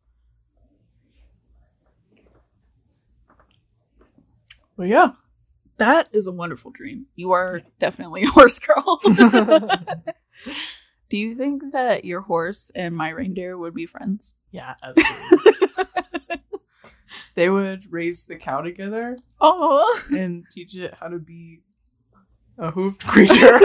But 4.82 4.88
yeah, 4.88 5.12
That 5.76 6.08
is 6.12 6.26
a 6.26 6.32
wonderful 6.32 6.72
dream. 6.72 7.06
You 7.14 7.30
are 7.30 7.62
definitely 7.78 8.24
a 8.24 8.26
horse 8.30 8.58
girl. 8.58 8.98
Do 11.08 11.16
you 11.16 11.36
think 11.36 11.70
that 11.70 12.04
your 12.04 12.22
horse 12.22 12.72
and 12.74 12.96
my 12.96 13.10
reindeer 13.10 13.56
would 13.56 13.74
be 13.74 13.86
friends? 13.86 14.34
yeah, 14.50 14.74
they 17.36 17.48
would 17.48 17.84
raise 17.92 18.26
the 18.26 18.34
cow 18.34 18.60
together 18.62 19.16
Oh, 19.40 20.02
and 20.10 20.46
teach 20.50 20.74
it 20.74 20.94
how 20.94 21.06
to 21.06 21.20
be 21.20 21.60
a 22.58 22.72
hoofed 22.72 23.06
creature. 23.06 23.60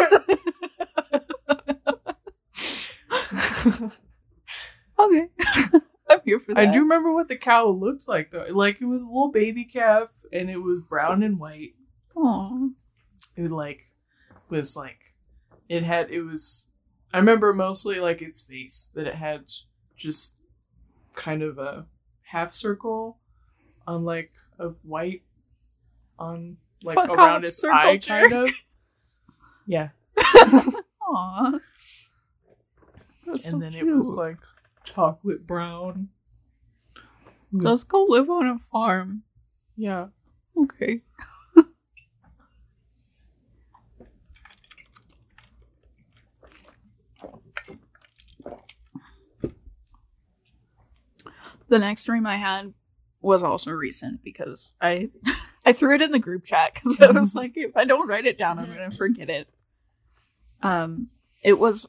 okay. 5.00 5.30
I'm 6.10 6.20
here 6.26 6.40
for 6.40 6.54
that. 6.54 6.68
I 6.68 6.72
do 6.72 6.80
remember 6.82 7.14
what 7.14 7.28
the 7.28 7.36
cow 7.36 7.68
looked 7.68 8.08
like 8.08 8.32
though. 8.32 8.46
Like 8.50 8.82
it 8.82 8.86
was 8.86 9.04
a 9.04 9.08
little 9.08 9.32
baby 9.32 9.66
calf 9.66 10.24
and 10.32 10.50
it 10.50 10.62
was 10.62 10.82
brown 10.82 11.24
and 11.24 11.40
white. 11.40 11.74
Aw. 12.16 12.70
It 13.36 13.52
like 13.52 13.92
was 14.50 14.76
like 14.76 15.16
it 15.70 15.84
had 15.84 16.10
it 16.10 16.22
was 16.22 16.68
I 17.14 17.18
remember 17.20 17.54
mostly 17.54 18.00
like 18.00 18.22
its 18.22 18.42
face 18.42 18.90
that 18.94 19.08
it 19.08 19.16
had 19.16 19.52
just 19.96 20.36
kind 21.14 21.42
of 21.42 21.58
a 21.58 21.88
half 22.24 22.54
circle 22.54 23.18
on 23.86 24.04
like 24.06 24.32
of 24.60 24.80
white 24.84 25.24
on 26.20 26.58
like 26.84 26.96
Fuck 26.96 27.10
around 27.10 27.44
its 27.46 27.64
eye 27.64 27.98
jerk. 27.98 28.30
kind 28.30 28.34
of. 28.34 28.52
Yeah. 29.66 29.90
Aw. 30.18 31.60
That's 33.26 33.46
so 33.46 33.54
and 33.54 33.62
then 33.62 33.74
it 33.76 33.86
was 33.86 34.16
like 34.16 34.38
chocolate 34.94 35.46
brown. 35.46 36.10
Let's 37.52 37.84
go 37.84 38.04
live 38.04 38.30
on 38.30 38.48
a 38.48 38.58
farm. 38.60 39.24
Yeah. 39.76 40.08
Okay. 40.56 41.02
the 51.68 51.80
next 51.80 52.06
dream 52.06 52.26
I 52.26 52.38
had 52.38 52.74
was 53.22 53.44
also 53.44 53.72
recent 53.72 54.24
because 54.24 54.76
I 54.82 55.10
I 55.66 55.74
threw 55.74 55.96
it 55.96 56.02
in 56.02 56.12
the 56.12 56.20
group 56.20 56.46
chat 56.46 56.76
because 56.76 57.02
I 57.02 57.12
was 57.12 57.36
like, 57.36 57.54
if 57.56 57.76
I 57.76 57.84
don't 57.86 58.08
write 58.08 58.26
it 58.26 58.38
down, 58.38 58.60
I'm 58.60 58.68
gonna 58.74 58.92
forget 58.92 59.30
it. 59.30 59.50
Um, 60.62 61.10
it 61.44 61.60
was 61.60 61.88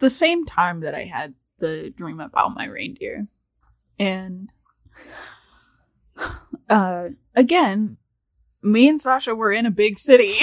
the 0.00 0.10
same 0.10 0.44
time 0.44 0.80
that 0.80 0.94
I 0.94 1.04
had 1.04 1.34
the 1.62 1.94
dream 1.96 2.20
about 2.20 2.54
my 2.54 2.66
reindeer, 2.66 3.28
and 3.98 4.52
uh, 6.68 7.08
again, 7.34 7.96
me 8.62 8.88
and 8.88 9.00
Sasha 9.00 9.34
were 9.34 9.52
in 9.52 9.64
a 9.64 9.70
big 9.70 9.98
city 9.98 10.34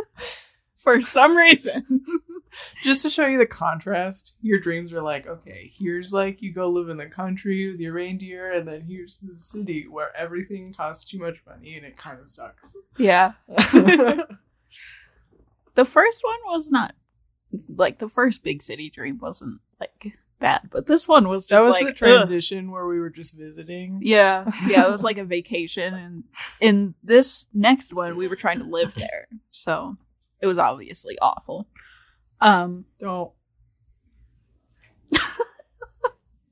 for 0.76 1.00
some 1.00 1.36
reason. 1.36 2.04
Just 2.82 3.00
to 3.02 3.08
show 3.08 3.26
you 3.26 3.38
the 3.38 3.46
contrast, 3.46 4.36
your 4.42 4.60
dreams 4.60 4.92
are 4.92 5.00
like, 5.00 5.26
okay, 5.26 5.72
here's 5.74 6.12
like 6.12 6.42
you 6.42 6.52
go 6.52 6.68
live 6.68 6.90
in 6.90 6.98
the 6.98 7.06
country 7.06 7.70
with 7.70 7.80
your 7.80 7.94
reindeer, 7.94 8.52
and 8.52 8.68
then 8.68 8.82
here's 8.82 9.20
the 9.20 9.40
city 9.40 9.86
where 9.88 10.14
everything 10.14 10.74
costs 10.74 11.10
too 11.10 11.18
much 11.18 11.42
money 11.46 11.76
and 11.76 11.86
it 11.86 11.96
kind 11.96 12.20
of 12.20 12.28
sucks. 12.28 12.74
yeah, 12.98 13.32
the 13.48 14.26
first 15.86 16.22
one 16.22 16.52
was 16.52 16.70
not 16.70 16.94
like 17.74 18.00
the 18.00 18.08
first 18.08 18.44
big 18.44 18.62
city 18.62 18.90
dream 18.90 19.18
wasn't 19.18 19.60
like 19.80 20.18
bad, 20.42 20.68
but 20.70 20.86
this 20.86 21.08
one 21.08 21.26
was 21.28 21.46
just 21.46 21.58
that 21.58 21.64
was 21.64 21.76
like, 21.76 21.84
the 21.84 21.90
ugh. 21.92 21.96
transition 22.18 22.70
where 22.70 22.86
we 22.86 22.98
were 23.00 23.08
just 23.08 23.34
visiting. 23.34 24.00
Yeah, 24.02 24.50
yeah, 24.68 24.86
it 24.86 24.90
was 24.90 25.02
like 25.08 25.16
a 25.16 25.24
vacation, 25.24 25.94
and 25.94 26.24
in 26.60 26.94
this 27.02 27.46
next 27.54 27.94
one, 27.94 28.16
we 28.18 28.28
were 28.28 28.36
trying 28.36 28.58
to 28.58 28.66
live 28.66 28.94
there, 28.94 29.28
so 29.50 29.96
it 30.40 30.46
was 30.46 30.58
obviously 30.58 31.16
awful. 31.22 31.66
Um, 32.42 32.84
Don't. 32.98 33.32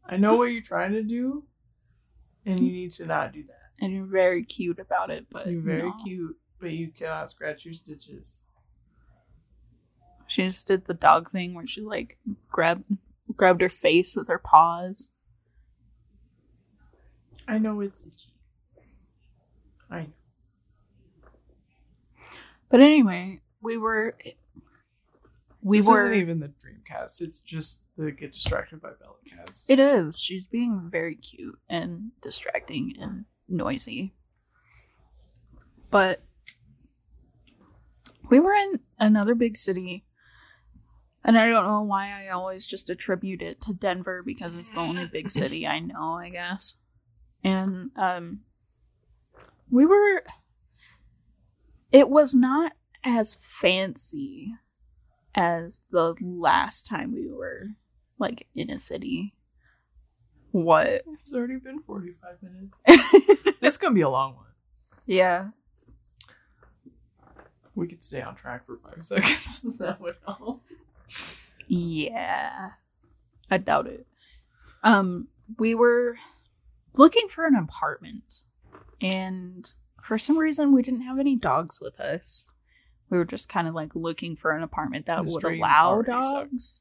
I 0.09 0.17
know 0.17 0.37
what 0.37 0.47
you're 0.47 0.63
trying 0.63 0.93
to 0.93 1.03
do, 1.03 1.45
and 2.45 2.59
you 2.61 2.73
need 2.73 2.91
to 2.93 3.07
not 3.07 3.33
do 3.33 3.45
that. 3.45 3.59
and 3.81 3.93
you're 3.93 4.07
very 4.07 4.45
cute 4.45 4.79
about 4.81 5.11
it, 5.11 5.27
but 5.31 5.47
You're 5.47 5.63
very 5.63 5.83
no. 5.91 5.95
cute, 6.05 6.37
but 6.59 6.73
you 6.73 6.89
cannot 6.89 7.31
scratch 7.31 7.65
your 7.65 7.75
stitches. 7.75 8.43
She 10.27 10.47
just 10.47 10.67
did 10.67 10.87
the 10.87 10.95
dog 10.95 11.31
thing 11.31 11.55
where 11.55 11.67
she 11.67 11.81
like 11.81 12.19
grabbed 12.51 12.87
grabbed 13.37 13.61
her 13.61 13.69
face 13.69 14.17
with 14.17 14.29
her 14.29 14.39
paws. 14.39 15.11
I 17.49 17.59
know 17.59 17.81
it's 17.81 18.01
itchy. 18.01 18.33
I 19.91 20.03
know. 20.03 20.13
But 22.69 22.81
anyway, 22.81 23.41
we 23.61 23.77
were 23.77 24.17
we 25.63 25.79
this 25.79 25.89
were 25.89 26.13
isn't 26.13 26.23
even 26.23 26.41
the 26.41 26.49
Dreamcast. 26.49 27.21
It's 27.21 27.41
just 27.41 27.87
the 27.97 28.13
Get 28.13 28.33
Distracted 28.33 28.81
by 28.81 28.91
Bella 29.01 29.17
cast. 29.29 29.69
It 29.69 29.79
is. 29.79 30.21
She's 30.21 30.47
being 30.47 30.89
very 30.91 31.17
cute 31.17 31.59
and 31.69 32.13
distracting 32.23 32.95
and 32.99 33.25
noisy. 33.49 34.15
But 35.91 36.23
we 38.31 38.39
were 38.39 38.55
in 38.55 38.81
another 38.99 39.35
big 39.35 39.57
city. 39.57 40.05
And 41.23 41.37
I 41.37 41.49
don't 41.49 41.67
know 41.67 41.83
why 41.83 42.11
I 42.11 42.29
always 42.31 42.67
just 42.67 42.89
attribute 42.89 43.43
it 43.43 43.61
to 43.63 43.75
Denver 43.75 44.23
because 44.25 44.57
it's 44.57 44.71
the 44.71 44.79
only 44.81 45.07
big 45.07 45.31
city 45.31 45.67
I 45.67 45.79
know, 45.79 46.15
I 46.15 46.31
guess. 46.31 46.77
And 47.45 47.91
um 47.97 48.41
we 49.71 49.85
were 49.87 50.25
it 51.93 52.09
was 52.09 52.35
not 52.35 52.73
as 53.05 53.35
fancy 53.35 54.55
as 55.35 55.81
the 55.91 56.15
last 56.21 56.87
time 56.87 57.13
we 57.13 57.31
were 57.31 57.71
like 58.19 58.47
in 58.55 58.71
a 58.71 58.79
city. 58.79 59.35
What? 60.53 61.03
It's 61.07 61.33
already 61.33 61.57
been 61.57 61.81
45 61.81 62.37
minutes. 62.43 63.53
this 63.61 63.77
gonna 63.77 63.95
be 63.95 64.01
a 64.01 64.09
long 64.09 64.37
one. 64.37 64.47
yeah. 65.07 65.49
We 67.75 67.87
could 67.87 68.03
stay 68.03 68.21
on 68.21 68.35
track 68.35 68.67
for 68.67 68.77
five 68.77 69.05
seconds. 69.05 69.63
that 69.79 70.01
would 70.01 70.17
help. 70.27 70.63
Yeah. 71.69 72.71
I 73.51 73.59
doubt 73.59 73.87
it. 73.87 74.07
Um, 74.83 75.29
we 75.59 75.75
were 75.75 76.17
looking 76.97 77.29
for 77.29 77.45
an 77.47 77.55
apartment, 77.55 78.43
and 79.01 79.73
for 80.03 80.19
some 80.19 80.39
reason, 80.39 80.73
we 80.73 80.83
didn't 80.83 81.03
have 81.03 81.19
any 81.19 81.37
dogs 81.37 81.81
with 81.81 81.99
us. 82.01 82.49
We 83.11 83.19
were 83.19 83.25
just 83.25 83.49
kind 83.49 83.67
of 83.69 83.75
like 83.75 83.95
looking 83.95 84.37
for 84.37 84.53
an 84.53 84.63
apartment 84.63 85.07
that 85.07 85.25
The 85.25 85.31
would 85.35 85.45
allow 85.45 86.03
dogs. 86.03 86.81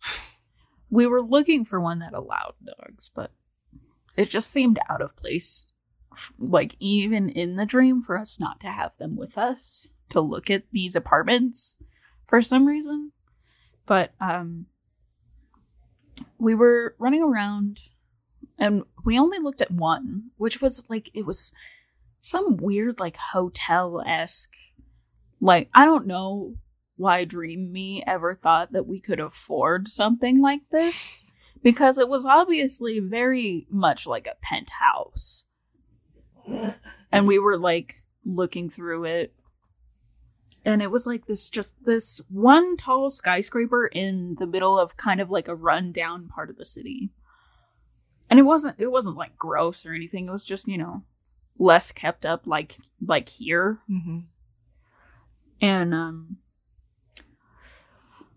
we 0.89 1.07
were 1.07 1.21
looking 1.21 1.65
for 1.65 1.80
one 1.82 1.99
that 1.99 2.13
allowed 2.13 2.53
dogs, 2.63 3.09
but 3.13 3.32
it 4.15 4.30
just 4.30 4.51
seemed 4.51 4.80
out 4.89 5.01
of 5.01 5.15
place. 5.15 5.65
Like, 6.38 6.75
even 6.80 7.30
in 7.30 7.55
the 7.55 7.65
dream, 7.65 8.01
for 8.01 8.17
us 8.17 8.39
not 8.39 8.59
to 8.61 8.67
have 8.67 8.97
them 8.97 9.15
with 9.15 9.38
us 9.38 9.89
to 10.11 10.21
look 10.21 10.49
at 10.49 10.63
these 10.71 10.95
apartments 10.95 11.77
for 12.25 12.41
some 12.41 12.65
reason. 12.65 13.11
But, 13.89 14.13
um, 14.21 14.67
we 16.37 16.53
were 16.53 16.95
running 16.99 17.23
around 17.23 17.89
and 18.59 18.83
we 19.03 19.17
only 19.17 19.39
looked 19.39 19.61
at 19.61 19.71
one, 19.71 20.29
which 20.37 20.61
was 20.61 20.87
like, 20.89 21.09
it 21.15 21.25
was 21.25 21.51
some 22.19 22.55
weird, 22.57 22.99
like, 22.99 23.17
hotel 23.17 24.03
esque. 24.05 24.53
Like, 25.41 25.69
I 25.73 25.85
don't 25.85 26.05
know 26.05 26.57
why 26.97 27.25
Dream 27.25 27.71
Me 27.71 28.03
ever 28.05 28.35
thought 28.35 28.73
that 28.73 28.85
we 28.85 28.99
could 28.99 29.19
afford 29.19 29.87
something 29.87 30.39
like 30.39 30.61
this 30.69 31.25
because 31.63 31.97
it 31.97 32.09
was 32.09 32.25
obviously 32.25 32.99
very 32.99 33.65
much 33.71 34.05
like 34.05 34.27
a 34.27 34.35
penthouse. 34.39 35.45
And 37.11 37.25
we 37.25 37.39
were 37.39 37.57
like 37.57 38.03
looking 38.23 38.69
through 38.69 39.05
it. 39.05 39.33
And 40.66 40.82
it 40.82 40.91
was 40.91 41.05
like 41.05 41.26
this 41.26 41.49
just 41.49 41.74
this 41.84 42.20
one 42.30 42.76
tall 42.78 43.10
skyscraper 43.10 43.88
in 43.88 44.36
the 44.36 44.47
middle 44.47 44.78
of 44.78 44.97
kind 44.97 45.22
of 45.22 45.30
like 45.32 45.47
a 45.47 45.55
rundown 45.55 46.28
part 46.28 46.49
of 46.49 46.57
the 46.57 46.66
city. 46.66 47.10
And 48.30 48.39
it 48.39 48.43
wasn't 48.43 48.76
it 48.78 48.91
wasn't 48.91 49.18
like 49.18 49.38
gross 49.38 49.86
or 49.86 49.93
anything. 49.93 50.28
It 50.28 50.32
was 50.32 50.45
just, 50.45 50.68
you 50.68 50.78
know, 50.78 51.03
less 51.57 51.91
kept 51.91 52.26
up 52.26 52.45
like 52.45 52.78
like 53.05 53.30
here 53.30 53.80
Mm-hmm. 53.89 54.20
and 55.62 55.93
um 55.93 56.38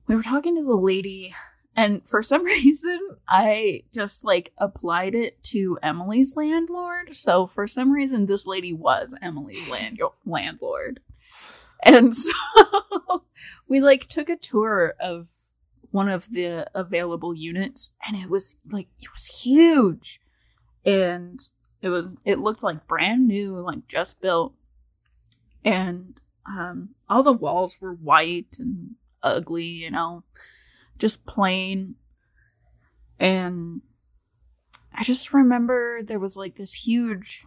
we 0.07 0.17
were 0.17 0.23
talking 0.23 0.57
to 0.57 0.63
the 0.65 0.75
lady 0.77 1.35
and 1.77 2.07
for 2.09 2.23
some 2.23 2.45
reason 2.57 2.99
i 3.29 3.83
just 3.95 4.25
like 4.25 4.53
applied 4.59 5.15
it 5.15 5.41
to 5.45 5.79
emily's 5.83 6.35
landlord 6.37 7.15
so 7.15 7.47
for 7.47 7.69
some 7.69 7.93
reason 7.93 8.27
this 8.27 8.45
lady 8.47 8.73
was 8.73 9.15
emily's 9.23 9.69
land- 9.71 10.01
landlord 10.27 11.01
and 11.83 12.15
so 12.17 12.33
we 13.69 13.81
like 13.81 14.07
took 14.07 14.29
a 14.29 14.37
tour 14.37 14.95
of 15.01 15.31
one 15.91 16.09
of 16.09 16.31
the 16.31 16.67
available 16.75 17.35
units 17.35 17.91
and 18.07 18.17
it 18.17 18.31
was 18.31 18.57
like 18.71 18.89
it 19.01 19.13
was 19.13 19.43
huge. 19.43 20.21
And 20.85 21.41
it 21.81 21.89
was 21.89 22.17
it 22.25 22.39
looked 22.39 22.63
like 22.63 22.87
brand 22.87 23.27
new 23.27 23.59
like 23.59 23.87
just 23.89 24.21
built. 24.21 24.55
And 25.65 26.21
um 26.47 26.91
all 27.09 27.23
the 27.23 27.33
walls 27.33 27.81
were 27.81 27.93
white 27.93 28.57
and 28.59 28.97
ugly 29.23 29.67
you 29.67 29.91
know 29.91 30.25
just 30.99 31.27
plain. 31.27 31.97
And 33.19 33.83
i 34.95 35.03
just 35.05 35.33
remember 35.33 36.03
there 36.03 36.19
was 36.19 36.37
like 36.37 36.57
this 36.57 36.75
huge 36.75 37.47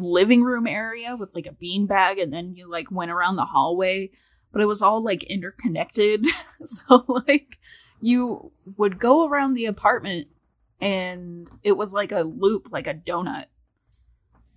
living 0.00 0.42
room 0.42 0.66
area 0.66 1.16
with 1.16 1.34
like 1.34 1.46
a 1.46 1.52
bean 1.52 1.86
bag 1.86 2.18
and 2.18 2.32
then 2.32 2.54
you 2.54 2.68
like 2.68 2.90
went 2.90 3.10
around 3.10 3.36
the 3.36 3.44
hallway 3.46 4.10
but 4.52 4.60
it 4.60 4.66
was 4.66 4.82
all 4.82 5.02
like 5.02 5.22
interconnected 5.24 6.26
so 6.64 7.04
like 7.26 7.58
you 8.00 8.52
would 8.76 8.98
go 8.98 9.28
around 9.28 9.54
the 9.54 9.66
apartment 9.66 10.26
and 10.80 11.48
it 11.62 11.72
was 11.72 11.92
like 11.92 12.12
a 12.12 12.20
loop 12.22 12.68
like 12.70 12.86
a 12.86 12.94
donut 12.94 13.46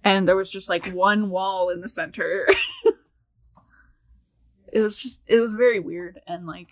and 0.03 0.27
there 0.27 0.35
was 0.35 0.51
just 0.51 0.69
like 0.69 0.87
one 0.87 1.29
wall 1.29 1.69
in 1.69 1.81
the 1.81 1.87
center 1.87 2.47
it 4.73 4.81
was 4.81 4.97
just 4.97 5.21
it 5.27 5.39
was 5.39 5.53
very 5.53 5.79
weird 5.79 6.19
and 6.27 6.45
like 6.47 6.69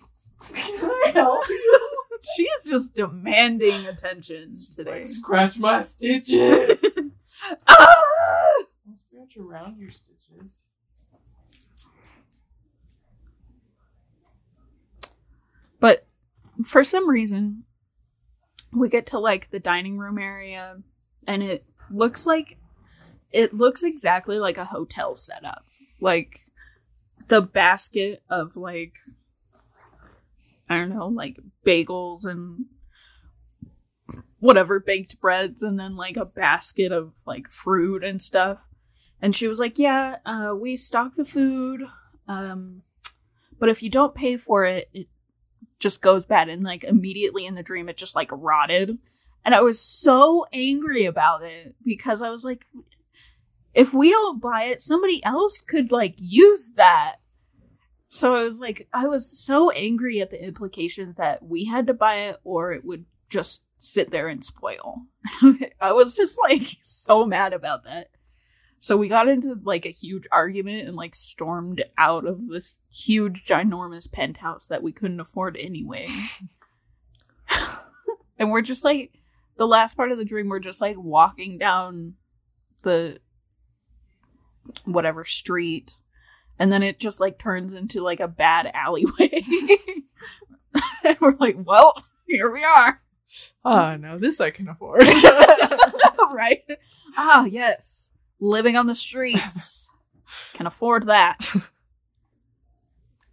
Can 0.54 0.80
I 0.84 1.12
help 1.14 1.48
you? 1.50 1.90
she 2.36 2.44
is 2.44 2.66
just 2.66 2.94
demanding 2.94 3.86
attention 3.88 4.52
today 4.76 4.92
Like, 4.92 5.06
scratch 5.06 5.58
my 5.60 5.82
stitches. 5.82 6.78
Ah! 7.68 7.96
I'll 8.88 8.96
scratch 8.96 9.38
around 9.38 9.82
your 9.82 9.92
stitches. 9.92 10.66
But 15.80 16.06
for 16.64 16.84
some 16.84 17.10
reason, 17.10 17.64
we 18.72 18.90
get 18.90 19.08
to 19.08 19.20
like 19.20 19.50
the 19.50 19.60
dining 19.60 19.98
room 19.98 20.18
area, 20.18 20.78
and 21.28 21.44
it 21.44 21.66
looks 21.90 22.26
like 22.26 22.58
it 23.32 23.54
looks 23.54 23.84
exactly 23.84 24.38
like 24.38 24.58
a 24.58 24.66
hotel 24.66 25.16
setup. 25.16 25.66
Like 26.00 26.40
the 27.28 27.42
basket 27.42 28.22
of 28.30 28.56
like 28.56 28.96
I 30.70 30.78
don't 30.78 30.90
know, 30.90 31.08
like 31.08 31.40
bagels 31.66 32.26
and 32.26 32.66
whatever 34.42 34.82
baked 34.82 35.22
breads, 35.22 35.64
and 35.64 35.80
then 35.80 35.96
like 35.96 36.18
a 36.18 36.26
basket 36.26 36.92
of 36.92 37.14
like 37.26 37.50
fruit 37.50 38.04
and 38.04 38.22
stuff. 38.22 38.68
And 39.22 39.34
she 39.34 39.48
was 39.48 39.60
like, 39.60 39.80
"Yeah, 39.80 40.18
uh, 40.26 40.54
we 40.60 40.76
stock 40.76 41.16
the 41.16 41.24
food, 41.24 41.84
um, 42.28 42.82
but 43.58 43.70
if 43.70 43.82
you 43.82 43.90
don't 43.90 44.16
pay 44.16 44.36
for 44.36 44.66
it, 44.66 44.90
it 44.94 45.08
just 45.82 46.02
goes 46.02 46.26
bad. 46.26 46.48
And 46.48 46.64
like 46.64 46.84
immediately 46.84 47.46
in 47.46 47.56
the 47.56 47.64
dream 47.64 47.90
it 47.90 47.98
just 47.98 48.16
like 48.16 48.30
rotted. 48.32 48.98
And 49.44 49.56
i 49.56 49.62
was 49.62 49.80
so 49.80 50.46
angry 50.54 51.06
about 51.06 51.44
it 51.44 51.76
because 51.84 52.22
i 52.22 52.30
was 52.30 52.46
like 52.46 52.66
if 53.74 53.94
we 53.94 54.12
don't 54.12 54.42
buy 54.42 54.66
it 54.66 54.82
somebody 54.82 55.24
else 55.26 55.60
could 55.62 55.92
like 55.92 56.14
use 56.18 56.72
that. 56.76 57.16
So 58.08 58.36
i 58.36 58.44
was 58.44 58.60
like 58.60 58.88
i 58.94 59.08
was 59.08 59.30
so 59.30 59.72
angry 59.72 60.22
at 60.22 60.30
the 60.30 60.44
implication 60.44 61.16
that 61.18 61.44
we 61.44 61.66
had 61.66 61.88
to 61.88 61.94
buy 61.94 62.16
it 62.16 62.38
or 62.44 62.72
it 62.72 62.86
would 62.86 63.06
just 63.30 63.64
sit 63.82 64.12
there 64.12 64.28
and 64.28 64.44
spoil 64.44 65.06
i 65.82 65.92
was 65.92 66.16
just 66.16 66.38
like 66.48 66.78
so 66.82 67.26
mad 67.26 67.54
about 67.54 67.84
that 67.84 68.08
so 68.82 68.98
we 68.98 69.10
got 69.10 69.28
into 69.28 69.60
like 69.64 69.86
a 69.86 69.92
huge 69.92 70.26
argument 70.32 70.88
and 70.88 70.98
like 70.98 71.14
stormed 71.14 71.84
out 72.00 72.26
of 72.26 72.48
this 72.48 72.80
huge 72.90 73.46
ginormous 73.46 74.12
penthouse 74.12 74.66
that 74.66 74.82
we 74.82 74.92
couldn't 74.92 75.20
afford 75.20 75.56
anyway. 75.56 76.08
and 78.40 78.50
we're 78.50 78.64
just 78.64 78.84
like 78.84 79.20
the 79.58 79.68
last 79.68 79.94
part 79.94 80.12
of 80.12 80.18
the 80.18 80.26
dream 80.26 80.50
we're 80.50 80.58
just 80.58 80.82
like 80.82 80.98
walking 80.98 81.60
down 81.60 82.16
the 82.82 83.20
whatever 84.86 85.24
street 85.24 86.00
and 86.58 86.72
then 86.72 86.82
it 86.82 87.00
just 87.00 87.20
like 87.20 87.38
turns 87.38 87.76
into 87.76 88.02
like 88.02 88.20
a 88.20 88.28
bad 88.28 88.72
alleyway. 88.74 89.44
and 91.04 91.18
we're 91.22 91.38
like, 91.40 91.58
well, 91.60 91.94
here 92.26 92.52
we 92.52 92.64
are. 92.64 93.00
Ah, 93.64 93.96
now 93.96 94.18
this 94.18 94.42
I 94.42 94.50
can 94.50 94.68
afford. 94.68 95.04
right? 96.34 96.64
Ah, 97.18 97.46
yes. 97.46 98.12
Living 98.40 98.76
on 98.76 98.88
the 98.88 98.96
streets. 98.96 99.88
Can 100.54 100.66
afford 100.66 101.08
that. 101.08 101.46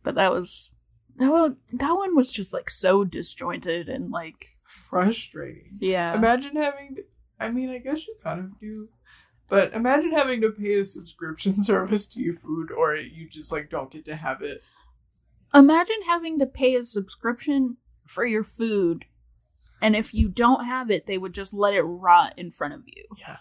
but 0.03 0.15
that 0.17 0.33
was 0.33 0.75
that 1.17 1.31
one 1.31 1.57
that 1.73 1.93
one 1.93 2.17
was 2.17 2.33
just 2.33 2.53
like 2.53 2.69
so 2.71 3.05
disjointed 3.05 3.89
and 3.89 4.11
like 4.11 4.57
Frustrating. 4.65 5.77
yeah. 5.81 6.15
Imagine 6.15 6.57
having 6.57 6.97
I 7.41 7.51
mean, 7.51 7.71
I 7.71 7.79
guess 7.79 8.07
you 8.07 8.17
kind 8.23 8.41
of 8.41 8.59
do. 8.59 8.89
But 9.49 9.73
imagine 9.73 10.13
having 10.13 10.41
to 10.43 10.51
pay 10.51 10.75
a 10.75 10.85
subscription 10.85 11.61
service 11.63 12.07
to 12.09 12.21
your 12.21 12.35
food, 12.35 12.71
or 12.71 12.95
you 12.97 13.29
just 13.29 13.51
like 13.53 13.71
don't 13.71 13.91
get 13.91 14.05
to 14.07 14.17
have 14.17 14.43
it. 14.43 14.63
Imagine 15.55 16.03
having 16.07 16.39
to 16.39 16.47
pay 16.47 16.75
a 16.75 16.85
subscription 16.85 17.79
for 18.05 18.27
your 18.27 18.45
food, 18.45 19.07
and 19.81 19.95
if 19.97 20.13
you 20.15 20.29
don't 20.29 20.65
have 20.65 20.91
it, 20.91 21.07
they 21.07 21.19
would 21.19 21.35
just 21.35 21.53
let 21.55 21.75
it 21.75 21.83
rot 21.83 22.35
in 22.37 22.51
front 22.51 22.75
of 22.75 22.83
you. 22.87 23.05
Yeah. 23.19 23.37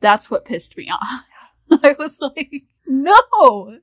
That's 0.00 0.30
what 0.30 0.44
pissed 0.44 0.76
me 0.76 0.90
off. 0.90 1.24
I 1.82 1.94
was 1.98 2.20
like, 2.20 2.64
no, 2.86 3.78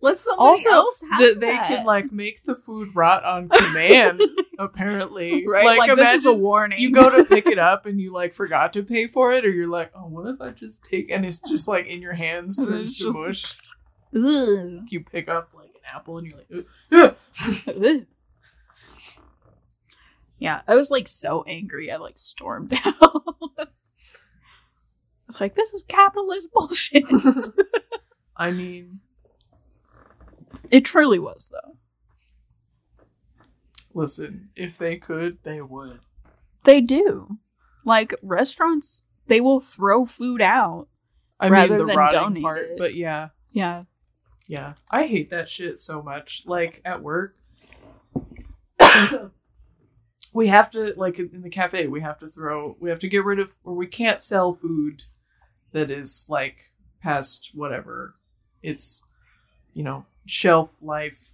let 0.00 0.18
somebody 0.18 0.48
Also, 0.48 0.70
else 0.70 1.02
have 1.10 1.20
That 1.20 1.40
they 1.40 1.46
that. 1.52 1.66
can 1.68 1.86
like 1.86 2.12
make 2.12 2.42
the 2.44 2.54
food 2.54 2.90
rot 2.94 3.24
on 3.24 3.48
command. 3.52 4.20
apparently, 4.58 5.46
right? 5.48 5.78
Like, 5.78 5.96
this 5.96 6.14
is 6.20 6.26
a 6.26 6.32
warning. 6.32 6.78
you 6.78 6.90
go 6.90 7.10
to 7.16 7.24
pick 7.24 7.46
it 7.46 7.58
up 7.58 7.86
and 7.86 8.00
you 8.00 8.12
like 8.12 8.32
forgot 8.34 8.72
to 8.74 8.82
pay 8.82 9.06
for 9.06 9.32
it, 9.32 9.44
or 9.44 9.50
you're 9.50 9.66
like, 9.66 9.90
oh, 9.94 10.06
what 10.08 10.26
if 10.26 10.40
I 10.40 10.50
just 10.50 10.84
take 10.84 11.10
and 11.10 11.24
it's 11.24 11.40
just 11.40 11.66
like 11.66 11.86
in 11.86 12.02
your 12.02 12.12
hands 12.14 12.58
And 12.58 12.74
it's 12.74 12.96
to 12.98 13.04
just- 13.04 13.16
mush. 13.16 13.58
Ugh. 14.14 14.84
You 14.88 15.00
pick 15.00 15.28
up 15.28 15.50
like 15.54 15.70
an 15.70 15.80
apple 15.94 16.18
and 16.18 16.26
you're 16.28 16.38
like. 16.38 17.16
Ugh. 17.76 18.06
Yeah, 20.38 20.60
I 20.68 20.74
was 20.76 20.90
like 20.90 21.08
so 21.08 21.44
angry. 21.48 21.90
I 21.90 21.96
like 21.96 22.18
stormed 22.18 22.74
out. 22.84 22.94
I 23.58 23.66
was 25.26 25.40
like, 25.40 25.54
this 25.54 25.72
is 25.72 25.82
capitalist 25.82 26.48
bullshit. 26.54 27.04
I 28.36 28.50
mean, 28.50 29.00
it 30.70 30.84
truly 30.84 31.18
was, 31.18 31.48
though. 31.50 31.76
listen, 33.94 34.50
if 34.54 34.76
they 34.78 34.96
could, 34.96 35.38
they 35.42 35.60
would. 35.62 36.00
They 36.64 36.80
do. 36.80 37.38
Like 37.84 38.14
restaurants, 38.22 39.02
they 39.26 39.40
will 39.40 39.60
throw 39.60 40.04
food 40.06 40.42
out. 40.42 40.88
I 41.40 41.48
Rather 41.48 41.70
mean 41.70 41.78
the 41.78 41.86
than 41.86 41.96
rotting 41.96 42.20
donate 42.20 42.42
part, 42.42 42.58
it. 42.58 42.78
but 42.78 42.94
yeah, 42.94 43.28
Yeah. 43.52 43.84
yeah. 44.46 44.74
I 44.90 45.06
hate 45.06 45.30
that 45.30 45.48
shit 45.48 45.78
so 45.78 46.02
much. 46.02 46.44
Like 46.46 46.80
at 46.84 47.02
work, 47.02 47.36
we 50.36 50.48
have 50.48 50.70
to 50.70 50.92
like 50.96 51.18
in 51.18 51.40
the 51.42 51.50
cafe, 51.50 51.86
we 51.86 52.02
have 52.02 52.18
to 52.18 52.28
throw, 52.28 52.76
we 52.78 52.90
have 52.90 52.98
to 53.00 53.08
get 53.08 53.24
rid 53.24 53.38
of, 53.38 53.54
or 53.64 53.74
we 53.74 53.86
can't 53.86 54.22
sell 54.22 54.52
food 54.52 55.04
that 55.72 55.90
is 55.90 56.26
like 56.28 56.72
past 57.02 57.50
whatever 57.54 58.14
it's, 58.62 59.02
you 59.72 59.82
know, 59.82 60.04
shelf 60.26 60.76
life 60.82 61.32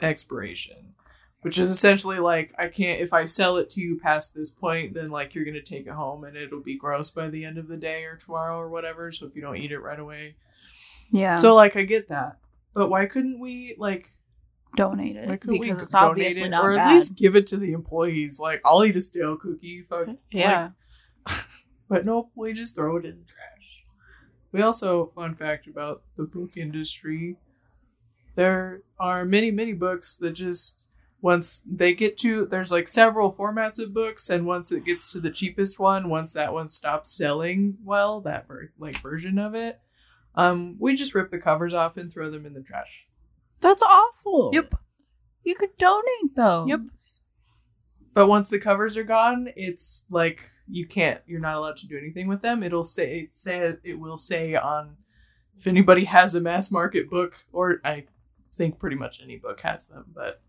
expiration. 0.00 0.94
Which 1.42 1.58
is 1.60 1.70
essentially 1.70 2.18
like 2.18 2.52
I 2.58 2.66
can't 2.66 3.00
if 3.00 3.12
I 3.12 3.24
sell 3.26 3.56
it 3.56 3.70
to 3.70 3.80
you 3.80 4.00
past 4.02 4.34
this 4.34 4.50
point, 4.50 4.94
then 4.94 5.10
like 5.10 5.32
you're 5.34 5.44
gonna 5.44 5.62
take 5.62 5.86
it 5.86 5.92
home 5.92 6.24
and 6.24 6.36
it'll 6.36 6.60
be 6.62 6.76
gross 6.76 7.10
by 7.10 7.28
the 7.28 7.44
end 7.44 7.56
of 7.56 7.68
the 7.68 7.76
day 7.76 8.02
or 8.04 8.16
tomorrow 8.16 8.58
or 8.58 8.68
whatever. 8.68 9.12
So 9.12 9.26
if 9.26 9.36
you 9.36 9.42
don't 9.42 9.56
eat 9.56 9.70
it 9.70 9.78
right 9.78 9.98
away, 10.00 10.34
Yeah. 11.12 11.36
so 11.36 11.54
like 11.54 11.76
I 11.76 11.84
get 11.84 12.08
that, 12.08 12.38
but 12.74 12.88
why 12.88 13.06
couldn't 13.06 13.38
we 13.38 13.76
like 13.78 14.08
donate 14.74 15.16
it 15.16 15.28
because 15.40 15.82
it's 15.82 15.94
obviously 15.94 16.44
it 16.44 16.48
not 16.50 16.64
or 16.64 16.72
at 16.72 16.76
bad. 16.86 16.94
least 16.94 17.16
give 17.16 17.36
it 17.36 17.46
to 17.48 17.56
the 17.56 17.72
employees? 17.72 18.38
Like 18.40 18.60
I'll 18.64 18.84
eat 18.84 18.96
a 18.96 19.00
stale 19.00 19.36
cookie, 19.36 19.82
fuck. 19.82 20.08
yeah. 20.30 20.70
But 21.88 22.04
nope, 22.04 22.32
we 22.34 22.52
just 22.52 22.74
throw 22.74 22.96
it 22.96 23.04
in 23.04 23.18
the 23.20 23.24
trash. 23.24 23.84
We 24.50 24.60
also 24.60 25.06
fun 25.14 25.36
fact 25.36 25.68
about 25.68 26.02
the 26.16 26.24
book 26.24 26.56
industry. 26.56 27.36
There 28.34 28.82
are 28.98 29.24
many 29.24 29.50
many 29.52 29.72
books 29.72 30.16
that 30.16 30.32
just 30.32 30.88
once 31.22 31.62
they 31.64 31.94
get 31.94 32.16
to 32.18 32.44
there's 32.46 32.72
like 32.72 32.88
several 32.88 33.32
formats 33.32 33.80
of 33.82 33.94
books 33.94 34.28
and 34.28 34.46
once 34.46 34.70
it 34.72 34.84
gets 34.84 35.10
to 35.12 35.20
the 35.20 35.30
cheapest 35.30 35.78
one 35.78 36.08
once 36.08 36.34
that 36.34 36.52
one 36.52 36.68
stops 36.68 37.16
selling 37.16 37.76
well 37.82 38.20
that 38.20 38.46
ver- 38.46 38.70
like 38.78 39.00
version 39.00 39.38
of 39.38 39.54
it 39.54 39.80
um 40.34 40.76
we 40.78 40.94
just 40.94 41.14
rip 41.14 41.30
the 41.30 41.38
covers 41.38 41.72
off 41.72 41.96
and 41.96 42.12
throw 42.12 42.28
them 42.28 42.44
in 42.44 42.52
the 42.52 42.60
trash 42.62 43.06
That's 43.60 43.82
awful. 43.82 44.50
Yep. 44.52 44.74
You 45.44 45.54
could 45.54 45.76
donate 45.78 46.34
those. 46.34 46.68
Yep. 46.68 46.80
But 48.14 48.28
once 48.28 48.48
the 48.48 48.58
covers 48.58 48.96
are 48.96 49.04
gone, 49.04 49.48
it's 49.56 50.06
like 50.10 50.48
you 50.68 50.86
can't. 50.86 51.20
You're 51.26 51.40
not 51.40 51.56
allowed 51.56 51.76
to 51.78 51.86
do 51.86 51.98
anything 51.98 52.28
with 52.28 52.42
them. 52.42 52.62
It'll 52.62 52.84
say 52.84 53.20
it 53.20 53.36
say 53.36 53.74
it 53.84 54.00
will 54.00 54.16
say 54.16 54.54
on 54.54 54.96
if 55.56 55.66
anybody 55.66 56.04
has 56.04 56.34
a 56.34 56.40
mass 56.40 56.70
market 56.70 57.10
book, 57.10 57.44
or 57.52 57.80
I 57.84 58.04
think 58.52 58.78
pretty 58.78 58.96
much 58.96 59.22
any 59.22 59.36
book 59.36 59.60
has 59.60 59.88
them, 59.88 60.06
but 60.14 60.40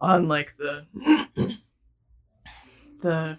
on 0.00 0.28
like 0.28 0.56
the 0.56 0.86
the 3.02 3.38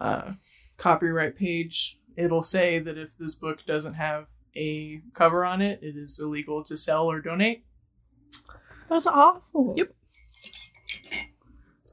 uh, 0.00 0.32
copyright 0.76 1.36
page, 1.36 1.98
it'll 2.16 2.42
say 2.42 2.78
that 2.78 2.98
if 2.98 3.16
this 3.16 3.34
book 3.34 3.64
doesn't 3.66 3.94
have 3.94 4.26
a 4.56 5.02
cover 5.14 5.44
on 5.44 5.60
it, 5.62 5.82
it 5.82 5.96
is 5.96 6.18
illegal 6.22 6.62
to 6.64 6.76
sell 6.76 7.10
or 7.10 7.20
donate. 7.20 7.64
That's 8.88 9.06
awful. 9.06 9.74
Yep. 9.76 9.94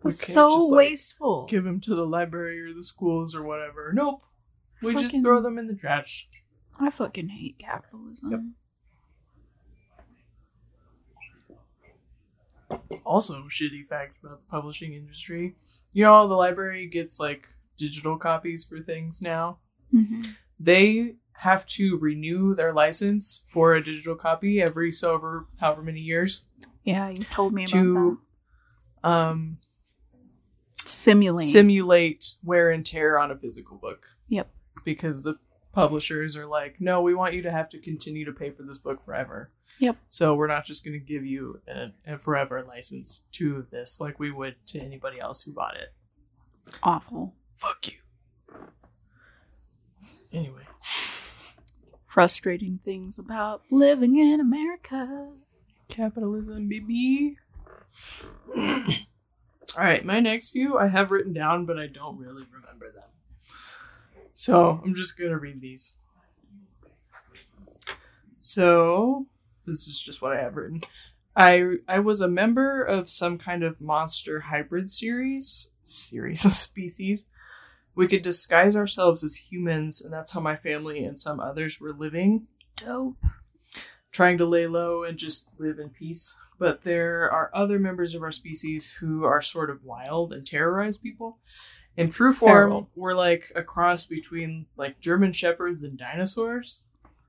That's 0.04 0.34
so 0.34 0.50
just, 0.50 0.72
like, 0.72 0.78
wasteful. 0.90 1.46
give 1.50 1.64
them 1.66 1.80
to 1.82 1.94
the 1.96 2.06
library 2.06 2.62
or 2.62 2.74
the 2.74 2.84
schools 2.84 3.36
or 3.36 3.44
whatever. 3.44 3.92
Nope. 3.94 4.24
We 4.82 4.96
just 4.96 5.22
throw 5.22 5.42
them 5.42 5.58
in 5.58 5.68
the 5.68 5.76
trash. 5.76 6.30
I 6.80 6.90
fucking 6.90 7.28
hate 7.30 7.60
capitalism. 7.60 8.56
Yep. 12.70 12.80
Also, 13.06 13.44
shitty 13.50 13.86
fact 13.88 14.20
about 14.24 14.40
the 14.40 14.46
publishing 14.46 14.94
industry. 14.94 15.56
You 15.92 16.06
know, 16.06 16.28
the 16.28 16.36
library 16.36 16.88
gets 16.88 17.20
like 17.20 17.50
digital 17.78 18.18
copies 18.18 18.64
for 18.64 18.80
things 18.80 19.22
now. 19.22 19.60
Mhm. 19.94 20.36
They 20.60 21.18
have 21.40 21.66
to 21.66 21.98
renew 21.98 22.54
their 22.54 22.74
license 22.74 23.44
for 23.54 23.74
a 23.74 23.84
digital 23.84 24.16
copy 24.16 24.62
every 24.62 24.92
so 24.92 25.14
over 25.14 25.46
however 25.60 25.82
many 25.82 26.02
years 26.02 26.46
Yeah, 26.84 27.10
you 27.10 27.24
told 27.24 27.54
me 27.54 27.64
about 27.64 27.72
to 27.72 28.22
um, 29.04 29.58
that. 30.74 30.90
Simulate. 30.90 31.50
simulate 31.50 32.36
wear 32.44 32.72
and 32.72 32.86
tear 32.86 33.20
on 33.20 33.32
a 33.32 33.36
physical 33.36 33.78
book. 33.78 34.08
Yep. 34.28 34.50
Because 34.84 35.24
the 35.24 35.38
publishers 35.72 36.36
are 36.36 36.46
like, 36.46 36.82
no, 36.82 37.02
we 37.02 37.14
want 37.14 37.34
you 37.34 37.42
to 37.44 37.52
have 37.52 37.70
to 37.70 37.80
continue 37.80 38.26
to 38.26 38.32
pay 38.34 38.50
for 38.50 38.64
this 38.64 38.78
book 38.78 39.04
forever. 39.06 39.52
Yep. 39.80 39.96
So 40.10 40.36
we're 40.36 40.48
not 40.48 40.66
just 40.66 40.84
going 40.84 41.00
to 41.00 41.06
give 41.06 41.26
you 41.26 41.62
a, 41.68 41.92
a 42.06 42.18
forever 42.18 42.62
license 42.68 43.24
to 43.34 43.66
this 43.72 44.02
like 44.02 44.20
we 44.20 44.32
would 44.32 44.56
to 44.68 44.80
anybody 44.80 45.20
else 45.20 45.44
who 45.44 45.54
bought 45.54 45.78
it. 45.78 45.94
Awful. 46.84 47.36
Fuck 47.56 47.88
you. 47.88 47.98
Anyway, 50.32 50.64
Frustrating 52.10 52.80
things 52.84 53.20
about 53.20 53.62
living 53.70 54.18
in 54.18 54.40
America. 54.40 55.30
capitalism, 55.90 56.68
baby. 56.68 57.38
All 58.58 59.84
right, 59.84 60.04
my 60.04 60.20
next 60.20 60.50
few 60.50 60.76
I 60.76 60.88
have 60.88 61.12
written 61.12 61.34
down, 61.34 61.68
but 61.68 61.78
I 61.78 61.86
don't 61.86 62.18
really 62.18 62.46
remember 62.52 62.92
them. 62.92 63.10
So 64.34 64.82
I'm 64.84 64.96
just 64.96 65.20
gonna 65.20 65.38
read 65.38 65.62
these. 65.62 65.94
So 68.40 69.28
this 69.68 69.88
is 69.88 70.00
just 70.00 70.20
what 70.20 70.36
I 70.36 70.42
have 70.42 70.56
written. 70.56 70.82
I 71.36 71.76
I 71.88 72.00
was 72.00 72.22
a 72.22 72.28
member 72.28 72.82
of 72.82 73.08
some 73.08 73.38
kind 73.38 73.64
of 73.64 73.80
monster 73.80 74.40
hybrid 74.40 74.90
series 74.90 75.74
series 75.84 76.44
of 76.44 76.52
species. 76.70 77.28
We 78.00 78.08
could 78.08 78.22
disguise 78.22 78.78
ourselves 78.78 79.26
as 79.26 79.52
humans, 79.52 80.02
and 80.02 80.14
that's 80.14 80.32
how 80.32 80.40
my 80.40 80.56
family 80.56 81.04
and 81.04 81.20
some 81.20 81.42
others 81.42 81.82
were 81.82 81.92
living 81.92 82.48
Dope. 82.78 83.18
trying 84.14 84.38
to 84.38 84.46
lay 84.46 84.68
low 84.68 85.04
and 85.04 85.18
just 85.18 85.50
live 85.60 85.80
in 85.80 85.90
peace. 85.90 86.38
But 86.58 86.84
there 86.84 87.30
are 87.30 87.52
other 87.54 87.78
members 87.78 88.16
of 88.16 88.24
our 88.24 88.32
species 88.32 88.90
who 89.02 89.26
are 89.26 89.42
sort 89.42 89.70
of 89.70 89.84
wild 89.84 90.32
and 90.32 90.48
terrorize 90.48 90.98
people. 90.98 91.40
In 91.98 92.10
true 92.10 92.34
form, 92.34 92.88
we're 92.96 93.14
like 93.14 93.52
a 93.54 93.64
cross 93.64 94.06
between 94.06 94.68
like 94.78 95.02
German 95.02 95.34
shepherds 95.34 95.84
and 95.84 95.98
dinosaurs. 95.98 96.86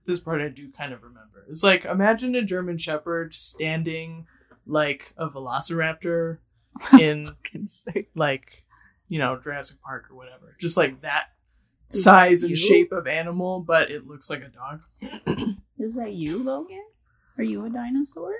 This 0.06 0.20
part 0.20 0.40
I 0.40 0.50
do 0.50 0.70
kind 0.70 0.92
of 0.92 1.02
remember. 1.02 1.46
It's 1.48 1.64
like 1.64 1.84
imagine 1.84 2.36
a 2.36 2.42
German 2.42 2.78
shepherd 2.78 3.34
standing 3.34 4.28
like 4.68 5.14
a 5.16 5.28
velociraptor 5.28 6.38
in 6.92 7.34
like 8.14 8.66
you 9.11 9.18
know 9.18 9.38
Jurassic 9.38 9.82
Park 9.82 10.06
or 10.11 10.16
whatever. 10.16 10.56
Just 10.58 10.78
like 10.78 11.02
that 11.02 11.24
size 11.90 12.44
and 12.44 12.56
shape 12.56 12.92
of 12.92 13.06
animal, 13.06 13.61
but 13.61 13.90
it 13.90 14.06
looks 14.06 14.30
like 14.30 14.40
a 14.40 14.48
dog. 14.48 14.84
Is 15.78 15.96
that 15.96 16.12
you, 16.14 16.38
Logan? 16.38 16.84
Are 17.36 17.44
you 17.44 17.66
a 17.66 17.68
dinosaur? 17.70 18.32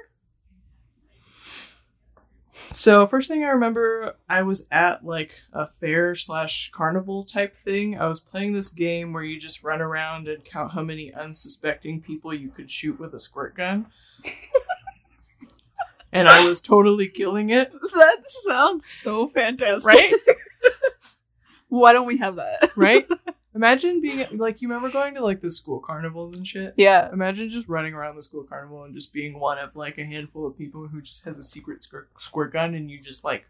So 2.73 3.07
first 3.07 3.27
thing 3.29 3.43
I 3.43 3.49
remember, 3.49 4.15
I 4.29 4.43
was 4.43 4.67
at 4.71 5.05
like 5.05 5.35
a 5.53 5.67
fair 5.67 6.15
slash 6.15 6.71
carnival 6.71 7.25
type 7.25 7.57
thing. 7.57 7.99
I 7.99 8.07
was 8.07 8.21
playing 8.21 8.53
this 8.53 8.71
game 8.71 9.13
where 9.13 9.25
you 9.25 9.41
just 9.41 9.65
run 9.65 9.81
around 9.81 10.29
and 10.29 10.45
count 10.45 10.73
how 10.73 10.83
many 10.83 11.13
unsuspecting 11.13 12.01
people 12.01 12.33
you 12.33 12.49
could 12.49 12.71
shoot 12.71 13.01
with 13.01 13.13
a 13.13 13.19
squirt 13.19 13.57
gun. 13.57 13.87
and 16.13 16.29
I 16.29 16.47
was 16.47 16.61
totally 16.61 17.09
killing 17.09 17.51
it, 17.51 17.73
That 17.73 18.19
sounds 18.47 18.87
so 18.87 19.29
fantastic. 19.29 19.87
right? 19.87 20.13
Why 21.69 21.93
don't 21.93 22.07
we 22.07 22.19
have 22.19 22.37
that? 22.37 22.71
right? 22.77 23.07
Imagine 23.55 24.01
being 24.01 24.27
like 24.39 24.63
you 24.63 24.69
remember 24.69 24.91
going 24.91 25.15
to 25.15 25.25
like 25.25 25.41
the 25.41 25.51
school 25.51 25.81
carnivals 25.81 26.37
and 26.37 26.47
shit. 26.47 26.75
Yeah. 26.77 27.11
Imagine 27.13 27.49
just 27.49 27.69
running 27.69 27.95
around 27.95 28.17
the 28.17 28.23
school 28.23 28.45
carnival 28.45 28.85
and 28.85 28.95
just 28.95 29.13
being 29.13 29.39
one 29.41 29.59
of 29.59 29.75
like 29.75 29.99
a 29.99 30.05
handful 30.05 30.47
of 30.47 30.57
people 30.57 30.87
who 30.89 31.03
just 31.03 31.25
has 31.25 31.37
a 31.39 31.43
secret 31.43 31.83
squirt, 31.83 32.09
squirt 32.17 32.53
gun 32.53 32.75
and 32.75 32.91
you 32.91 33.01
just 33.01 33.25
like 33.25 33.47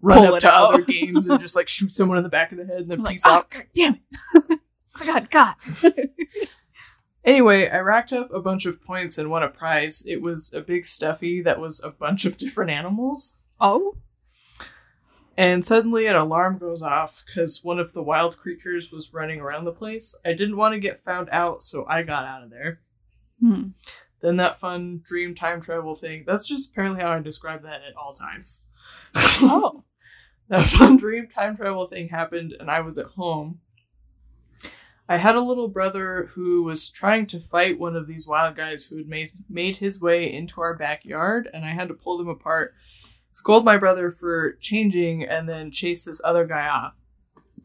run 0.00 0.18
Pull 0.24 0.34
up 0.34 0.40
to 0.40 0.48
out. 0.48 0.74
other 0.74 0.82
games 0.86 1.28
and 1.28 1.38
just 1.40 1.56
like 1.56 1.68
shoot 1.68 1.90
someone 1.90 2.16
in 2.16 2.24
the 2.24 2.30
back 2.30 2.52
of 2.52 2.58
the 2.58 2.64
head 2.64 2.80
and 2.80 2.90
then 2.90 3.02
like, 3.02 3.14
peace 3.14 3.24
oh, 3.26 3.30
out. 3.30 3.50
God 3.50 3.66
damn 3.74 4.00
it. 4.34 4.60
I 5.00 5.06
got 5.06 5.22
oh, 5.24 5.26
God. 5.30 5.54
Anyway, 7.28 7.68
I 7.68 7.80
racked 7.80 8.14
up 8.14 8.32
a 8.32 8.40
bunch 8.40 8.64
of 8.64 8.82
points 8.82 9.18
and 9.18 9.28
won 9.28 9.42
a 9.42 9.48
prize. 9.48 10.02
It 10.06 10.22
was 10.22 10.50
a 10.54 10.62
big 10.62 10.86
stuffy 10.86 11.42
that 11.42 11.60
was 11.60 11.78
a 11.84 11.90
bunch 11.90 12.24
of 12.24 12.38
different 12.38 12.70
animals. 12.70 13.36
oh. 13.60 13.96
And 15.38 15.64
suddenly 15.64 16.06
an 16.06 16.16
alarm 16.16 16.58
goes 16.58 16.82
off 16.82 17.22
because 17.24 17.62
one 17.62 17.78
of 17.78 17.92
the 17.92 18.02
wild 18.02 18.36
creatures 18.36 18.90
was 18.90 19.14
running 19.14 19.40
around 19.40 19.66
the 19.66 19.72
place. 19.72 20.16
I 20.26 20.32
didn't 20.32 20.56
want 20.56 20.74
to 20.74 20.80
get 20.80 21.04
found 21.04 21.28
out, 21.30 21.62
so 21.62 21.86
I 21.88 22.02
got 22.02 22.24
out 22.24 22.42
of 22.42 22.50
there. 22.50 22.80
Hmm. 23.40 23.68
Then 24.20 24.34
that 24.38 24.58
fun 24.58 25.00
dream 25.04 25.36
time 25.36 25.60
travel 25.60 25.94
thing. 25.94 26.24
That's 26.26 26.48
just 26.48 26.70
apparently 26.70 27.02
how 27.02 27.12
I 27.12 27.20
describe 27.20 27.62
that 27.62 27.82
at 27.88 27.96
all 27.96 28.12
times. 28.12 28.64
Oh. 29.14 29.84
that 30.48 30.66
fun 30.66 30.96
dream 30.96 31.28
time 31.28 31.56
travel 31.56 31.86
thing 31.86 32.08
happened, 32.08 32.56
and 32.58 32.68
I 32.68 32.80
was 32.80 32.98
at 32.98 33.06
home. 33.06 33.60
I 35.08 35.18
had 35.18 35.36
a 35.36 35.40
little 35.40 35.68
brother 35.68 36.30
who 36.34 36.64
was 36.64 36.90
trying 36.90 37.26
to 37.28 37.38
fight 37.38 37.78
one 37.78 37.94
of 37.94 38.08
these 38.08 38.26
wild 38.26 38.56
guys 38.56 38.86
who 38.86 38.96
had 38.96 39.06
made, 39.06 39.30
made 39.48 39.76
his 39.76 40.00
way 40.00 40.32
into 40.32 40.60
our 40.60 40.74
backyard, 40.74 41.48
and 41.54 41.64
I 41.64 41.70
had 41.70 41.86
to 41.86 41.94
pull 41.94 42.18
them 42.18 42.28
apart, 42.28 42.74
scold 43.38 43.64
my 43.64 43.76
brother 43.76 44.10
for 44.10 44.54
changing, 44.54 45.22
and 45.22 45.48
then 45.48 45.70
chase 45.70 46.04
this 46.04 46.20
other 46.24 46.44
guy 46.44 46.66
off. 46.68 46.96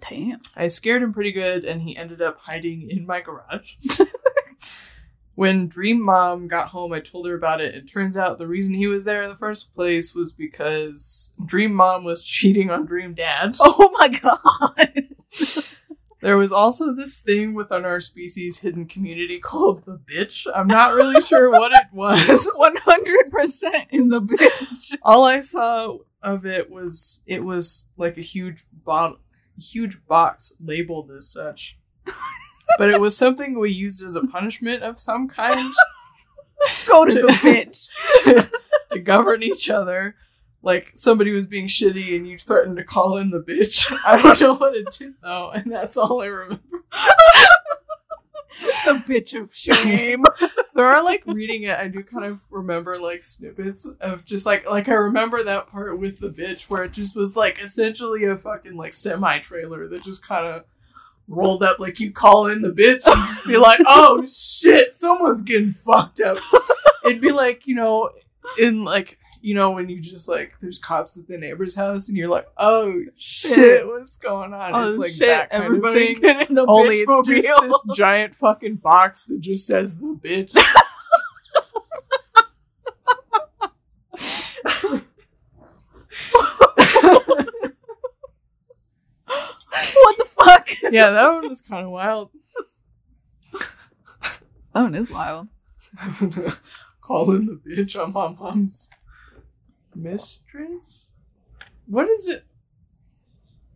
Damn. 0.07 0.39
I 0.55 0.67
scared 0.67 1.01
him 1.01 1.13
pretty 1.13 1.32
good, 1.32 1.63
and 1.63 1.82
he 1.82 1.97
ended 1.97 2.21
up 2.21 2.38
hiding 2.41 2.91
in 2.91 3.07
my 3.07 3.21
garage. 3.21 3.74
when 5.36 5.67
Dream 5.67 5.99
Mom 5.99 6.47
got 6.47 6.67
home, 6.67 6.93
I 6.93 6.99
told 6.99 7.26
her 7.26 7.34
about 7.34 7.59
it. 7.59 7.74
It 7.74 7.88
turns 7.88 8.15
out 8.15 8.38
the 8.38 8.47
reason 8.47 8.76
he 8.76 8.86
was 8.86 9.03
there 9.03 9.24
in 9.24 9.30
the 9.30 9.36
first 9.36 9.74
place 9.74 10.13
was 10.13 10.32
because 10.32 11.34
Dream 11.43 11.74
Mom 11.74 12.03
was 12.03 12.24
cheating 12.24 12.69
on 12.69 12.86
Dream 12.86 13.15
Dad. 13.15 13.55
Oh 13.59 13.89
my 13.97 14.09
god. 14.09 15.07
There 16.24 16.38
was 16.38 16.53
also 16.53 16.93
this 16.93 17.19
thing 17.19 17.53
within 17.53 17.84
our 17.84 17.99
species 17.99 18.59
hidden 18.59 18.86
community 18.88 19.39
called 19.39 19.84
the 19.86 19.99
bitch. 19.99 20.47
I'm 20.55 20.67
not 20.67 20.93
really 20.93 21.19
sure 21.21 21.49
what 21.49 21.74
it 21.74 21.88
was. 21.93 22.49
100% 22.57 23.88
in 23.89 24.07
the 24.07 24.21
bitch. 24.21 24.95
All 25.01 25.26
I 25.26 25.41
saw 25.41 25.97
of 26.21 26.45
it 26.45 26.71
was 26.71 27.21
it 27.26 27.43
was 27.43 27.88
like 27.97 28.17
a 28.17 28.21
huge 28.21 28.63
bottle, 28.71 29.17
huge 29.59 30.05
box 30.07 30.53
labeled 30.63 31.11
as 31.11 31.30
such. 31.30 31.78
but 32.78 32.89
it 32.89 33.01
was 33.01 33.17
something 33.17 33.59
we 33.59 33.71
used 33.74 34.01
as 34.01 34.15
a 34.15 34.26
punishment 34.26 34.82
of 34.82 35.01
some 35.01 35.28
kind 35.28 35.74
Go 36.88 37.03
to 37.05 37.21
the 37.21 37.28
bitch. 37.28 37.89
to, 38.24 38.49
to 38.93 38.99
govern 38.99 39.43
each 39.43 39.69
other. 39.69 40.15
Like 40.64 40.93
somebody 40.95 41.32
was 41.32 41.45
being 41.45 41.68
shitty 41.68 42.16
and 42.16 42.26
you 42.26 42.38
threatened 42.38 42.78
to 42.78 42.86
call 42.86 43.18
in 43.18 43.30
the 43.32 43.41
bitch. 43.41 43.93
I 44.05 44.20
don't 44.22 44.39
know 44.39 44.55
what 44.55 44.76
it 44.76 44.89
did 44.97 45.14
though, 45.22 45.51
and 45.51 45.72
that's 45.72 45.97
all 45.97 46.22
I 46.22 46.28
remember. 46.28 46.61
The 48.86 48.93
bitch 49.05 49.39
of 49.39 49.53
shame. 49.53 50.24
There 50.76 50.88
are 50.88 51.03
like 51.03 51.22
reading 51.28 51.64
it, 51.64 51.78
I 51.78 51.88
do 51.88 52.01
kind 52.01 52.26
of 52.26 52.47
remember 52.49 52.97
like 52.97 53.22
snippets 53.22 53.86
of 54.01 54.26
just 54.26 54.47
like 54.47 54.68
like 54.68 54.89
I 54.89 54.93
remember 54.93 55.43
that 55.43 55.68
part 55.68 55.99
with 55.99 56.18
the 56.18 56.30
bitch 56.30 56.64
where 56.64 56.84
it 56.84 56.93
just 56.93 57.16
was 57.16 57.38
like 57.38 57.59
essentially 57.61 58.24
a 58.24 58.36
fucking 58.36 58.76
like 58.76 58.93
semi 58.93 59.38
trailer 59.38 59.88
that 59.88 60.01
just 60.01 60.26
kind 60.26 60.47
of 60.47 60.64
rolled 61.28 61.61
up 61.61 61.80
like 61.80 61.99
you 61.99 62.11
call 62.11 62.47
in 62.47 62.64
the 62.64 62.72
bitch 62.72 63.05
and 63.05 63.28
just 63.28 63.45
be 63.45 63.55
like, 63.55 63.82
oh 63.86 64.26
shit, 64.26 64.97
someone's 64.97 65.43
getting 65.43 65.74
fucked 65.74 66.22
up. 66.22 66.39
It'd 67.05 67.22
be 67.22 67.32
like 67.32 67.68
you 67.68 67.76
know 67.76 68.09
in 68.57 68.84
like 68.84 69.20
you 69.43 69.53
know 69.53 69.71
when 69.71 69.89
you 69.89 69.99
just 69.99 70.29
like 70.29 70.57
there's 70.59 70.79
cops 70.79 71.19
at 71.19 71.27
the 71.27 71.37
neighbor's 71.37 71.75
house 71.75 72.07
and 72.07 72.17
you're 72.17 72.29
like, 72.29 72.47
oh 72.57 73.03
shit, 73.17 73.85
what's 73.85 74.15
going 74.15 74.53
on? 74.53 74.73
Oh 74.73 74.87
it's 74.87 74.97
like 74.97 75.11
shit, 75.11 75.27
that 75.27 75.49
kind 75.49 75.65
everybody 75.65 76.13
of 76.13 76.19
thing. 76.19 76.21
get 76.21 76.49
in 76.49 76.55
the 76.55 76.65
Only 76.65 76.95
it's 76.95 77.27
just 77.27 77.61
this 77.61 77.83
giant 77.97 78.35
fucking 78.35 78.77
box 78.77 79.25
that 79.25 79.41
just 79.41 79.67
says 79.67 79.97
the 79.97 80.17
bitch. 80.23 80.55
what 89.91 90.17
the 90.17 90.25
fuck? 90.25 90.69
yeah, 90.89 91.09
that 91.09 91.29
one 91.33 91.49
was 91.49 91.59
kind 91.59 91.85
of 91.85 91.91
wild. 91.91 92.31
That 93.51 94.83
one 94.83 94.95
is 94.95 95.11
wild. 95.11 95.49
Calling 97.01 97.45
the 97.45 97.61
bitch 97.67 98.01
on 98.01 98.13
my 98.13 98.29
mom's 98.29 98.89
mistress. 99.95 101.13
What 101.85 102.09
is 102.09 102.27
it? 102.27 102.45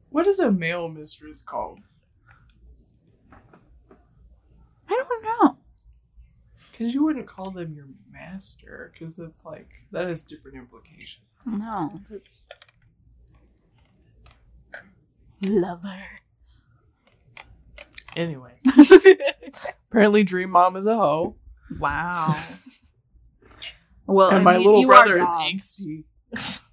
What 0.10 0.28
is 0.28 0.40
a 0.40 0.52
male 0.52 0.88
mistress 0.88 1.42
called? 1.42 1.80
I 4.90 4.90
don't 4.90 5.24
know. 5.24 5.58
Because 6.72 6.94
you 6.94 7.04
wouldn't 7.04 7.28
call 7.28 7.52
them 7.52 7.74
your 7.74 7.88
master, 8.12 8.92
because 8.94 9.20
it's 9.20 9.44
like 9.44 9.86
that 9.92 10.08
has 10.08 10.22
different 10.22 10.58
implications. 10.58 11.26
No, 11.46 12.02
that's 12.10 12.48
lover. 15.42 16.04
Anyway, 18.16 18.54
apparently 19.92 20.24
Dream 20.24 20.50
Mom 20.52 20.76
is 20.76 20.88
a 20.88 20.96
hoe, 20.96 21.36
wow. 21.80 22.36
Well, 24.08 24.30
and 24.30 24.38
I 24.40 24.42
my 24.42 24.58
mean, 24.58 24.66
little 24.66 24.86
brother 24.86 25.18
is 25.20 25.30
angsty. 25.30 26.06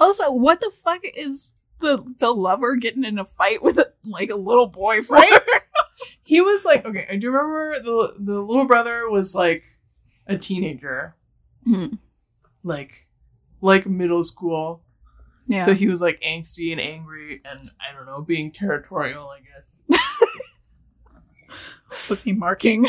Also, 0.00 0.32
what 0.32 0.58
the 0.60 0.72
fuck 0.82 1.00
is 1.04 1.52
the 1.80 2.02
the 2.18 2.32
lover 2.34 2.74
getting 2.74 3.04
in 3.04 3.16
a 3.18 3.24
fight 3.24 3.62
with 3.62 3.78
a, 3.78 3.92
like 4.04 4.28
a 4.28 4.34
little 4.34 4.66
boyfriend? 4.66 5.30
he 6.24 6.40
was 6.40 6.64
like 6.64 6.84
okay 6.84 7.06
i 7.08 7.14
do 7.16 7.30
remember 7.30 7.76
the 7.80 8.14
the 8.18 8.40
little 8.42 8.66
brother 8.66 9.08
was 9.08 9.34
like 9.36 9.62
a 10.26 10.36
teenager 10.36 11.14
Hmm. 11.64 11.94
like 12.64 13.06
like 13.60 13.86
middle 13.86 14.24
school 14.24 14.82
Yeah. 15.46 15.62
so 15.62 15.72
he 15.74 15.86
was 15.86 16.02
like 16.02 16.20
angsty 16.20 16.72
and 16.72 16.80
angry 16.80 17.40
and 17.44 17.70
i 17.80 17.94
don't 17.94 18.06
know 18.06 18.20
being 18.20 18.50
territorial 18.50 19.28
i 19.28 19.38
guess 19.40 20.00
was 22.10 22.24
he 22.24 22.32
marking? 22.32 22.86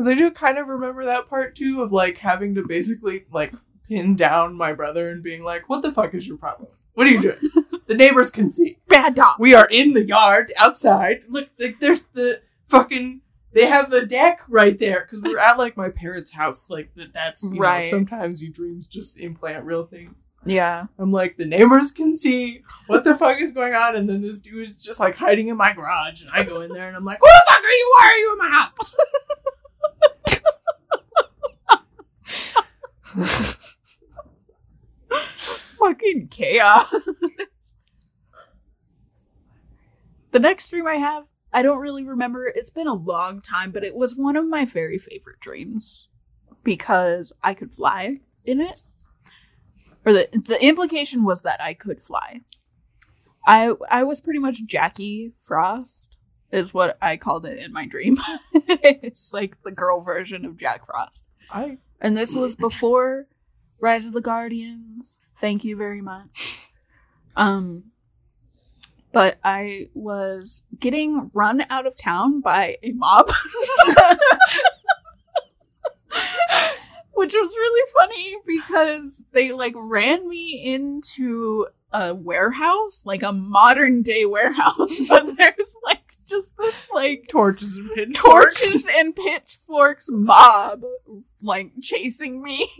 Because 0.00 0.08
i 0.08 0.14
do 0.14 0.30
kind 0.30 0.56
of 0.56 0.68
remember 0.68 1.04
that 1.04 1.28
part 1.28 1.54
too 1.54 1.82
of 1.82 1.92
like 1.92 2.18
having 2.18 2.54
to 2.54 2.62
basically 2.66 3.24
like 3.30 3.52
pin 3.86 4.16
down 4.16 4.54
my 4.54 4.72
brother 4.72 5.10
and 5.10 5.22
being 5.22 5.42
like 5.44 5.68
what 5.68 5.82
the 5.82 5.92
fuck 5.92 6.14
is 6.14 6.26
your 6.26 6.38
problem 6.38 6.68
what 6.94 7.06
are 7.06 7.10
you 7.10 7.20
doing 7.20 7.38
the 7.86 7.94
neighbors 7.94 8.30
can 8.30 8.50
see 8.50 8.78
Bad 8.88 9.14
dog. 9.14 9.36
we 9.38 9.54
are 9.54 9.68
in 9.68 9.92
the 9.92 10.04
yard 10.04 10.52
outside. 10.58 11.24
Look, 11.28 11.50
like, 11.58 11.80
there's 11.80 12.04
the 12.14 12.40
fucking. 12.66 13.20
They 13.52 13.66
have 13.66 13.92
a 13.92 14.04
deck 14.06 14.42
right 14.48 14.78
there 14.78 15.00
because 15.04 15.20
we're 15.22 15.38
at 15.38 15.58
like 15.58 15.76
my 15.76 15.88
parents' 15.88 16.32
house. 16.32 16.68
Like 16.70 16.92
that. 16.96 17.12
That's 17.12 17.48
you 17.52 17.60
Right. 17.60 17.82
Know, 17.82 17.88
sometimes 17.88 18.42
you 18.42 18.52
dreams 18.52 18.86
just 18.86 19.18
implant 19.18 19.64
real 19.64 19.84
things. 19.84 20.26
Yeah. 20.44 20.86
I'm 20.98 21.10
like 21.12 21.36
the 21.36 21.46
neighbors 21.46 21.90
can 21.90 22.16
see 22.16 22.62
what 22.86 23.02
the 23.04 23.14
fuck 23.16 23.40
is 23.40 23.50
going 23.52 23.74
on, 23.74 23.96
and 23.96 24.08
then 24.08 24.20
this 24.22 24.38
dude 24.40 24.68
is 24.68 24.76
just 24.84 25.00
like 25.00 25.16
hiding 25.16 25.48
in 25.48 25.56
my 25.56 25.72
garage, 25.72 26.22
and 26.22 26.30
I 26.32 26.42
go 26.44 26.60
in 26.60 26.72
there 26.72 26.86
and 26.88 26.96
I'm 26.96 27.04
like, 27.04 27.18
"Who 27.20 27.26
the 27.28 27.42
fuck 27.48 27.64
are 27.64 27.68
you? 27.70 27.94
Why 27.98 28.06
are 28.06 28.16
you 28.18 28.32
in 28.32 28.38
my 28.38 28.50
house?" 28.50 28.74
Fucking 35.78 36.28
chaos. 36.28 36.94
the 40.30 40.38
next 40.38 40.68
dream 40.68 40.86
I 40.86 40.96
have, 40.96 41.24
I 41.52 41.62
don't 41.62 41.80
really 41.80 42.04
remember. 42.04 42.46
It's 42.46 42.70
been 42.70 42.86
a 42.86 42.94
long 42.94 43.40
time, 43.40 43.72
but 43.72 43.84
it 43.84 43.94
was 43.94 44.14
one 44.14 44.36
of 44.36 44.46
my 44.46 44.64
very 44.64 44.98
favorite 44.98 45.40
dreams 45.40 46.08
because 46.62 47.32
I 47.42 47.54
could 47.54 47.74
fly 47.74 48.20
in 48.44 48.60
it. 48.60 48.82
Or 50.04 50.12
the 50.12 50.28
the 50.32 50.62
implication 50.64 51.24
was 51.24 51.42
that 51.42 51.60
I 51.60 51.74
could 51.74 52.00
fly. 52.00 52.40
I 53.46 53.72
I 53.90 54.04
was 54.04 54.20
pretty 54.20 54.38
much 54.38 54.64
Jackie 54.64 55.32
Frost 55.42 56.16
is 56.52 56.74
what 56.74 56.96
I 57.00 57.16
called 57.16 57.46
it 57.46 57.58
in 57.58 57.72
my 57.72 57.86
dream. 57.86 58.18
it's 58.54 59.32
like 59.32 59.56
the 59.62 59.70
girl 59.70 60.00
version 60.00 60.44
of 60.44 60.56
Jack 60.56 60.86
Frost. 60.86 61.28
I 61.50 61.78
And 62.00 62.16
this 62.16 62.34
was 62.34 62.56
before 62.56 63.26
Rise 63.80 64.06
of 64.06 64.12
the 64.12 64.20
Guardians. 64.20 65.18
Thank 65.40 65.64
you 65.64 65.76
very 65.76 66.00
much. 66.00 66.68
Um 67.36 67.90
but 69.12 69.38
I 69.42 69.88
was 69.92 70.62
getting 70.78 71.30
run 71.34 71.66
out 71.68 71.86
of 71.86 71.96
town 71.96 72.40
by 72.40 72.76
a 72.82 72.92
mob. 72.92 73.28
Which 77.12 77.34
was 77.34 77.52
really 77.52 77.90
funny 77.98 78.36
because 78.46 79.24
they 79.32 79.52
like 79.52 79.74
ran 79.76 80.28
me 80.28 80.62
into 80.64 81.66
a 81.92 82.14
warehouse, 82.14 83.04
like 83.04 83.22
a 83.22 83.32
modern 83.32 84.00
day 84.02 84.24
warehouse, 84.24 85.00
but 85.08 85.36
there's 85.36 85.59
just 86.30 86.56
this 86.56 86.88
like 86.92 87.26
Torches 87.28 87.76
and 87.76 87.90
pitchforks. 87.94 88.60
torches 88.62 88.86
and 88.96 89.16
pitchforks 89.16 90.08
mob 90.10 90.84
like 91.42 91.72
chasing 91.82 92.42
me. 92.42 92.70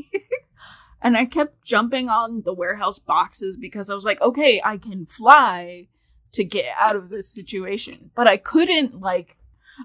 and 1.03 1.16
I 1.16 1.24
kept 1.24 1.64
jumping 1.64 2.09
on 2.09 2.42
the 2.42 2.55
warehouse 2.55 2.98
boxes 2.98 3.57
because 3.57 3.90
I 3.90 3.94
was 3.94 4.05
like, 4.05 4.20
okay, 4.20 4.61
I 4.64 4.78
can 4.78 5.07
fly 5.07 5.88
to 6.32 6.44
get 6.44 6.66
out 6.78 6.96
of 6.96 7.09
this 7.09 7.28
situation. 7.28 8.11
But 8.14 8.28
I 8.28 8.36
couldn't 8.36 9.01
like 9.01 9.38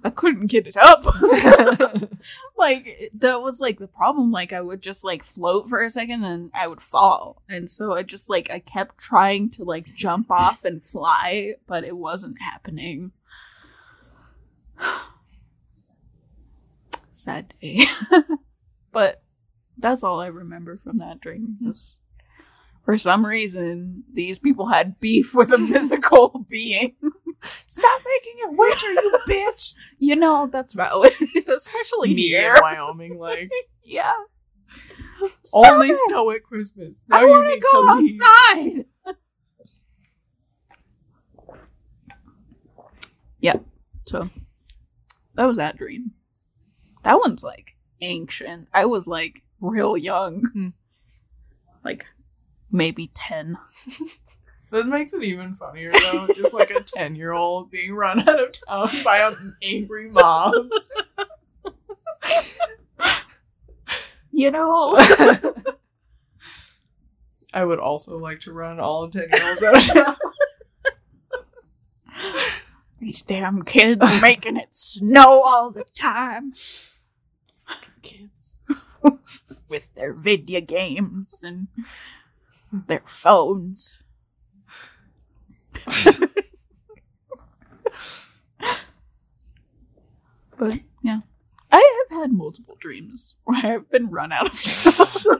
I 0.03 0.09
couldn't 0.09 0.47
get 0.47 0.67
it 0.67 0.75
up. 0.77 1.05
like 2.57 3.11
that 3.13 3.41
was 3.41 3.59
like 3.59 3.79
the 3.79 3.87
problem. 3.87 4.31
Like 4.31 4.51
I 4.51 4.61
would 4.61 4.81
just 4.81 5.03
like 5.03 5.23
float 5.23 5.69
for 5.69 5.81
a 5.81 5.89
second 5.89 6.23
and 6.23 6.51
I 6.53 6.67
would 6.67 6.81
fall. 6.81 7.41
And 7.47 7.69
so 7.69 7.93
I 7.93 8.03
just 8.03 8.29
like 8.29 8.49
I 8.51 8.59
kept 8.59 8.97
trying 8.97 9.49
to 9.51 9.63
like 9.63 9.93
jump 9.95 10.29
off 10.31 10.65
and 10.65 10.83
fly, 10.83 11.55
but 11.67 11.83
it 11.83 11.97
wasn't 11.97 12.41
happening. 12.41 13.11
Sad 17.11 17.53
day. 17.61 17.85
but 18.91 19.21
that's 19.77 20.03
all 20.03 20.19
I 20.21 20.27
remember 20.27 20.77
from 20.77 20.97
that 20.97 21.19
dream. 21.19 21.57
Hmm. 21.59 21.67
Was 21.67 21.99
for 22.83 22.97
some 22.97 23.25
reason 23.25 24.03
these 24.13 24.39
people 24.39 24.67
had 24.67 24.99
beef 24.99 25.33
with 25.33 25.51
a 25.51 25.57
mythical 25.57 26.45
being. 26.49 26.95
Stop 27.67 28.01
making 28.05 28.33
it 28.37 28.57
winter, 28.57 28.91
you 28.93 29.19
bitch. 29.27 29.73
You 29.99 30.15
know 30.15 30.47
that's 30.51 30.73
valid, 30.73 31.13
especially 31.47 32.13
Me 32.13 32.29
here. 32.29 32.55
in 32.55 32.61
Wyoming, 32.61 33.19
like 33.19 33.49
Yeah. 33.83 34.13
only 35.53 35.89
it. 35.89 35.97
snow 36.07 36.31
at 36.31 36.43
Christmas. 36.43 36.97
Now 37.07 37.19
I 37.19 37.25
want 37.25 37.47
to 37.47 37.59
go 37.71 37.81
leave. 37.97 38.19
outside. 38.23 38.85
yep. 43.39 43.63
So 44.03 44.29
that 45.35 45.45
was 45.45 45.57
that 45.57 45.77
dream. 45.77 46.11
That 47.03 47.19
one's 47.19 47.43
like 47.43 47.75
ancient. 48.01 48.67
I 48.73 48.85
was 48.85 49.07
like 49.07 49.43
real 49.61 49.95
young, 49.97 50.43
Hmm. 50.53 50.67
like 51.83 52.05
maybe 52.71 53.11
ten. 53.13 53.57
That 54.71 54.87
makes 54.87 55.13
it 55.13 55.23
even 55.23 55.53
funnier 55.53 55.91
though. 55.93 56.27
Just 56.35 56.53
like 56.53 56.71
a 56.71 56.81
ten 56.81 57.15
year 57.15 57.31
old 57.31 57.69
being 57.71 57.93
run 57.93 58.27
out 58.27 58.39
of 58.41 58.51
town 58.67 58.89
by 59.05 59.19
an 59.19 59.55
angry 59.61 60.09
mom. 60.09 60.69
You 64.31 64.51
know. 64.51 64.95
I 67.53 67.63
would 67.63 67.79
also 67.79 68.17
like 68.17 68.41
to 68.41 68.51
run 68.51 68.81
all 68.81 69.07
ten 69.07 69.29
year 69.31 69.47
olds 69.49 69.63
out 69.63 69.77
of 69.77 69.83
town. 69.85 70.15
These 73.05 73.21
damn 73.21 73.61
kids 73.61 74.19
making 74.19 74.57
it 74.57 74.69
snow 74.75 75.43
all 75.43 75.69
the 75.69 75.83
time 75.93 76.53
Kids. 78.01 78.57
with 79.69 79.93
their 79.93 80.11
video 80.11 80.59
games 80.59 81.43
and 81.43 81.67
their 82.71 83.03
phones. 83.05 83.99
but 90.57 90.79
yeah, 91.03 91.19
I 91.71 92.05
have 92.09 92.21
had 92.21 92.31
multiple 92.31 92.75
dreams 92.79 93.35
where 93.43 93.63
I've 93.63 93.91
been 93.91 94.09
run 94.09 94.31
out 94.31 94.47
of 94.47 95.25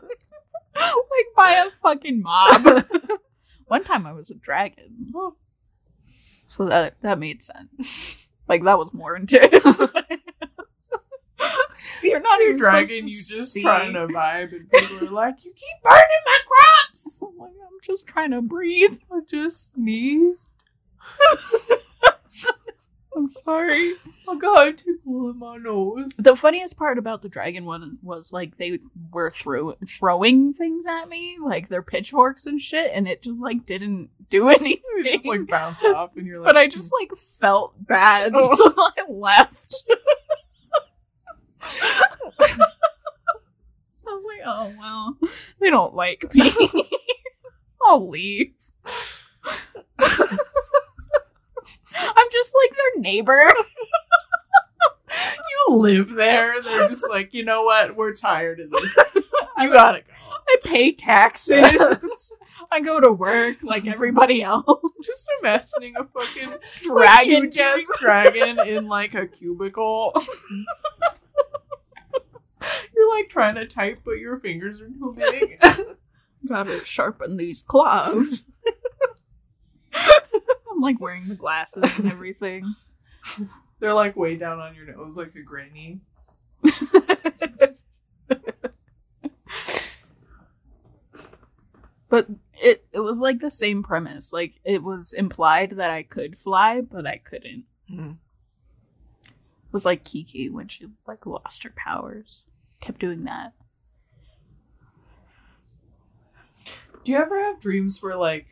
like 0.75 1.33
by 1.35 1.53
a 1.53 1.71
fucking 1.81 2.21
mob. 2.21 2.85
One 3.65 3.83
time 3.83 4.05
I 4.05 4.13
was 4.13 4.29
a 4.29 4.35
dragon, 4.35 5.11
so 6.47 6.65
that 6.65 6.95
that 7.01 7.19
made 7.19 7.43
sense. 7.43 8.21
Like 8.47 8.63
that 8.65 8.77
was 8.77 8.93
more 8.93 9.15
intense. 9.15 9.63
You're 12.03 12.19
not 12.19 12.41
even 12.41 12.57
to 12.59 12.95
you 12.95 13.17
just 13.17 13.53
see. 13.53 13.61
trying 13.63 13.93
to 13.93 14.05
vibe, 14.07 14.51
and 14.55 14.69
people 14.69 15.07
are 15.07 15.11
like, 15.11 15.43
"You 15.43 15.51
keep 15.51 15.83
burning 15.83 16.03
my 16.25 16.37
crops." 16.45 17.19
Oh 17.23 17.33
my 17.37 17.45
God, 17.45 17.53
I'm 17.65 17.79
just 17.81 18.05
trying 18.05 18.29
to 18.31 18.43
breathe. 18.43 18.99
I 19.11 19.21
just 19.27 19.73
sneezed. 19.73 20.49
I'm 23.15 23.27
sorry. 23.27 23.93
Oh 24.27 24.35
I 24.35 24.37
got 24.37 24.67
a 24.67 24.73
tickle 24.73 25.29
in 25.29 25.39
my 25.39 25.57
nose. 25.57 26.11
The 26.17 26.35
funniest 26.35 26.75
part 26.75 26.97
about 26.97 27.21
the 27.21 27.29
dragon 27.29 27.65
one 27.65 27.97
was 28.01 28.33
like 28.33 28.57
they 28.57 28.79
were 29.11 29.31
throw- 29.31 29.77
throwing 29.87 30.53
things 30.53 30.85
at 30.85 31.07
me, 31.07 31.37
like 31.41 31.69
their 31.69 31.81
pitchforks 31.81 32.45
and 32.45 32.61
shit, 32.61 32.91
and 32.93 33.07
it 33.07 33.21
just 33.21 33.39
like 33.39 33.65
didn't 33.65 34.09
do 34.29 34.49
anything. 34.49 34.81
It 34.97 35.13
just 35.13 35.25
like 35.25 35.47
bounce 35.47 35.83
off, 35.83 36.15
and 36.17 36.27
you're 36.27 36.39
like, 36.39 36.47
but 36.53 36.57
I 36.57 36.67
just 36.67 36.91
mm. 36.91 36.99
like 36.99 37.17
felt 37.17 37.73
bad, 37.85 38.33
so 38.33 38.49
Oh. 38.51 38.91
I 38.97 39.11
left. 39.11 39.83
I 41.61 42.17
was 44.07 44.23
like, 44.25 44.41
oh 44.45 44.73
well, 44.77 45.17
they 45.59 45.69
don't 45.69 45.95
like 45.95 46.33
me. 46.33 46.51
I'll 47.81 48.09
leave. 48.09 48.53
I'm 51.95 52.27
just 52.31 52.53
like 52.61 52.75
their 52.75 53.01
neighbor. 53.01 53.49
you 55.09 55.75
live 55.75 56.11
there. 56.11 56.61
They're 56.61 56.89
just 56.89 57.09
like, 57.09 57.33
you 57.33 57.43
know 57.43 57.63
what? 57.63 57.95
We're 57.95 58.13
tired 58.13 58.59
of 58.59 58.71
this. 58.71 58.97
You 59.57 59.71
gotta 59.71 60.01
go. 60.01 60.07
I 60.49 60.57
pay 60.65 60.91
taxes. 60.91 61.63
I 62.71 62.81
go 62.81 62.99
to 62.99 63.09
work 63.09 63.63
like 63.63 63.87
everybody 63.87 64.43
else. 64.43 64.65
Just 65.01 65.29
imagining 65.39 65.95
a 65.97 66.03
fucking 66.03 66.55
Dragon 66.83 67.43
huge 67.43 67.57
ass 67.57 67.89
dragon 67.97 68.59
in 68.67 68.87
like 68.87 69.13
a 69.15 69.27
cubicle. 69.27 70.13
You're 72.93 73.15
like 73.15 73.29
trying 73.29 73.55
to 73.55 73.65
type, 73.65 74.01
but 74.03 74.19
your 74.19 74.37
fingers 74.37 74.81
are 74.81 74.89
too 74.89 75.15
big. 75.15 75.57
Gotta 76.45 76.83
sharpen 76.83 77.37
these 77.37 77.63
claws. 77.63 78.43
I'm 80.75 80.81
like 80.81 80.99
wearing 80.99 81.27
the 81.27 81.35
glasses 81.35 81.97
and 81.97 82.11
everything. 82.11 82.65
They're 83.79 83.93
like 83.93 84.15
way 84.17 84.35
down 84.35 84.59
on 84.59 84.75
your 84.75 84.85
nose, 84.85 85.15
like 85.15 85.35
a 85.35 85.41
granny. 85.41 86.01
but 92.09 92.27
it 92.61 92.85
it 92.91 92.99
was 92.99 93.19
like 93.19 93.39
the 93.39 93.49
same 93.51 93.83
premise. 93.83 94.33
Like 94.33 94.55
it 94.65 94.83
was 94.83 95.13
implied 95.13 95.71
that 95.71 95.89
I 95.89 96.03
could 96.03 96.37
fly, 96.37 96.81
but 96.81 97.07
I 97.07 97.17
couldn't. 97.17 97.63
Hmm. 97.89 98.11
It 99.27 99.71
was 99.71 99.85
like 99.85 100.03
Kiki 100.03 100.49
when 100.49 100.67
she 100.67 100.87
like 101.07 101.25
lost 101.25 101.63
her 101.63 101.73
powers. 101.75 102.45
Kept 102.81 102.99
doing 102.99 103.23
that. 103.23 103.53
Do 107.03 107.11
you 107.11 107.17
ever 107.17 107.39
have 107.39 107.59
dreams 107.59 108.01
where 108.01 108.15
like 108.15 108.47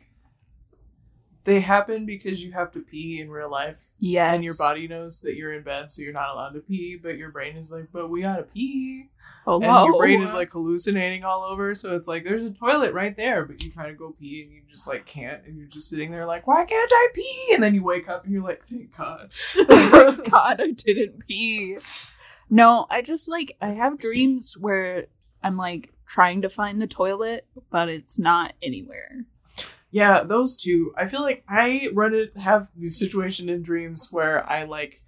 they 1.44 1.60
happen 1.60 2.06
because 2.06 2.44
you 2.44 2.52
have 2.52 2.72
to 2.72 2.80
pee 2.80 3.20
in 3.20 3.30
real 3.30 3.50
life 3.50 3.86
Yeah. 3.98 4.32
and 4.32 4.42
your 4.42 4.54
body 4.56 4.88
knows 4.88 5.20
that 5.20 5.36
you're 5.36 5.52
in 5.52 5.62
bed 5.62 5.90
so 5.92 6.02
you're 6.02 6.12
not 6.12 6.30
allowed 6.30 6.54
to 6.54 6.60
pee, 6.60 6.96
but 6.96 7.16
your 7.18 7.30
brain 7.30 7.56
is 7.56 7.70
like, 7.70 7.88
but 7.92 8.08
we 8.08 8.22
gotta 8.22 8.44
pee. 8.44 9.10
Oh, 9.46 9.60
And 9.60 9.86
your 9.86 9.98
brain 9.98 10.22
is 10.22 10.32
like 10.34 10.50
hallucinating 10.52 11.22
all 11.24 11.42
over, 11.42 11.74
so 11.74 11.94
it's 11.96 12.08
like 12.08 12.24
there's 12.24 12.44
a 12.44 12.50
toilet 12.50 12.94
right 12.94 13.14
there, 13.16 13.44
but 13.44 13.62
you 13.62 13.70
try 13.70 13.88
to 13.88 13.94
go 13.94 14.14
pee 14.18 14.42
and 14.42 14.50
you 14.52 14.62
just 14.66 14.86
like 14.86 15.04
can't, 15.06 15.44
and 15.44 15.58
you're 15.58 15.68
just 15.68 15.88
sitting 15.88 16.10
there 16.10 16.24
like, 16.26 16.46
why 16.46 16.64
can't 16.64 16.90
I 16.92 17.08
pee? 17.14 17.50
And 17.54 17.62
then 17.62 17.74
you 17.74 17.84
wake 17.84 18.08
up 18.08 18.24
and 18.24 18.32
you're 18.32 18.42
like, 18.42 18.62
thank 18.64 18.96
God. 18.96 19.30
my 19.68 20.18
god, 20.30 20.60
I 20.60 20.70
didn't 20.70 21.26
pee. 21.26 21.76
No, 22.50 22.86
I 22.90 23.02
just 23.02 23.28
like 23.28 23.56
I 23.60 23.70
have 23.70 23.98
dreams 23.98 24.56
where 24.58 25.06
I'm 25.42 25.56
like 25.58 25.92
trying 26.06 26.42
to 26.42 26.48
find 26.48 26.80
the 26.80 26.86
toilet, 26.86 27.46
but 27.70 27.88
it's 27.88 28.18
not 28.18 28.54
anywhere. 28.62 29.26
Yeah, 29.94 30.24
those 30.24 30.56
two. 30.56 30.92
I 30.96 31.06
feel 31.06 31.22
like 31.22 31.44
I 31.48 31.88
run 31.92 32.14
it 32.14 32.36
have 32.36 32.72
this 32.74 32.98
situation 32.98 33.48
in 33.48 33.62
dreams 33.62 34.08
where 34.10 34.44
I 34.50 34.64
like 34.64 35.04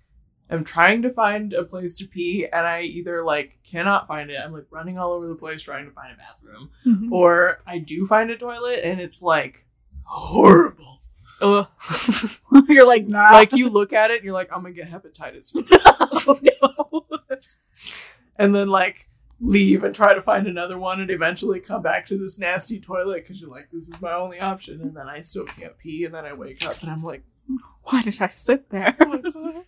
am 0.48 0.62
trying 0.62 1.02
to 1.02 1.10
find 1.10 1.52
a 1.52 1.64
place 1.64 1.98
to 1.98 2.06
pee 2.06 2.46
and 2.52 2.64
I 2.64 2.82
either 2.82 3.24
like 3.24 3.58
cannot 3.68 4.06
find 4.06 4.30
it. 4.30 4.38
I'm 4.40 4.52
like 4.52 4.66
running 4.70 4.96
all 4.96 5.10
over 5.10 5.26
the 5.26 5.34
place 5.34 5.60
trying 5.60 5.86
to 5.86 5.90
find 5.90 6.12
a 6.12 6.16
bathroom. 6.16 6.70
Mm-hmm. 6.86 7.12
Or 7.12 7.64
I 7.66 7.78
do 7.78 8.06
find 8.06 8.30
a 8.30 8.36
toilet 8.36 8.78
and 8.84 9.00
it's 9.00 9.22
like 9.22 9.66
horrible. 10.04 11.02
You're 12.68 12.86
like, 12.86 13.08
nah. 13.08 13.30
Like 13.32 13.54
you 13.54 13.68
look 13.68 13.92
at 13.92 14.12
it 14.12 14.18
and 14.18 14.24
you're 14.24 14.34
like, 14.34 14.54
I'm 14.54 14.62
gonna 14.62 14.72
get 14.72 14.88
hepatitis. 14.88 15.50
oh 15.84 16.40
no. 16.62 17.06
and 18.36 18.54
then 18.54 18.68
like 18.68 19.08
leave 19.40 19.84
and 19.84 19.94
try 19.94 20.14
to 20.14 20.22
find 20.22 20.46
another 20.46 20.78
one 20.78 21.00
and 21.00 21.10
eventually 21.10 21.60
come 21.60 21.82
back 21.82 22.06
to 22.06 22.16
this 22.16 22.38
nasty 22.38 22.80
toilet 22.80 23.22
because 23.22 23.40
you're 23.40 23.50
like, 23.50 23.68
this 23.70 23.88
is 23.88 24.00
my 24.00 24.12
only 24.12 24.40
option. 24.40 24.80
And 24.80 24.96
then 24.96 25.08
I 25.08 25.20
still 25.20 25.44
can't 25.44 25.76
pee. 25.78 26.04
And 26.04 26.14
then 26.14 26.24
I 26.24 26.32
wake 26.32 26.64
up 26.64 26.74
and 26.82 26.90
I'm 26.90 27.02
like, 27.02 27.22
hmm, 27.46 27.56
Why 27.84 28.02
did 28.02 28.20
I 28.20 28.28
sit 28.28 28.70
there? 28.70 28.96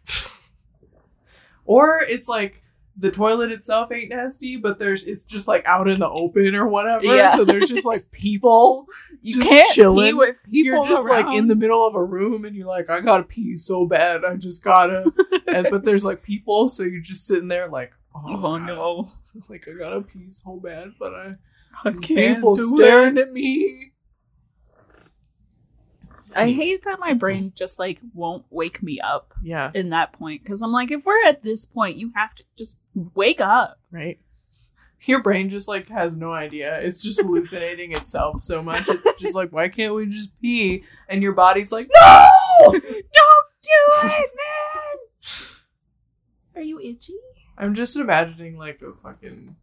or 1.65 2.01
it's 2.01 2.29
like 2.29 2.63
the 2.97 3.13
toilet 3.13 3.53
itself 3.53 3.93
ain't 3.93 4.11
nasty, 4.11 4.57
but 4.57 4.79
there's 4.79 5.07
it's 5.07 5.23
just 5.23 5.47
like 5.47 5.65
out 5.67 5.87
in 5.87 6.01
the 6.01 6.09
open 6.09 6.57
or 6.57 6.67
whatever. 6.67 7.05
Yeah. 7.05 7.29
So 7.29 7.45
there's 7.45 7.69
just 7.69 7.87
like 7.87 8.03
people. 8.11 8.87
You 9.23 9.37
just 9.37 9.49
can't 9.49 9.97
pee 9.97 10.13
with 10.15 10.37
people 10.45 10.65
you're 10.65 10.85
just 10.85 11.09
like 11.09 11.35
in 11.37 11.47
the 11.47 11.55
middle 11.55 11.87
of 11.87 11.95
a 11.95 12.03
room 12.03 12.45
and 12.45 12.57
you're 12.57 12.67
like, 12.67 12.89
I 12.89 13.01
gotta 13.01 13.23
pee 13.23 13.55
so 13.57 13.87
bad. 13.87 14.25
I 14.25 14.37
just 14.37 14.65
gotta. 14.65 15.13
and, 15.47 15.69
but 15.71 15.85
there's 15.85 16.05
like 16.05 16.23
people, 16.23 16.69
so 16.69 16.83
you're 16.83 17.01
just 17.01 17.27
sitting 17.27 17.49
there 17.49 17.69
like, 17.69 17.95
oh, 18.27 18.45
Oh 18.47 18.57
no. 18.59 19.11
like 19.49 19.67
I 19.69 19.79
gotta 19.79 20.01
pee 20.03 20.31
so 20.31 20.59
bad, 20.63 20.93
but 20.99 21.13
I 21.15 21.33
I 21.85 21.91
can't 21.93 22.37
people 22.39 22.57
staring 22.57 23.17
it. 23.17 23.21
at 23.23 23.33
me. 23.33 23.93
I 26.37 26.51
hate 26.51 26.85
that 26.85 27.01
my 27.01 27.15
brain 27.15 27.53
just 27.57 27.79
like 27.79 28.01
won't 28.13 28.45
wake 28.51 28.83
me 28.83 29.01
up 29.01 29.33
Yeah, 29.43 29.71
in 29.75 29.91
that 29.91 30.13
point 30.13 30.43
because 30.43 30.61
I'm 30.61 30.73
like, 30.73 30.91
if 30.91 31.05
we're 31.07 31.25
at 31.27 31.43
this 31.43 31.65
point, 31.65 31.97
you 31.97 32.13
have 32.15 32.35
to 32.35 32.45
just 32.57 32.77
wake 32.95 33.41
up. 33.41 33.79
right. 33.91 34.19
Your 35.07 35.23
brain 35.23 35.49
just 35.49 35.69
like 35.69 35.89
has 35.91 36.17
no 36.17 36.33
idea. 36.33 36.77
It's 36.81 37.01
just 37.03 37.21
hallucinating 37.23 37.93
itself 37.93 38.43
so 38.43 38.63
much. 38.63 38.89
It's 38.89 39.23
just 39.23 39.35
like, 39.37 39.53
why 39.53 39.69
can't 39.69 39.95
we 39.95 40.07
just 40.07 40.39
pee? 40.43 40.83
And 41.09 41.23
your 41.23 41.33
body's 41.35 41.71
like, 41.71 41.89
no. 41.95 42.29
Don't 42.73 42.83
do 42.83 43.71
it, 44.03 44.31
man. 44.37 45.47
Are 46.57 46.63
you 46.63 46.81
itchy? 46.81 47.15
I'm 47.59 47.75
just 47.75 47.97
imagining 47.97 48.57
like 48.57 48.81
a 48.83 48.93
fucking 48.93 49.57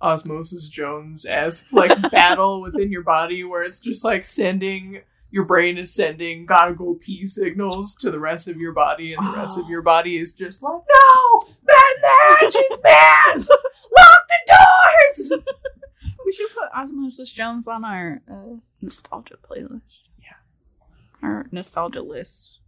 Osmosis 0.00 0.68
Jones 0.68 1.24
esque 1.26 1.72
like 1.72 2.10
battle 2.10 2.60
within 2.60 2.92
your 2.92 3.02
body 3.02 3.42
where 3.42 3.62
it's 3.62 3.80
just 3.80 4.04
like 4.04 4.24
sending 4.24 5.00
your 5.30 5.44
brain 5.44 5.78
is 5.78 5.92
sending 5.92 6.46
gotta 6.46 6.74
go 6.74 6.94
pee 6.94 7.26
signals 7.26 7.96
to 7.96 8.10
the 8.10 8.20
rest 8.20 8.46
of 8.46 8.58
your 8.58 8.72
body 8.72 9.14
and 9.14 9.26
the 9.26 9.32
rest 9.32 9.58
of 9.58 9.68
your 9.68 9.82
body 9.94 10.16
is 10.16 10.32
just 10.32 10.62
like 10.62 10.72
no 10.72 11.38
ban 11.64 11.94
that 12.02 12.50
she's 12.52 12.78
banned 12.82 13.48
lock 13.96 14.20
the 14.28 14.58
doors 15.28 15.42
We 16.26 16.32
should 16.32 16.52
put 16.52 16.68
Osmosis 16.76 17.30
Jones 17.30 17.68
on 17.68 17.84
our 17.84 18.20
uh, 18.28 18.56
nostalgia 18.82 19.36
playlist. 19.48 20.08
Yeah. 20.20 20.34
Our 21.22 21.46
nostalgia 21.52 22.02
list. 22.02 22.58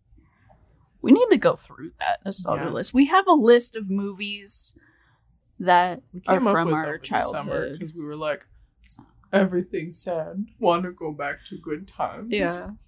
We 1.00 1.12
need 1.12 1.26
to 1.30 1.36
go 1.36 1.54
through 1.56 1.92
that 2.00 2.24
nostalgia 2.24 2.64
Yeah. 2.64 2.70
list. 2.70 2.92
We 2.94 3.06
have 3.06 3.26
a 3.26 3.32
list 3.32 3.76
of 3.76 3.88
movies 3.90 4.74
that 5.60 6.02
are 6.26 6.40
from 6.40 6.72
our 6.74 6.98
childhood. 6.98 7.78
because 7.78 7.94
we 7.94 8.04
were 8.04 8.16
like 8.16 8.46
everything's 9.32 10.00
sad 10.00 10.46
want 10.58 10.82
to 10.84 10.90
go 10.90 11.12
back 11.12 11.44
to 11.44 11.56
good 11.58 11.86
times 11.86 12.28
Yeah. 12.30 12.70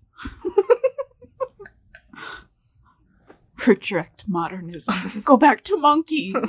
Reject 3.67 4.25
modernism. 4.27 5.21
Go 5.23 5.37
back 5.37 5.63
to 5.65 5.77
monkey. 5.77 6.35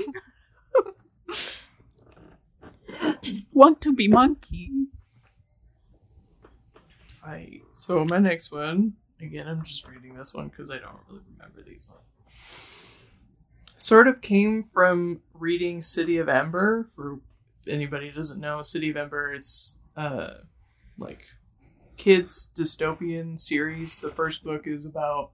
Want 3.51 3.81
to 3.81 3.91
be 3.93 4.07
monkey. 4.07 4.71
I 7.23 7.61
so 7.73 8.05
my 8.09 8.17
next 8.19 8.51
one 8.51 8.93
again. 9.23 9.47
I'm 9.47 9.63
just 9.63 9.87
reading 9.87 10.15
this 10.15 10.33
one 10.33 10.49
because 10.49 10.69
I 10.69 10.77
don't 10.77 10.99
really 11.09 11.21
remember 11.37 11.61
these 11.61 11.87
ones. 11.89 12.05
Sort 13.77 14.07
of 14.07 14.21
came 14.21 14.63
from 14.63 15.21
reading 15.33 15.81
City 15.81 16.17
of 16.17 16.29
Ember. 16.29 16.87
For 16.95 17.19
if 17.59 17.67
anybody 17.67 18.11
doesn't 18.11 18.39
know, 18.39 18.61
City 18.61 18.89
of 18.89 18.97
Ember, 18.97 19.33
it's 19.33 19.79
uh 19.97 20.35
like 20.97 21.25
kids 21.97 22.51
dystopian 22.55 23.39
series. 23.39 23.99
The 23.99 24.11
first 24.11 24.43
book 24.43 24.67
is 24.67 24.85
about 24.85 25.31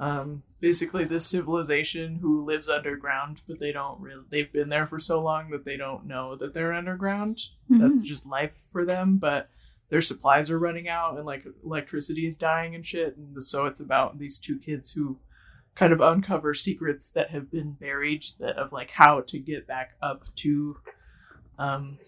um 0.00 0.42
basically 0.60 1.04
this 1.04 1.26
civilization 1.26 2.16
who 2.16 2.44
lives 2.44 2.68
underground, 2.68 3.42
but 3.46 3.60
they 3.60 3.72
don't 3.72 4.00
really. 4.00 4.22
They've 4.30 4.52
been 4.52 4.68
there 4.68 4.86
for 4.86 4.98
so 4.98 5.20
long 5.20 5.50
that 5.50 5.64
they 5.64 5.76
don't 5.76 6.06
know 6.06 6.36
that 6.36 6.54
they're 6.54 6.72
underground. 6.72 7.40
That's 7.68 8.00
just 8.00 8.24
life 8.24 8.54
for 8.72 8.84
them, 8.84 9.18
but 9.18 9.50
their 9.88 10.00
supplies 10.00 10.50
are 10.50 10.58
running 10.58 10.88
out 10.88 11.16
and 11.16 11.26
like 11.26 11.46
electricity 11.64 12.26
is 12.26 12.36
dying 12.36 12.74
and 12.74 12.84
shit. 12.84 13.16
And 13.16 13.42
so 13.42 13.66
it's 13.66 13.80
about 13.80 14.18
these 14.18 14.38
two 14.38 14.58
kids 14.58 14.92
who 14.92 15.18
kind 15.74 15.92
of 15.92 16.00
uncover 16.00 16.54
secrets 16.54 17.10
that 17.10 17.30
have 17.30 17.50
been 17.50 17.72
buried 17.72 18.24
that 18.38 18.56
of 18.56 18.72
like 18.72 18.92
how 18.92 19.20
to 19.20 19.38
get 19.38 19.66
back 19.66 19.94
up 20.00 20.24
to 20.36 20.78
um 21.58 21.98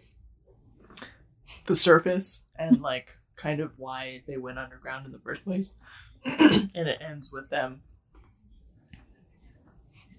the 1.66 1.76
surface 1.76 2.46
and 2.58 2.80
like 2.90 3.18
kind 3.36 3.60
of 3.60 3.78
why 3.78 4.22
they 4.26 4.36
went 4.36 4.58
underground 4.58 5.06
in 5.06 5.12
the 5.12 5.18
first 5.18 5.44
place. 5.44 5.76
And 6.24 6.88
it 6.88 6.98
ends 7.00 7.32
with 7.32 7.50
them 7.50 7.82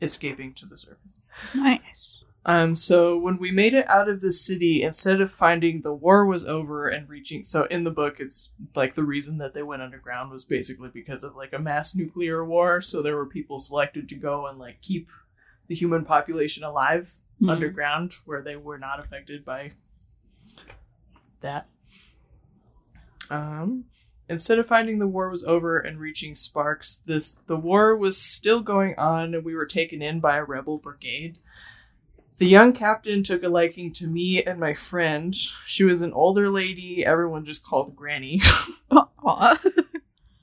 escaping 0.01 0.53
to 0.53 0.65
the 0.65 0.77
surface. 0.77 1.21
Nice. 1.53 2.23
Um, 2.47 2.75
so 2.75 3.17
when 3.17 3.37
we 3.37 3.51
made 3.51 3.75
it 3.75 3.87
out 3.87 4.09
of 4.09 4.21
the 4.21 4.31
city, 4.31 4.81
instead 4.81 5.21
of 5.21 5.31
finding 5.31 5.81
the 5.81 5.93
war 5.93 6.25
was 6.25 6.43
over 6.43 6.87
and 6.87 7.07
reaching, 7.07 7.43
so 7.43 7.65
in 7.65 7.83
the 7.83 7.91
book, 7.91 8.19
it's 8.19 8.49
like 8.75 8.95
the 8.95 9.03
reason 9.03 9.37
that 9.37 9.53
they 9.53 9.61
went 9.63 9.83
underground 9.83 10.31
was 10.31 10.45
basically 10.45 10.89
because 10.91 11.23
of 11.23 11.35
like 11.35 11.53
a 11.53 11.59
mass 11.59 11.93
nuclear 11.93 12.43
war. 12.43 12.81
So 12.81 13.01
there 13.01 13.15
were 13.15 13.25
people 13.27 13.59
selected 13.59 14.09
to 14.09 14.15
go 14.15 14.47
and 14.47 14.57
like 14.57 14.81
keep 14.81 15.09
the 15.67 15.75
human 15.75 16.05
population 16.05 16.63
alive 16.63 17.19
Hmm. 17.39 17.51
underground 17.51 18.15
where 18.25 18.41
they 18.41 18.55
were 18.55 18.79
not 18.79 18.99
affected 18.99 19.45
by 19.45 19.73
that. 21.41 21.67
Um, 23.29 23.85
instead 24.27 24.57
of 24.57 24.67
finding 24.67 24.97
the 24.99 25.07
war 25.07 25.29
was 25.29 25.43
over 25.43 25.77
and 25.77 25.99
reaching 25.99 26.33
Sparks, 26.33 26.97
this 27.05 27.35
the 27.45 27.55
war 27.57 27.95
was 27.95 28.19
still 28.19 28.61
going 28.61 28.95
on, 28.97 29.35
and 29.35 29.45
we 29.45 29.53
were 29.53 29.65
taken 29.67 30.01
in 30.01 30.19
by 30.19 30.37
a 30.37 30.43
rebel 30.43 30.77
brigade. 30.79 31.37
The 32.37 32.45
young 32.45 32.73
captain 32.73 33.23
took 33.23 33.43
a 33.43 33.49
liking 33.49 33.91
to 33.93 34.07
me 34.07 34.43
and 34.43 34.59
my 34.59 34.73
friend. 34.73 35.33
She 35.33 35.83
was 35.83 36.01
an 36.01 36.13
older 36.13 36.49
lady. 36.49 37.03
Everyone 37.05 37.43
just 37.43 37.65
called 37.65 37.95
Granny. 37.95 38.41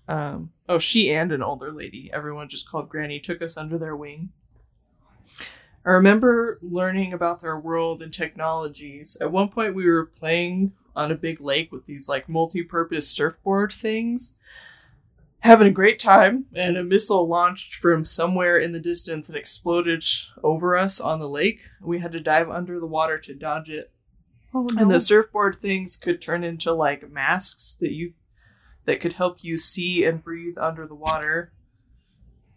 Um, 0.06 0.52
oh, 0.68 0.78
she 0.78 1.10
and 1.12 1.32
an 1.32 1.42
older 1.42 1.72
lady. 1.72 2.10
Everyone 2.12 2.48
just 2.48 2.68
called 2.68 2.88
Granny. 2.88 3.18
Took 3.20 3.40
us 3.40 3.56
under 3.56 3.78
their 3.78 3.96
wing. 3.96 4.30
I 5.86 5.90
remember 5.90 6.58
learning 6.62 7.12
about 7.12 7.40
their 7.40 7.58
world 7.58 8.02
and 8.02 8.12
technologies. 8.12 9.16
At 9.20 9.32
one 9.32 9.48
point, 9.48 9.74
we 9.74 9.86
were 9.86 10.06
playing 10.06 10.72
on 10.96 11.10
a 11.10 11.16
big 11.16 11.40
lake 11.40 11.72
with 11.72 11.86
these 11.86 12.08
like 12.08 12.28
multi-purpose 12.28 13.08
surfboard 13.08 13.72
things, 13.72 14.38
having 15.44 15.66
a 15.68 15.70
great 15.70 15.98
time. 15.98 16.46
And 16.54 16.76
a 16.76 16.82
missile 16.82 17.28
launched 17.28 17.74
from 17.74 18.04
somewhere 18.04 18.58
in 18.58 18.72
the 18.72 18.80
distance 18.80 19.28
and 19.28 19.36
exploded 19.36 20.02
over 20.42 20.76
us 20.76 21.00
on 21.00 21.20
the 21.20 21.28
lake. 21.28 21.60
We 21.80 22.00
had 22.00 22.12
to 22.12 22.20
dive 22.20 22.50
under 22.50 22.80
the 22.80 22.86
water 22.86 23.18
to 23.18 23.34
dodge 23.34 23.68
it. 23.70 23.92
Oh, 24.52 24.66
And 24.78 24.90
the 24.90 25.00
surfboard 25.00 25.56
things 25.56 25.96
could 25.96 26.20
turn 26.20 26.44
into 26.44 26.72
like 26.72 27.10
masks 27.10 27.76
that 27.80 27.92
you 27.92 28.14
that 28.84 29.00
could 29.00 29.14
help 29.14 29.42
you 29.42 29.56
see 29.56 30.04
and 30.04 30.22
breathe 30.22 30.58
under 30.58 30.86
the 30.86 30.94
water. 30.94 31.52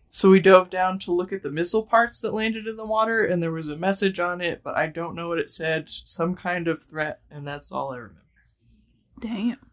So 0.10 0.30
we 0.30 0.40
dove 0.40 0.70
down 0.70 1.00
to 1.00 1.14
look 1.14 1.32
at 1.32 1.42
the 1.42 1.52
missile 1.52 1.84
parts 1.84 2.20
that 2.22 2.34
landed 2.34 2.68
in 2.68 2.76
the 2.76 2.86
water, 2.86 3.24
and 3.24 3.42
there 3.42 3.52
was 3.52 3.70
a 3.70 3.78
message 3.78 4.20
on 4.20 4.42
it, 4.42 4.62
but 4.64 4.76
I 4.76 4.88
don't 4.88 5.16
know 5.16 5.30
what 5.30 5.40
it 5.40 5.50
said. 5.50 5.90
Some 5.90 6.36
kind 6.36 6.68
of 6.68 6.84
threat, 6.84 7.22
and 7.32 7.48
that's 7.48 7.72
all 7.72 7.94
I 7.94 7.98
remember. 7.98 8.22
Damn. 9.20 9.67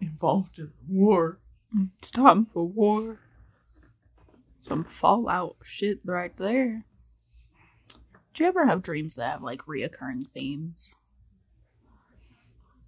Involved 0.00 0.58
in 0.58 0.66
the 0.66 0.94
war. 0.94 1.38
It's 1.98 2.10
time 2.10 2.46
for 2.46 2.64
war. 2.64 3.20
Some 4.60 4.84
Fallout 4.84 5.56
shit 5.62 6.00
right 6.04 6.36
there. 6.36 6.84
Do 8.34 8.44
you 8.44 8.48
ever 8.48 8.66
have 8.66 8.82
dreams 8.82 9.16
that 9.16 9.30
have 9.30 9.42
like 9.42 9.62
reoccurring 9.62 10.28
themes? 10.28 10.94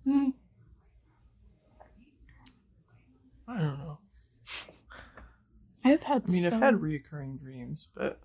Hmm. 0.05 0.31
I 3.47 3.59
don't 3.59 3.79
know. 3.79 3.99
I've 5.85 6.03
had. 6.05 6.25
I 6.29 6.33
mean, 6.33 6.43
so, 6.43 6.47
I've 6.49 6.61
had 6.61 6.75
reoccurring 6.77 7.41
dreams, 7.41 7.89
but 7.95 8.21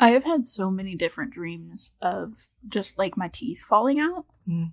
I 0.00 0.10
have 0.10 0.24
had 0.24 0.46
so 0.46 0.70
many 0.70 0.96
different 0.96 1.32
dreams 1.32 1.92
of 2.02 2.48
just 2.68 2.98
like 2.98 3.16
my 3.16 3.28
teeth 3.28 3.60
falling 3.60 4.00
out. 4.00 4.26
Hmm. 4.46 4.64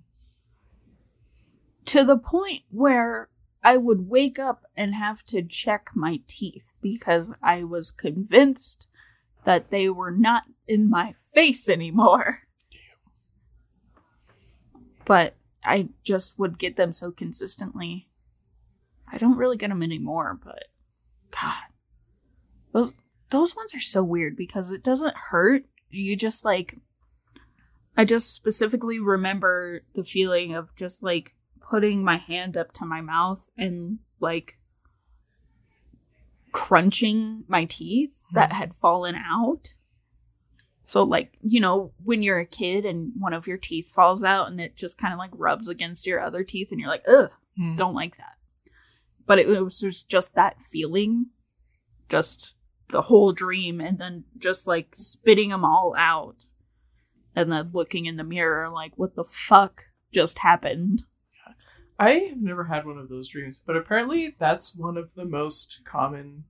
To 1.86 2.04
the 2.04 2.16
point 2.16 2.62
where 2.70 3.28
I 3.62 3.76
would 3.76 4.08
wake 4.08 4.38
up 4.38 4.64
and 4.76 4.94
have 4.94 5.24
to 5.26 5.42
check 5.42 5.90
my 5.94 6.20
teeth 6.26 6.72
because 6.80 7.32
I 7.42 7.62
was 7.62 7.90
convinced 7.90 8.88
that 9.44 9.70
they 9.70 9.88
were 9.88 10.10
not 10.10 10.44
in 10.66 10.88
my 10.88 11.14
face 11.34 11.68
anymore. 11.68 12.40
But 15.04 15.34
I 15.64 15.88
just 16.04 16.38
would 16.38 16.58
get 16.58 16.76
them 16.76 16.92
so 16.92 17.10
consistently. 17.10 18.08
I 19.10 19.18
don't 19.18 19.36
really 19.36 19.56
get 19.56 19.68
them 19.68 19.82
anymore, 19.82 20.38
but 20.42 20.64
God. 21.30 21.64
Those 22.72 22.94
those 23.30 23.56
ones 23.56 23.74
are 23.74 23.80
so 23.80 24.02
weird 24.02 24.36
because 24.36 24.70
it 24.70 24.82
doesn't 24.82 25.16
hurt. 25.30 25.64
You 25.90 26.16
just 26.16 26.44
like 26.44 26.78
I 27.96 28.04
just 28.04 28.34
specifically 28.34 28.98
remember 28.98 29.82
the 29.94 30.04
feeling 30.04 30.54
of 30.54 30.74
just 30.76 31.02
like 31.02 31.34
putting 31.72 32.04
my 32.04 32.18
hand 32.18 32.54
up 32.54 32.70
to 32.74 32.84
my 32.84 33.00
mouth 33.00 33.48
and 33.56 33.98
like 34.20 34.58
crunching 36.52 37.44
my 37.48 37.64
teeth 37.64 38.14
that 38.34 38.52
had 38.52 38.74
fallen 38.74 39.14
out 39.14 39.72
So 40.84 41.02
like, 41.02 41.38
you 41.40 41.60
know, 41.60 41.92
when 42.04 42.22
you're 42.22 42.40
a 42.40 42.44
kid 42.46 42.84
and 42.84 43.12
one 43.18 43.32
of 43.32 43.46
your 43.46 43.56
teeth 43.56 43.88
falls 43.88 44.22
out 44.22 44.48
and 44.50 44.60
it 44.60 44.76
just 44.76 44.98
kind 44.98 45.14
of 45.14 45.18
like 45.18 45.30
rubs 45.32 45.68
against 45.70 46.06
your 46.06 46.20
other 46.20 46.44
teeth 46.44 46.68
and 46.70 46.78
you're 46.78 46.90
like, 46.90 47.04
ugh, 47.08 47.30
Hmm. 47.56 47.76
don't 47.76 47.94
like 47.94 48.16
that. 48.18 48.36
But 49.26 49.38
it, 49.38 49.46
was 49.46 50.04
just 50.08 50.34
that 50.34 50.60
feeling, 50.60 51.26
just 52.08 52.56
the 52.88 53.02
whole 53.02 53.32
dream, 53.32 53.80
and 53.80 53.98
then 53.98 54.24
just 54.36 54.66
like 54.66 54.94
spitting 54.94 55.50
them 55.50 55.64
all 55.64 55.94
out, 55.96 56.46
and 57.34 57.50
then 57.52 57.70
looking 57.72 58.06
in 58.06 58.16
the 58.16 58.24
mirror 58.24 58.68
like, 58.68 58.92
what 58.96 59.14
the 59.14 59.24
fuck 59.24 59.84
just 60.12 60.38
happened? 60.38 61.04
I 62.02 62.10
have 62.30 62.40
never 62.42 62.64
had 62.64 62.84
one 62.86 62.98
of 62.98 63.08
those 63.08 63.28
dreams, 63.28 63.60
but 63.64 63.76
apparently 63.76 64.34
that's 64.38 64.74
one 64.74 64.96
of 64.96 65.14
the 65.14 65.24
most 65.24 65.80
common 65.84 66.44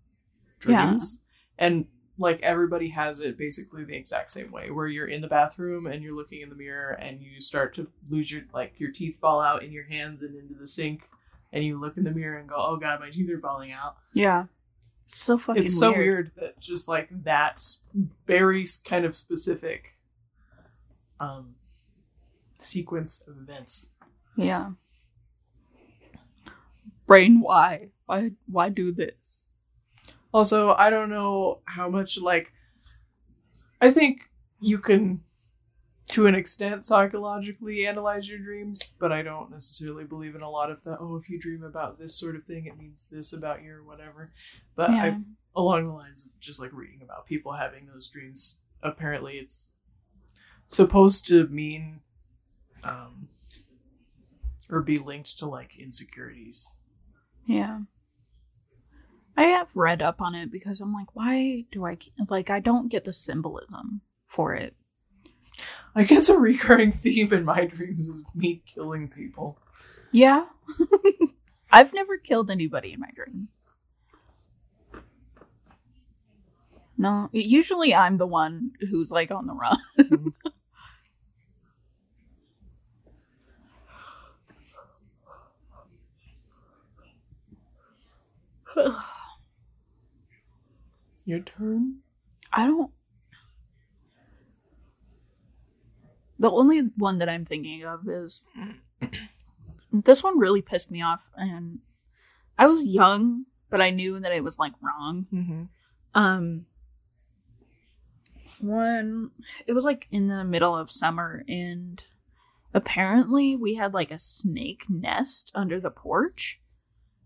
Yeah. 0.66 0.86
dreams. 0.86 1.20
And 1.58 1.86
like 2.18 2.40
everybody 2.42 2.88
has 2.90 3.20
it 3.20 3.36
basically 3.36 3.84
the 3.84 3.96
exact 3.96 4.30
same 4.30 4.50
way 4.50 4.70
where 4.70 4.86
you're 4.86 5.06
in 5.08 5.20
the 5.20 5.28
bathroom 5.28 5.86
and 5.86 6.02
you're 6.02 6.14
looking 6.14 6.40
in 6.40 6.48
the 6.48 6.54
mirror 6.54 6.90
and 6.92 7.20
you 7.20 7.40
start 7.40 7.74
to 7.74 7.88
lose 8.08 8.30
your 8.30 8.42
like 8.54 8.78
your 8.78 8.90
teeth 8.90 9.18
fall 9.18 9.40
out 9.40 9.62
in 9.62 9.72
your 9.72 9.84
hands 9.84 10.22
and 10.22 10.34
into 10.36 10.54
the 10.54 10.66
sink 10.66 11.08
and 11.52 11.64
you 11.64 11.78
look 11.78 11.96
in 11.96 12.04
the 12.04 12.10
mirror 12.12 12.38
and 12.38 12.48
go, 12.48 12.56
"Oh 12.58 12.76
god, 12.76 13.00
my 13.00 13.10
teeth 13.10 13.28
are 13.30 13.38
falling 13.38 13.72
out." 13.72 13.96
Yeah, 14.14 14.46
it's 15.06 15.18
so 15.18 15.36
fucking. 15.38 15.64
it's 15.64 15.78
so 15.78 15.90
weird. 15.90 16.00
weird 16.06 16.32
that 16.36 16.60
just 16.60 16.86
like 16.88 17.08
that 17.24 17.62
very 18.26 18.64
kind 18.84 19.04
of 19.04 19.14
specific 19.16 19.98
um 21.20 21.56
sequence 22.58 23.22
of 23.26 23.36
events 23.38 23.90
Yeah. 24.36 24.72
Brain, 27.06 27.40
why? 27.40 27.90
Why? 28.06 28.32
Why 28.46 28.68
do 28.68 28.92
this? 28.92 29.50
Also, 30.32 30.72
I 30.74 30.90
don't 30.90 31.10
know 31.10 31.60
how 31.66 31.88
much 31.88 32.20
like 32.20 32.52
I 33.80 33.90
think 33.90 34.30
you 34.60 34.78
can 34.78 35.22
to 36.10 36.26
an 36.26 36.34
extent 36.34 36.84
psychologically 36.86 37.86
analyze 37.86 38.28
your 38.28 38.38
dreams, 38.38 38.92
but 38.98 39.12
I 39.12 39.22
don't 39.22 39.50
necessarily 39.50 40.04
believe 40.04 40.34
in 40.34 40.42
a 40.42 40.50
lot 40.50 40.70
of 40.70 40.82
the 40.82 40.96
oh 40.98 41.16
if 41.16 41.28
you 41.28 41.38
dream 41.38 41.62
about 41.62 41.98
this 41.98 42.14
sort 42.14 42.36
of 42.36 42.44
thing 42.44 42.66
it 42.66 42.78
means 42.78 43.06
this 43.10 43.32
about 43.32 43.62
you 43.62 43.72
or 43.72 43.84
whatever. 43.84 44.32
But 44.74 44.90
Yeah. 44.90 45.02
I've 45.02 45.22
along 45.54 45.84
the 45.84 45.92
lines 45.92 46.24
of 46.24 46.38
just 46.40 46.60
like 46.60 46.72
reading 46.72 47.00
about 47.02 47.26
people 47.26 47.52
having 47.52 47.86
those 47.86 48.08
dreams, 48.08 48.56
apparently 48.82 49.34
it's 49.34 49.70
supposed 50.66 51.26
to 51.28 51.46
mean 51.48 52.00
um 52.84 53.28
or 54.70 54.80
be 54.80 54.96
linked 54.96 55.38
to 55.38 55.46
like 55.46 55.76
insecurities. 55.76 56.76
Yeah. 57.46 57.80
I 59.36 59.44
have 59.44 59.74
read 59.74 60.02
up 60.02 60.20
on 60.20 60.34
it 60.34 60.52
because 60.52 60.80
I'm 60.80 60.92
like, 60.92 61.14
why 61.14 61.64
do 61.72 61.86
I 61.86 61.96
like? 62.28 62.50
I 62.50 62.60
don't 62.60 62.90
get 62.90 63.04
the 63.04 63.12
symbolism 63.12 64.02
for 64.26 64.54
it. 64.54 64.74
I 65.94 66.04
guess 66.04 66.28
a 66.28 66.38
recurring 66.38 66.92
theme 66.92 67.32
in 67.32 67.44
my 67.44 67.66
dreams 67.66 68.08
is 68.08 68.24
me 68.34 68.62
killing 68.66 69.08
people. 69.08 69.58
Yeah. 70.10 70.46
I've 71.72 71.94
never 71.94 72.18
killed 72.18 72.50
anybody 72.50 72.92
in 72.92 73.00
my 73.00 73.10
dream. 73.14 73.48
No, 76.98 77.30
usually 77.32 77.94
I'm 77.94 78.18
the 78.18 78.26
one 78.26 78.72
who's 78.90 79.10
like 79.10 79.30
on 79.30 79.46
the 79.46 79.54
run. 79.54 79.78
Mm-hmm. 79.98 80.28
Your 91.24 91.40
turn? 91.40 91.98
I 92.52 92.66
don't. 92.66 92.90
The 96.38 96.50
only 96.50 96.80
one 96.96 97.18
that 97.18 97.28
I'm 97.28 97.44
thinking 97.44 97.84
of 97.84 98.08
is 98.08 98.42
this 99.92 100.24
one 100.24 100.38
really 100.38 100.62
pissed 100.62 100.90
me 100.90 101.02
off, 101.02 101.30
and 101.36 101.78
I 102.58 102.66
was 102.66 102.84
young, 102.84 103.44
but 103.70 103.80
I 103.80 103.90
knew 103.90 104.18
that 104.18 104.32
it 104.32 104.42
was 104.42 104.58
like 104.58 104.72
wrong. 104.80 105.26
Mm-hmm. 105.32 105.62
Um, 106.14 106.66
when 108.60 109.30
it 109.66 109.72
was 109.72 109.84
like 109.84 110.08
in 110.10 110.28
the 110.28 110.44
middle 110.44 110.76
of 110.76 110.90
summer, 110.90 111.44
and 111.48 112.04
apparently 112.74 113.54
we 113.56 113.76
had 113.76 113.94
like 113.94 114.10
a 114.10 114.18
snake 114.18 114.84
nest 114.88 115.52
under 115.54 115.78
the 115.80 115.90
porch, 115.90 116.60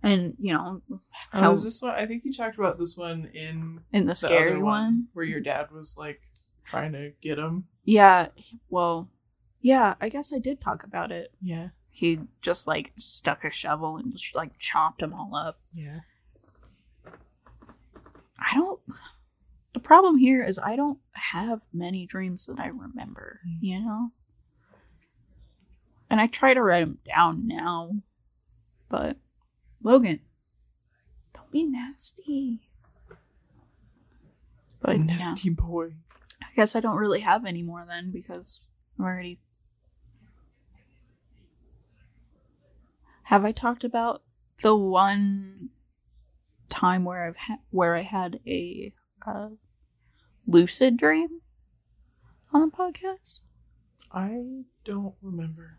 and 0.03 0.35
you 0.39 0.53
know, 0.53 0.83
Oh, 0.93 1.01
how 1.33 1.53
is 1.53 1.65
this 1.65 1.81
one? 1.83 1.93
I 1.95 2.07
think 2.07 2.25
you 2.25 2.33
talked 2.33 2.59
about 2.59 2.79
this 2.79 2.97
one 2.97 3.31
in 3.35 3.81
in 3.93 4.07
the 4.07 4.15
scary 4.15 4.53
other 4.53 4.61
one. 4.65 5.09
where 5.13 5.25
your 5.25 5.41
dad 5.41 5.71
was 5.71 5.97
like 5.99 6.21
trying 6.65 6.93
to 6.93 7.13
get 7.21 7.39
him. 7.39 7.65
Yeah, 7.85 8.29
well, 8.69 9.09
yeah, 9.61 9.95
I 10.01 10.09
guess 10.09 10.33
I 10.33 10.39
did 10.39 10.61
talk 10.61 10.83
about 10.85 11.11
it. 11.13 11.33
Yeah, 11.41 11.69
He 11.91 12.21
just 12.43 12.67
like 12.67 12.93
stuck 12.97 13.45
a 13.45 13.51
shovel 13.51 13.97
and 13.97 14.13
just 14.13 14.35
like 14.35 14.59
chopped 14.59 15.01
them 15.01 15.13
all 15.15 15.35
up. 15.37 15.61
yeah. 15.73 16.01
I 18.39 18.55
don't. 18.55 18.81
The 19.73 19.81
problem 19.81 20.19
here 20.19 20.45
is 20.45 20.59
I 20.59 20.77
don't 20.77 20.99
have 21.13 21.63
many 21.73 22.07
dreams 22.07 22.47
that 22.47 22.59
I 22.59 22.67
remember, 22.69 23.41
Mm. 23.47 23.59
you 23.61 23.81
know? 23.81 24.11
And 26.09 26.21
I 26.21 26.27
try 26.29 26.55
to 26.55 26.63
write 26.63 26.81
them 26.81 26.99
down 27.07 27.47
now, 27.47 27.93
but 28.89 29.17
Logan, 29.83 30.21
don't 31.35 31.51
be 31.51 31.65
nasty. 31.65 32.61
But 34.81 34.99
yeah, 34.99 35.05
Nasty 35.05 35.51
boy. 35.51 35.95
I 36.43 36.47
guess 36.55 36.77
I 36.77 36.81
don't 36.81 36.97
really 36.97 37.21
have 37.21 37.45
any 37.45 37.63
more 37.63 37.85
then 37.87 38.11
because 38.11 38.67
I'm 38.99 39.05
already. 39.05 39.41
Have 43.25 43.45
I 43.45 43.53
talked 43.53 43.83
about 43.85 44.23
the 44.63 44.77
one 44.77 45.71
time 46.69 47.05
where 47.05 47.27
I've 47.27 47.37
ha- 47.37 47.59
where 47.71 47.95
I 47.97 48.03
had 48.03 48.41
a 48.47 48.93
uh, 49.27 49.49
lucid 50.47 50.97
dream 50.97 51.41
on 52.53 52.61
the 52.61 52.77
podcast? 52.77 53.41
I 54.13 54.63
don't 54.85 55.15
remember. 55.21 55.79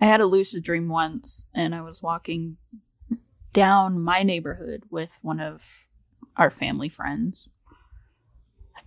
I 0.00 0.06
had 0.06 0.20
a 0.20 0.26
lucid 0.26 0.62
dream 0.62 0.88
once, 0.88 1.46
and 1.54 1.74
I 1.74 1.82
was 1.82 2.02
walking 2.02 2.56
down 3.52 4.00
my 4.00 4.22
neighborhood 4.22 4.84
with 4.90 5.18
one 5.22 5.40
of 5.40 5.86
our 6.36 6.50
family 6.50 6.88
friends. 6.88 7.48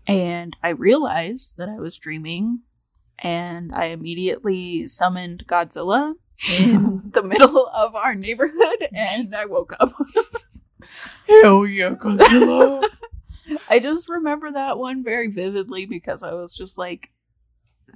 And 0.07 0.55
I 0.63 0.69
realized 0.69 1.55
that 1.57 1.69
I 1.69 1.79
was 1.79 1.97
dreaming, 1.97 2.61
and 3.19 3.73
I 3.73 3.85
immediately 3.85 4.87
summoned 4.87 5.45
Godzilla 5.47 6.15
in 6.57 7.01
the 7.13 7.23
middle 7.23 7.67
of 7.67 7.95
our 7.95 8.15
neighborhood, 8.15 8.87
and 8.93 9.35
I 9.35 9.45
woke 9.45 9.73
up. 9.79 9.93
Hell 11.27 11.65
yeah, 11.65 11.91
Godzilla. 11.91 12.87
I 13.69 13.79
just 13.79 14.09
remember 14.09 14.51
that 14.51 14.77
one 14.77 15.03
very 15.03 15.29
vividly 15.29 15.85
because 15.85 16.23
I 16.23 16.33
was 16.33 16.55
just 16.55 16.77
like, 16.77 17.09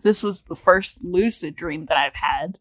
this 0.03 0.21
was 0.21 0.43
the 0.43 0.55
first 0.55 1.03
lucid 1.03 1.55
dream 1.55 1.85
that 1.85 1.97
I've 1.97 2.15
had. 2.15 2.57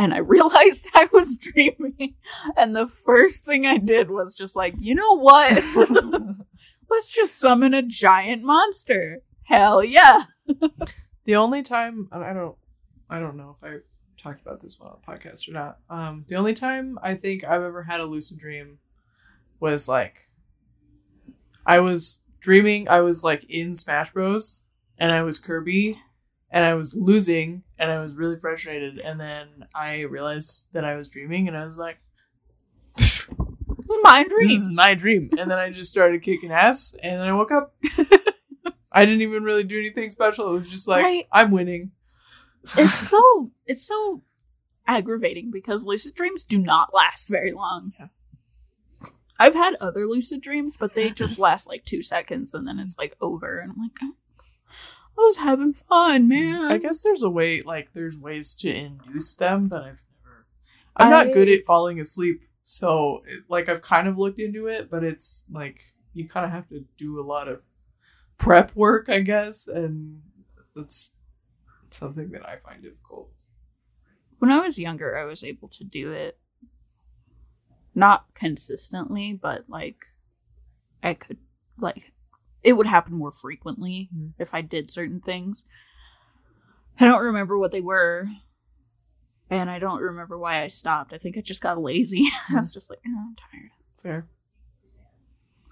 And 0.00 0.14
I 0.14 0.18
realized 0.36 0.88
I 0.94 1.08
was 1.12 1.36
dreaming. 1.36 2.14
And 2.56 2.74
the 2.74 2.86
first 2.86 3.44
thing 3.44 3.66
I 3.66 3.76
did 3.76 4.10
was 4.10 4.34
just 4.34 4.56
like, 4.56 4.74
you 4.78 4.94
know 4.94 5.18
what? 5.18 5.62
Let's 6.90 7.10
just 7.10 7.38
summon 7.38 7.74
a 7.74 7.82
giant 7.82 8.42
monster. 8.42 9.20
Hell 9.42 9.84
yeah. 9.84 10.22
the 11.24 11.36
only 11.36 11.62
time 11.62 12.08
I 12.10 12.32
don't, 12.32 12.56
I 13.10 13.20
don't 13.20 13.36
know 13.36 13.54
if 13.54 13.62
I 13.62 13.80
talked 14.16 14.40
about 14.40 14.60
this 14.60 14.80
one 14.80 14.90
on 14.90 14.96
the 15.04 15.12
podcast 15.12 15.48
or 15.48 15.52
not. 15.52 15.78
Um, 15.90 16.24
the 16.28 16.36
only 16.36 16.54
time 16.54 16.98
I 17.02 17.14
think 17.14 17.44
I've 17.44 17.62
ever 17.62 17.82
had 17.82 18.00
a 18.00 18.06
lucid 18.06 18.38
dream 18.38 18.78
was 19.60 19.86
like, 19.86 20.30
I 21.66 21.78
was 21.80 22.22
dreaming. 22.40 22.88
I 22.88 23.00
was 23.00 23.22
like 23.22 23.44
in 23.50 23.74
Smash 23.74 24.12
Bros. 24.12 24.64
and 24.96 25.12
I 25.12 25.22
was 25.22 25.38
Kirby, 25.38 26.00
and 26.50 26.64
I 26.64 26.74
was 26.74 26.94
losing, 26.94 27.62
and 27.78 27.90
I 27.90 28.00
was 28.00 28.16
really 28.16 28.36
frustrated. 28.36 28.98
And 28.98 29.20
then 29.20 29.66
I 29.74 30.02
realized 30.02 30.68
that 30.72 30.84
I 30.84 30.94
was 30.96 31.08
dreaming, 31.08 31.48
and 31.48 31.56
I 31.56 31.64
was 31.64 31.78
like, 31.78 31.98
This 32.96 33.26
is 33.96 33.98
my 34.02 34.22
"This 34.24 34.32
dream. 34.32 34.50
is 34.50 34.70
my 34.70 34.94
dream." 34.94 35.30
And 35.38 35.50
then 35.50 35.58
I 35.58 35.70
just 35.70 35.90
started 35.90 36.22
kicking 36.22 36.52
ass, 36.52 36.94
and 37.02 37.20
then 37.20 37.28
I 37.28 37.32
woke 37.32 37.50
up. 37.52 37.74
I 38.92 39.04
didn't 39.04 39.22
even 39.22 39.44
really 39.44 39.64
do 39.64 39.78
anything 39.78 40.10
special. 40.10 40.50
It 40.50 40.54
was 40.54 40.70
just 40.70 40.88
like 40.88 41.02
Right. 41.04 41.26
I'm 41.32 41.50
winning. 41.50 41.92
It's 42.76 42.98
so 43.08 43.50
it's 43.66 43.86
so 43.86 44.22
aggravating 44.86 45.50
because 45.52 45.84
lucid 45.84 46.14
dreams 46.14 46.42
do 46.44 46.58
not 46.58 46.92
last 46.92 47.28
very 47.28 47.52
long. 47.52 47.92
Yeah. 47.98 48.08
I've 49.38 49.54
had 49.54 49.76
other 49.80 50.06
lucid 50.06 50.40
dreams, 50.42 50.76
but 50.76 50.94
they 50.94 51.10
just 51.10 51.38
last 51.38 51.66
like 51.66 51.84
two 51.84 52.02
seconds 52.02 52.52
and 52.52 52.66
then 52.66 52.78
it's 52.78 52.98
like 52.98 53.16
over. 53.20 53.58
And 53.60 53.72
I'm 53.72 53.78
like, 53.78 53.92
"Oh, 54.02 54.12
I 55.20 55.26
was 55.26 55.36
having 55.36 55.72
fun, 55.72 56.24
mm, 56.24 56.28
man. 56.28 56.64
I 56.64 56.78
guess 56.78 57.02
there's 57.02 57.22
a 57.22 57.30
way, 57.30 57.60
like, 57.60 57.92
there's 57.92 58.18
ways 58.18 58.54
to 58.56 58.74
induce 58.74 59.34
them, 59.34 59.68
but 59.68 59.82
I've 59.82 60.04
never. 60.24 60.46
I'm 60.96 61.10
not 61.10 61.32
good 61.32 61.48
at 61.48 61.64
falling 61.66 62.00
asleep, 62.00 62.42
so 62.64 63.22
it, 63.26 63.40
like 63.48 63.68
I've 63.68 63.82
kind 63.82 64.08
of 64.08 64.18
looked 64.18 64.40
into 64.40 64.66
it, 64.66 64.88
but 64.90 65.04
it's 65.04 65.44
like 65.50 65.80
you 66.14 66.28
kind 66.28 66.46
of 66.46 66.52
have 66.52 66.68
to 66.68 66.84
do 66.96 67.20
a 67.20 67.22
lot 67.22 67.48
of 67.48 67.62
prep 68.38 68.74
work, 68.74 69.08
I 69.08 69.20
guess, 69.20 69.68
and 69.68 70.22
that's 70.74 71.12
something 71.90 72.30
that 72.30 72.48
I 72.48 72.56
find 72.56 72.82
difficult. 72.82 73.30
When 74.38 74.50
I 74.50 74.60
was 74.60 74.78
younger, 74.78 75.18
I 75.18 75.24
was 75.24 75.44
able 75.44 75.68
to 75.68 75.84
do 75.84 76.12
it. 76.12 76.38
Not 77.94 78.26
consistently, 78.34 79.32
but 79.32 79.64
like 79.68 80.06
I 81.02 81.14
could 81.14 81.38
like 81.78 82.12
it 82.62 82.74
would 82.74 82.86
happen 82.86 83.14
more 83.14 83.30
frequently 83.32 84.08
Mhm. 84.14 84.32
if 84.38 84.52
I 84.54 84.60
did 84.60 84.90
certain 84.90 85.20
things. 85.20 85.64
I 86.98 87.04
don't 87.06 87.24
remember 87.24 87.58
what 87.58 87.72
they 87.72 87.80
were. 87.80 88.26
And 89.48 89.68
I 89.70 89.78
don't 89.78 90.00
remember 90.02 90.38
why 90.38 90.62
I 90.62 90.68
stopped. 90.68 91.12
I 91.12 91.18
think 91.18 91.36
I 91.36 91.40
just 91.40 91.62
got 91.62 91.80
lazy. 91.80 92.28
I 92.48 92.54
was 92.56 92.72
just 92.72 92.88
like, 92.90 93.00
oh, 93.06 93.18
I'm 93.18 93.34
tired. 93.36 93.70
Fair. 94.02 94.28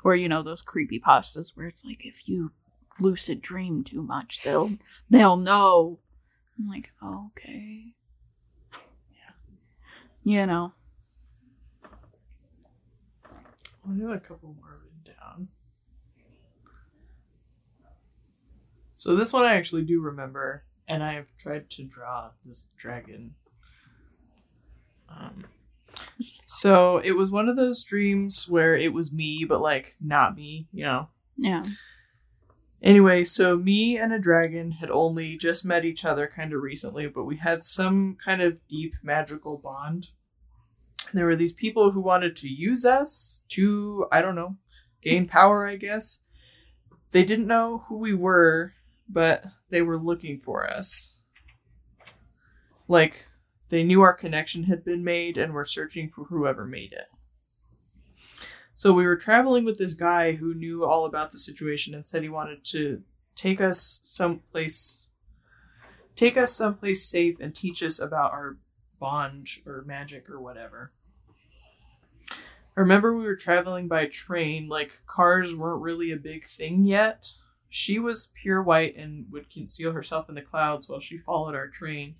Or 0.04 0.16
you 0.16 0.28
know 0.28 0.42
those 0.42 0.62
creepy 0.62 0.98
pastas 0.98 1.56
where 1.56 1.66
it's 1.66 1.84
like 1.84 2.04
if 2.04 2.28
you 2.28 2.52
lucid 2.98 3.40
dream 3.42 3.84
too 3.84 4.02
much, 4.02 4.42
they'll 4.42 4.72
they'll 5.10 5.36
know. 5.36 6.00
I'm 6.58 6.66
like, 6.68 6.90
oh, 7.02 7.30
okay. 7.36 7.94
Yeah. 9.12 9.34
You 10.24 10.46
know. 10.46 10.72
I 13.88 14.00
have 14.00 14.10
a 14.10 14.18
couple 14.18 14.54
more 14.54 14.80
written 14.82 15.14
down. 15.20 15.48
So 18.98 19.14
this 19.14 19.32
one 19.32 19.44
I 19.44 19.54
actually 19.54 19.84
do 19.84 20.00
remember, 20.00 20.64
and 20.88 21.04
I 21.04 21.12
have 21.12 21.28
tried 21.36 21.70
to 21.70 21.84
draw 21.84 22.30
this 22.44 22.66
dragon. 22.76 23.36
Um, 25.08 25.44
so 26.18 26.98
it 26.98 27.12
was 27.12 27.30
one 27.30 27.48
of 27.48 27.54
those 27.54 27.84
dreams 27.84 28.48
where 28.48 28.74
it 28.74 28.92
was 28.92 29.12
me, 29.12 29.44
but 29.48 29.60
like 29.60 29.92
not 30.00 30.34
me, 30.34 30.66
you 30.72 30.82
know. 30.82 31.10
Yeah. 31.36 31.62
Anyway, 32.82 33.22
so 33.22 33.56
me 33.56 33.96
and 33.96 34.12
a 34.12 34.18
dragon 34.18 34.72
had 34.72 34.90
only 34.90 35.36
just 35.36 35.64
met 35.64 35.84
each 35.84 36.04
other 36.04 36.26
kind 36.26 36.52
of 36.52 36.60
recently, 36.60 37.06
but 37.06 37.22
we 37.22 37.36
had 37.36 37.62
some 37.62 38.16
kind 38.24 38.42
of 38.42 38.66
deep 38.66 38.94
magical 39.00 39.58
bond. 39.58 40.08
There 41.14 41.26
were 41.26 41.36
these 41.36 41.52
people 41.52 41.92
who 41.92 42.00
wanted 42.00 42.34
to 42.34 42.48
use 42.48 42.84
us 42.84 43.44
to, 43.50 44.06
I 44.10 44.22
don't 44.22 44.34
know, 44.34 44.56
gain 45.00 45.28
power, 45.28 45.68
I 45.68 45.76
guess. 45.76 46.24
They 47.12 47.22
didn't 47.22 47.46
know 47.46 47.84
who 47.86 47.96
we 47.96 48.12
were, 48.12 48.74
but 49.08 49.44
they 49.70 49.82
were 49.82 49.98
looking 49.98 50.38
for 50.38 50.68
us. 50.68 51.20
Like, 52.86 53.26
they 53.68 53.82
knew 53.82 54.00
our 54.00 54.14
connection 54.14 54.64
had 54.64 54.84
been 54.84 55.04
made 55.04 55.36
and 55.36 55.52
were 55.52 55.64
searching 55.64 56.10
for 56.10 56.24
whoever 56.24 56.64
made 56.64 56.92
it. 56.92 57.06
So 58.72 58.92
we 58.92 59.06
were 59.06 59.16
traveling 59.16 59.64
with 59.64 59.76
this 59.78 59.94
guy 59.94 60.32
who 60.32 60.54
knew 60.54 60.84
all 60.84 61.04
about 61.04 61.32
the 61.32 61.38
situation 61.38 61.94
and 61.94 62.06
said 62.06 62.22
he 62.22 62.28
wanted 62.28 62.64
to 62.66 63.02
take 63.34 63.60
us 63.60 64.00
someplace 64.02 65.06
take 66.14 66.36
us 66.36 66.52
someplace 66.52 67.08
safe 67.08 67.38
and 67.38 67.54
teach 67.54 67.80
us 67.82 68.00
about 68.00 68.32
our 68.32 68.56
bond 68.98 69.48
or 69.64 69.84
magic 69.86 70.28
or 70.28 70.40
whatever. 70.40 70.92
I 72.30 72.80
remember 72.80 73.14
we 73.14 73.24
were 73.24 73.36
traveling 73.36 73.86
by 73.86 74.06
train, 74.06 74.68
like 74.68 75.06
cars 75.06 75.54
weren't 75.54 75.82
really 75.82 76.10
a 76.10 76.16
big 76.16 76.44
thing 76.44 76.84
yet. 76.84 77.32
She 77.68 77.98
was 77.98 78.32
pure 78.34 78.62
white 78.62 78.96
and 78.96 79.26
would 79.30 79.50
conceal 79.50 79.92
herself 79.92 80.28
in 80.28 80.34
the 80.34 80.42
clouds 80.42 80.88
while 80.88 81.00
she 81.00 81.18
followed 81.18 81.54
our 81.54 81.68
train. 81.68 82.14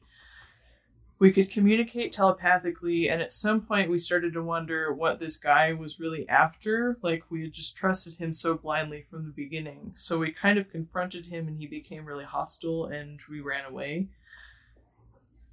We 1.19 1.33
could 1.33 1.51
communicate 1.51 2.13
telepathically, 2.13 3.09
and 3.09 3.21
at 3.21 3.33
some 3.33 3.63
point 3.63 3.91
we 3.91 3.99
started 3.99 4.33
to 4.35 4.43
wonder 4.43 4.93
what 4.93 5.19
this 5.19 5.37
guy 5.37 5.73
was 5.73 5.99
really 5.99 6.29
after. 6.29 6.97
Like, 7.03 7.25
we 7.29 7.43
had 7.43 7.53
just 7.53 7.77
trusted 7.77 8.15
him 8.15 8.33
so 8.33 8.55
blindly 8.55 9.03
from 9.03 9.25
the 9.25 9.31
beginning. 9.31 9.93
So 9.97 10.19
we 10.19 10.31
kind 10.31 10.59
of 10.59 10.71
confronted 10.71 11.27
him, 11.27 11.49
and 11.49 11.59
he 11.59 11.67
became 11.67 12.05
really 12.05 12.25
hostile, 12.25 12.87
and 12.87 13.19
we 13.29 13.41
ran 13.41 13.65
away. 13.65 14.07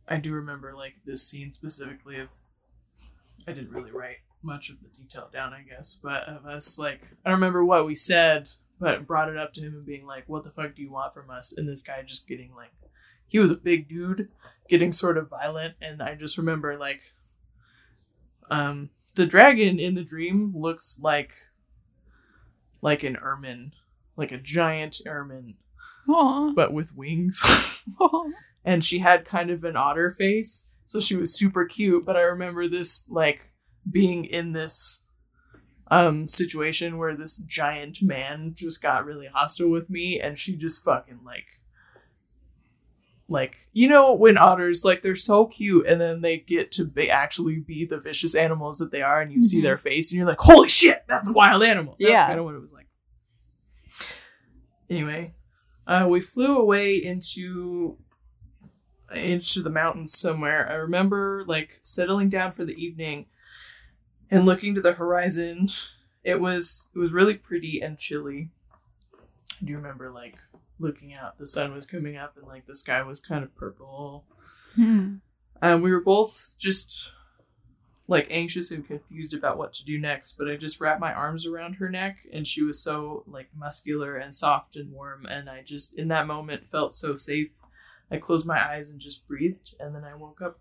I 0.07 0.17
do 0.17 0.33
remember, 0.33 0.75
like, 0.75 1.03
this 1.03 1.27
scene 1.27 1.51
specifically 1.51 2.19
of. 2.19 2.29
I 3.47 3.53
didn't 3.53 3.71
really 3.71 3.91
write 3.91 4.17
much 4.43 4.69
of 4.69 4.83
the 4.83 4.89
detail 4.89 5.29
down, 5.33 5.51
I 5.51 5.63
guess, 5.63 5.97
but 6.01 6.29
of 6.29 6.45
us, 6.45 6.77
like, 6.77 7.01
I 7.25 7.29
don't 7.29 7.39
remember 7.39 7.65
what 7.65 7.87
we 7.87 7.95
said, 7.95 8.49
but 8.79 9.07
brought 9.07 9.29
it 9.29 9.37
up 9.37 9.53
to 9.53 9.61
him 9.61 9.73
and 9.73 9.85
being 9.85 10.05
like, 10.05 10.25
what 10.27 10.43
the 10.43 10.51
fuck 10.51 10.75
do 10.75 10.81
you 10.81 10.91
want 10.91 11.13
from 11.13 11.29
us? 11.29 11.53
And 11.55 11.67
this 11.67 11.81
guy 11.81 12.01
just 12.03 12.27
getting, 12.27 12.53
like, 12.55 12.71
he 13.27 13.39
was 13.39 13.51
a 13.51 13.55
big 13.55 13.87
dude 13.87 14.29
getting 14.69 14.91
sort 14.91 15.17
of 15.17 15.29
violent 15.29 15.75
and 15.81 16.01
i 16.01 16.15
just 16.15 16.37
remember 16.37 16.77
like 16.77 17.13
um 18.49 18.89
the 19.15 19.25
dragon 19.25 19.79
in 19.79 19.93
the 19.93 20.03
dream 20.03 20.53
looks 20.55 20.99
like 21.01 21.33
like 22.81 23.03
an 23.03 23.17
ermine 23.17 23.71
like 24.15 24.31
a 24.31 24.37
giant 24.37 25.01
ermine 25.05 25.55
Aw. 26.07 26.53
but 26.53 26.73
with 26.73 26.95
wings 26.95 27.41
and 28.65 28.83
she 28.83 28.99
had 28.99 29.25
kind 29.25 29.49
of 29.49 29.63
an 29.63 29.75
otter 29.75 30.11
face 30.11 30.67
so 30.85 30.99
she 30.99 31.15
was 31.15 31.37
super 31.37 31.65
cute 31.65 32.05
but 32.05 32.15
i 32.15 32.21
remember 32.21 32.67
this 32.67 33.07
like 33.09 33.51
being 33.89 34.25
in 34.25 34.51
this 34.51 35.04
um 35.91 36.27
situation 36.27 36.97
where 36.97 37.15
this 37.15 37.37
giant 37.37 38.01
man 38.01 38.53
just 38.55 38.81
got 38.81 39.05
really 39.05 39.27
hostile 39.27 39.69
with 39.69 39.89
me 39.89 40.19
and 40.19 40.39
she 40.39 40.55
just 40.55 40.83
fucking 40.83 41.19
like 41.23 41.45
like 43.27 43.67
you 43.73 43.87
know 43.87 44.13
when 44.13 44.37
otters 44.37 44.83
like 44.85 45.01
they're 45.01 45.15
so 45.15 45.45
cute 45.45 45.85
and 45.87 45.99
then 45.99 46.21
they 46.21 46.37
get 46.37 46.71
to 46.71 46.85
be 46.85 47.09
actually 47.09 47.57
be 47.59 47.85
the 47.85 47.99
vicious 47.99 48.35
animals 48.35 48.77
that 48.77 48.91
they 48.91 49.01
are 49.01 49.19
and 49.21 49.31
you 49.31 49.41
see 49.41 49.59
Mhm. 49.59 49.63
their 49.63 49.77
face 49.77 50.11
and 50.11 50.17
you're 50.17 50.27
like 50.27 50.39
holy 50.39 50.69
shit 50.69 51.03
that's 51.07 51.29
a 51.29 51.33
wild 51.33 51.63
animal 51.63 51.95
that's 51.99 52.11
Yeah. 52.11 52.27
kind 52.27 52.39
of 52.39 52.45
what 52.45 52.55
it 52.55 52.61
was 52.61 52.73
like 52.73 52.87
anyway 54.89 55.33
uh, 55.87 56.05
we 56.09 56.19
flew 56.19 56.57
away 56.57 56.95
into 56.97 57.97
into 59.13 59.61
the 59.61 59.69
mountains 59.69 60.17
somewhere 60.17 60.67
i 60.69 60.73
remember 60.73 61.43
like 61.47 61.79
settling 61.83 62.29
down 62.29 62.51
for 62.51 62.65
the 62.65 62.73
evening 62.73 63.25
and 64.31 64.45
looking 64.45 64.73
to 64.75 64.81
the 64.81 64.93
horizon 64.93 65.67
it 66.25 66.41
was 66.41 66.89
it 66.93 66.99
was 66.99 67.13
really 67.13 67.35
pretty 67.35 67.81
and 67.81 67.97
chilly. 67.97 68.49
I 69.61 69.65
do 69.65 69.75
remember 69.75 70.11
like 70.11 70.39
looking 70.79 71.13
out 71.13 71.37
the 71.37 71.45
sun 71.45 71.73
was 71.73 71.85
coming 71.85 72.17
up 72.17 72.35
and 72.35 72.47
like 72.47 72.65
the 72.65 72.75
sky 72.75 73.01
was 73.03 73.19
kind 73.19 73.43
of 73.43 73.55
purple. 73.55 74.25
Hmm. 74.75 75.15
and 75.61 75.81
we 75.81 75.91
were 75.91 76.01
both 76.01 76.55
just 76.57 77.11
like 78.09 78.27
anxious 78.29 78.71
and 78.71 78.85
confused 78.85 79.33
about 79.33 79.57
what 79.57 79.71
to 79.73 79.85
do 79.85 79.97
next 79.97 80.33
but 80.37 80.49
i 80.49 80.57
just 80.57 80.81
wrapped 80.81 80.99
my 80.99 81.13
arms 81.13 81.47
around 81.47 81.75
her 81.75 81.89
neck 81.89 82.17
and 82.33 82.45
she 82.45 82.61
was 82.61 82.77
so 82.83 83.23
like 83.25 83.47
muscular 83.55 84.17
and 84.17 84.35
soft 84.35 84.75
and 84.75 84.91
warm 84.91 85.25
and 85.27 85.49
i 85.49 85.61
just 85.61 85.93
in 85.97 86.09
that 86.09 86.27
moment 86.27 86.65
felt 86.65 86.91
so 86.93 87.15
safe. 87.15 87.51
I 88.11 88.17
closed 88.17 88.45
my 88.45 88.61
eyes 88.61 88.89
and 88.89 88.99
just 88.99 89.25
breathed 89.29 89.75
and 89.79 89.95
then 89.95 90.03
i 90.03 90.13
woke 90.13 90.41
up. 90.41 90.59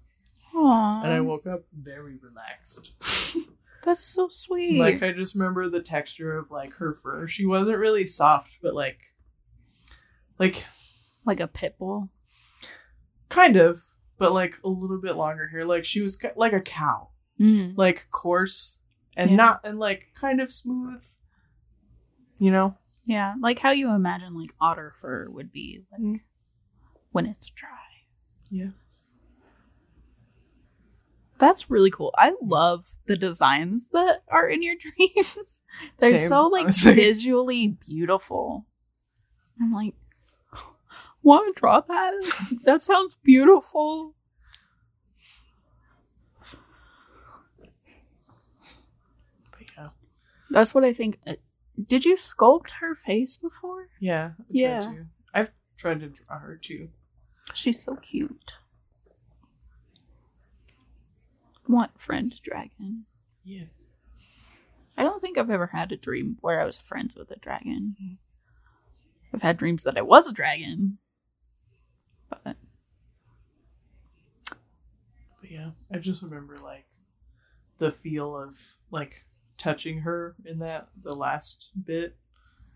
Aw. 0.55 1.03
and 1.03 1.12
i 1.12 1.20
woke 1.20 1.47
up 1.49 1.65
very 1.77 2.16
relaxed 2.23 2.93
That's 3.85 4.02
so 4.05 4.28
sweet. 4.31 4.78
like 4.78 5.02
i 5.02 5.12
just 5.12 5.35
remember 5.35 5.69
the 5.69 5.81
texture 5.82 6.36
of 6.39 6.51
like 6.51 6.73
her 6.74 6.93
fur 6.94 7.27
she 7.28 7.44
wasn't 7.47 7.78
really 7.78 8.05
soft 8.05 8.56
but 8.62 8.74
like 8.74 8.98
like 10.39 10.66
like 11.24 11.40
a 11.40 11.47
pit 11.48 11.77
bull. 11.78 12.09
kind 13.28 13.56
of 13.56 13.81
but 14.19 14.32
like 14.32 14.59
a 14.65 14.69
little 14.69 15.01
bit 15.01 15.16
longer 15.16 15.48
hair 15.48 15.65
like 15.65 15.85
she 15.85 16.01
was 16.01 16.19
like 16.36 16.52
a 16.52 16.61
cow 16.61 17.09
Mm. 17.40 17.74
like 17.77 18.06
coarse 18.12 18.78
and 19.16 19.31
Yeah. 19.31 19.36
not 19.36 19.61
and 19.65 19.78
like 19.81 20.09
kind 20.15 20.40
of 20.40 20.52
smooth 20.52 21.02
you 22.39 22.51
know 22.52 22.77
Yeah, 23.06 23.35
like 23.40 23.59
how 23.59 23.70
you 23.73 23.90
imagine 23.90 24.39
like 24.39 24.55
otter 24.61 24.94
fur 25.01 25.28
would 25.28 25.51
be 25.52 25.82
like 25.90 26.01
Mm. 26.01 26.20
when 27.11 27.27
it's 27.27 27.47
dry. 27.47 27.69
Yeah. 28.51 28.70
That's 31.39 31.69
really 31.70 31.90
cool. 31.90 32.15
I 32.16 32.32
love 32.43 32.86
the 33.06 33.16
designs 33.16 33.89
that 33.89 34.23
are 34.28 34.48
in 34.48 34.62
your 34.62 34.77
dreams. 34.78 35.61
They're 35.98 36.19
Same, 36.19 36.28
so 36.28 36.47
like 36.47 36.62
honestly. 36.65 36.94
visually 36.94 37.69
beautiful. 37.69 38.66
I'm 39.61 39.73
like, 39.73 39.94
want 41.23 41.55
to 41.55 41.61
draw 41.61 41.81
that? 41.81 42.59
that 42.65 42.82
sounds 42.82 43.16
beautiful. 43.16 44.15
but 49.52 49.62
yeah 49.77 49.89
That's 50.51 50.74
what 50.74 50.85
I 50.85 50.93
think. 50.93 51.19
uh, 51.27 51.35
Did 51.85 52.05
you 52.05 52.16
sculpt 52.16 52.70
her 52.81 52.94
face 52.94 53.36
before? 53.36 53.89
yeah 54.01 54.32
I 54.39 54.43
tried 54.43 54.51
Yeah. 54.51 54.81
to. 54.81 55.06
i've 55.32 55.52
tried 55.77 56.01
to 56.01 56.09
draw 56.09 56.39
her 56.39 56.56
too 56.56 56.90
She's 57.52 57.82
so 57.85 57.97
cute. 57.97 58.55
Want 61.69 62.01
friend 62.01 62.35
dragon. 62.43 63.07
yeah 63.45 63.65
I 64.97 65.03
don't 65.03 65.20
think 65.20 65.36
I've 65.36 65.51
ever 65.51 65.69
had 65.69 65.91
a 65.91 65.97
dream 65.97 66.39
where 66.41 66.61
I 66.61 66.65
was 66.65 66.81
friends 66.81 67.16
with 67.16 67.31
a 67.31 67.36
dragon. 67.36 67.97
I've 69.32 69.43
had 69.43 69.57
dreams 69.57 69.82
that 69.82 69.99
I 69.99 70.03
was 70.03 70.28
a 70.28 70.32
dragon. 70.32 70.99
But 72.31 72.57
but 75.41 75.51
yeah 75.51 75.70
i 75.93 75.99
just 75.99 76.23
remember 76.23 76.57
like 76.57 76.86
the 77.78 77.91
feel 77.91 78.36
of 78.36 78.77
like 78.91 79.27
touching 79.59 80.01
her 80.01 80.36
in 80.45 80.59
that 80.59 80.89
the 81.01 81.15
last 81.15 81.70
bit 81.85 82.16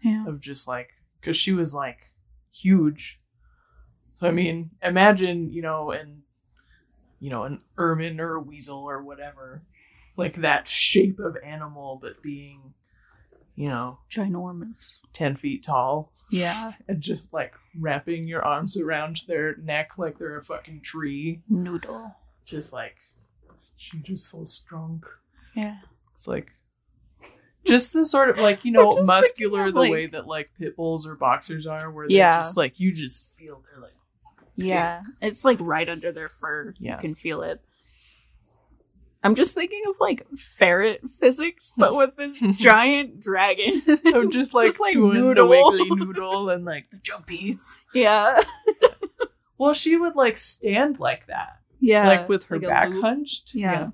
yeah. 0.02 0.26
of 0.26 0.40
just 0.40 0.68
like 0.68 0.90
because 1.20 1.36
she 1.36 1.52
was 1.52 1.74
like 1.74 2.14
huge. 2.52 3.20
So 4.12 4.26
I 4.26 4.32
mean, 4.32 4.70
imagine 4.82 5.50
you 5.50 5.62
know, 5.62 5.90
and 5.90 6.22
you 7.20 7.30
know, 7.30 7.44
an 7.44 7.60
ermine 7.76 8.20
or 8.20 8.34
a 8.34 8.40
weasel 8.40 8.78
or 8.78 9.02
whatever, 9.02 9.62
like 10.16 10.34
that 10.34 10.68
shape 10.68 11.18
of 11.18 11.36
animal, 11.44 11.98
but 12.00 12.22
being, 12.22 12.74
you 13.54 13.66
know, 13.66 13.98
Ginormous. 14.10 15.00
ten 15.12 15.36
feet 15.36 15.62
tall 15.64 16.12
Yeah. 16.30 16.72
and 16.86 17.00
just 17.00 17.32
like 17.32 17.54
wrapping 17.78 18.26
your 18.28 18.44
arms 18.44 18.78
around 18.78 19.22
their 19.26 19.56
neck 19.56 19.98
like 19.98 20.18
they're 20.18 20.36
a 20.36 20.42
fucking 20.42 20.80
tree. 20.82 21.42
Noodle. 21.48 22.14
Just 22.44 22.72
like 22.72 22.96
she's 23.76 24.02
just 24.02 24.30
so 24.30 24.44
strong. 24.44 25.02
Yeah. 25.54 25.78
It's 26.14 26.26
like 26.28 26.52
just 27.64 27.92
the 27.92 28.04
sort 28.04 28.30
of 28.30 28.38
like 28.38 28.64
you 28.64 28.72
know 28.76 29.02
muscular 29.02 29.64
of, 29.66 29.74
the 29.74 29.80
like- 29.80 29.92
way 29.92 30.06
that 30.06 30.26
like 30.26 30.50
pit 30.58 30.76
bulls 30.76 31.06
or 31.06 31.14
boxers 31.16 31.66
are, 31.66 31.90
where 31.90 32.08
they're 32.08 32.16
Yeah. 32.16 32.36
just 32.36 32.56
like 32.56 32.78
you 32.80 32.92
just 32.92 33.34
feel 33.34 33.62
they're 33.70 33.82
like 33.82 33.92
Yeah. 34.58 35.02
It's 35.22 35.44
like 35.44 35.58
right 35.60 35.88
under 35.88 36.12
their 36.12 36.28
fur. 36.28 36.74
Yeah. 36.78 36.96
You 36.96 37.00
can 37.00 37.14
feel 37.14 37.42
it. 37.42 37.60
I'm 39.22 39.34
just 39.34 39.54
thinking 39.54 39.82
of 39.88 39.96
like 40.00 40.26
ferret 40.36 41.08
physics, 41.10 41.74
but 41.76 41.94
with 41.96 42.16
this 42.16 42.40
giant 42.58 43.20
dragon. 43.20 43.82
I'm 44.06 44.30
just 44.30 44.54
like, 44.54 44.68
Just, 44.68 44.80
like, 44.80 44.94
doing 44.94 45.14
noodle. 45.14 45.48
the 45.48 45.50
wiggly 45.50 45.88
noodle 45.90 46.50
and 46.50 46.64
like 46.64 46.90
the 46.90 46.98
jumpies. 46.98 47.60
yeah. 47.94 48.42
Well, 49.58 49.74
she 49.74 49.96
would 49.96 50.14
like 50.14 50.36
stand 50.36 51.00
like 51.00 51.26
that, 51.26 51.58
Yeah. 51.80 52.06
like 52.06 52.28
with 52.28 52.44
her 52.44 52.58
like 52.58 52.68
back 52.68 52.92
hunched. 52.92 53.54
Yeah. 53.56 53.88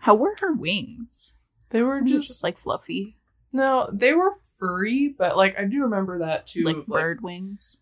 How 0.00 0.14
were 0.14 0.34
her 0.40 0.52
wings? 0.52 1.34
they 1.70 1.80
were 1.82 2.02
Just, 2.02 2.28
just 2.28 2.42
like 2.42 2.58
fluffy, 2.58 3.16
no, 3.52 3.88
they 3.90 4.12
were 4.12 4.34
furry, 4.66 5.08
but 5.18 5.36
like 5.36 5.58
I 5.58 5.64
do 5.64 5.82
remember 5.82 6.20
that 6.20 6.46
too. 6.46 6.62
like 6.64 6.76
of, 6.76 6.88
like, 6.88 7.02
bird 7.02 7.20
wings. 7.22 7.78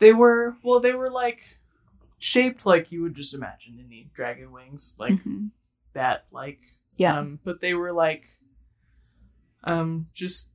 They 0.00 0.12
were 0.12 0.56
well, 0.64 0.80
they 0.80 0.92
were 0.94 1.10
like 1.10 1.58
shaped 2.18 2.66
like 2.66 2.90
you 2.90 3.02
would 3.02 3.14
just 3.14 3.34
imagine 3.34 3.78
any 3.84 4.10
dragon 4.14 4.50
wings, 4.52 4.96
like 4.98 5.14
Mhm. 5.24 5.50
bat 5.92 6.24
like. 6.32 6.60
Yeah. 6.96 7.18
Um, 7.18 7.38
but 7.44 7.60
they 7.60 7.74
were 7.74 7.92
like 7.92 8.24
um 9.64 10.08
just 10.12 10.50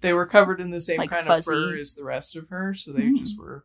they 0.00 0.12
were 0.12 0.26
covered 0.26 0.60
in 0.60 0.70
the 0.70 0.80
same 0.80 0.98
Like 0.98 1.10
kind 1.10 1.26
fuzzy. 1.26 1.52
of 1.52 1.56
fur 1.70 1.76
as 1.76 1.94
the 1.94 2.04
rest 2.04 2.36
of 2.36 2.48
her, 2.50 2.74
so 2.74 2.92
they 2.92 3.02
Mm. 3.04 3.16
just 3.18 3.38
were 3.38 3.64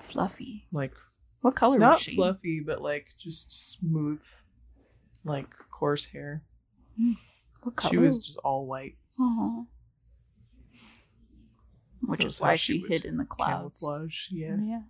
Fluffy. 0.00 0.66
like 0.72 0.94
What 1.40 1.54
color 1.56 1.78
not 1.78 1.94
was 1.94 2.02
she? 2.02 2.14
fluffy, 2.14 2.60
but 2.60 2.80
like 2.80 3.08
just 3.18 3.72
smooth, 3.72 4.22
like 5.24 5.50
coarse 5.70 6.06
hair. 6.06 6.42
What 7.62 7.76
color? 7.76 7.90
She 7.90 7.98
was 7.98 8.18
just 8.24 8.38
all 8.38 8.66
white. 8.66 8.96
Aw. 9.18 9.64
Which 12.02 12.24
is 12.24 12.40
why 12.40 12.54
she 12.54 12.84
hid 12.88 13.04
in 13.04 13.16
the 13.16 13.24
clouds. 13.24 13.80
Camouflage, 13.80 14.28
yeah. 14.30 14.56
Yeah. 14.60 14.80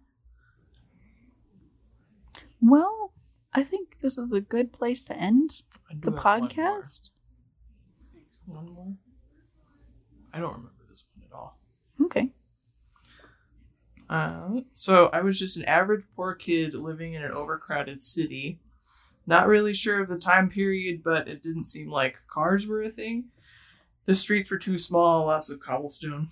Well, 2.60 3.12
I 3.52 3.62
think 3.62 3.98
this 4.00 4.18
is 4.18 4.32
a 4.32 4.40
good 4.40 4.72
place 4.72 5.04
to 5.06 5.16
end 5.16 5.62
the 5.90 6.10
have 6.10 6.24
one 6.24 6.40
more. 6.40 6.48
podcast. 6.48 7.10
One 8.46 8.72
more. 8.72 8.94
I 10.32 10.40
don't 10.40 10.52
remember 10.52 10.84
this 10.88 11.06
one 11.14 11.24
at 11.26 11.34
all. 11.34 11.58
Okay. 12.02 12.32
Um, 14.08 14.66
so 14.72 15.08
I 15.12 15.20
was 15.22 15.38
just 15.38 15.56
an 15.56 15.64
average 15.64 16.04
poor 16.14 16.34
kid 16.34 16.74
living 16.74 17.14
in 17.14 17.22
an 17.22 17.34
overcrowded 17.34 18.02
city. 18.02 18.60
Not 19.26 19.48
really 19.48 19.72
sure 19.72 20.02
of 20.02 20.08
the 20.08 20.18
time 20.18 20.48
period, 20.48 21.02
but 21.02 21.26
it 21.26 21.42
didn't 21.42 21.64
seem 21.64 21.90
like 21.90 22.18
cars 22.28 22.66
were 22.66 22.82
a 22.82 22.90
thing. 22.90 23.30
The 24.04 24.14
streets 24.14 24.50
were 24.50 24.58
too 24.58 24.78
small, 24.78 25.26
lots 25.26 25.50
of 25.50 25.58
cobblestone. 25.58 26.28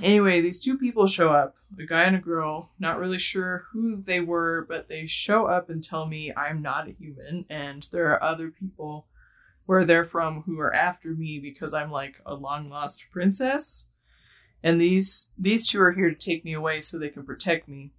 Anyway, 0.00 0.40
these 0.40 0.60
two 0.60 0.78
people 0.78 1.06
show 1.06 1.30
up, 1.30 1.56
a 1.78 1.84
guy 1.84 2.04
and 2.04 2.16
a 2.16 2.20
girl. 2.20 2.70
Not 2.78 2.98
really 2.98 3.18
sure 3.18 3.64
who 3.72 3.96
they 4.00 4.20
were, 4.20 4.64
but 4.66 4.88
they 4.88 5.06
show 5.06 5.46
up 5.46 5.68
and 5.68 5.84
tell 5.84 6.06
me 6.06 6.32
I'm 6.34 6.62
not 6.62 6.88
a 6.88 6.92
human, 6.92 7.44
and 7.50 7.86
there 7.92 8.10
are 8.12 8.22
other 8.22 8.48
people 8.48 9.06
where 9.66 9.84
they're 9.84 10.04
from 10.04 10.42
who 10.42 10.58
are 10.60 10.74
after 10.74 11.10
me 11.10 11.38
because 11.38 11.74
I'm 11.74 11.90
like 11.90 12.20
a 12.24 12.34
long 12.34 12.66
lost 12.66 13.10
princess 13.10 13.88
and 14.62 14.80
these 14.80 15.30
these 15.38 15.68
two 15.68 15.80
are 15.80 15.92
here 15.92 16.08
to 16.08 16.16
take 16.16 16.44
me 16.44 16.52
away 16.52 16.80
so 16.80 16.98
they 16.98 17.08
can 17.08 17.24
protect 17.24 17.68
me. 17.68 17.92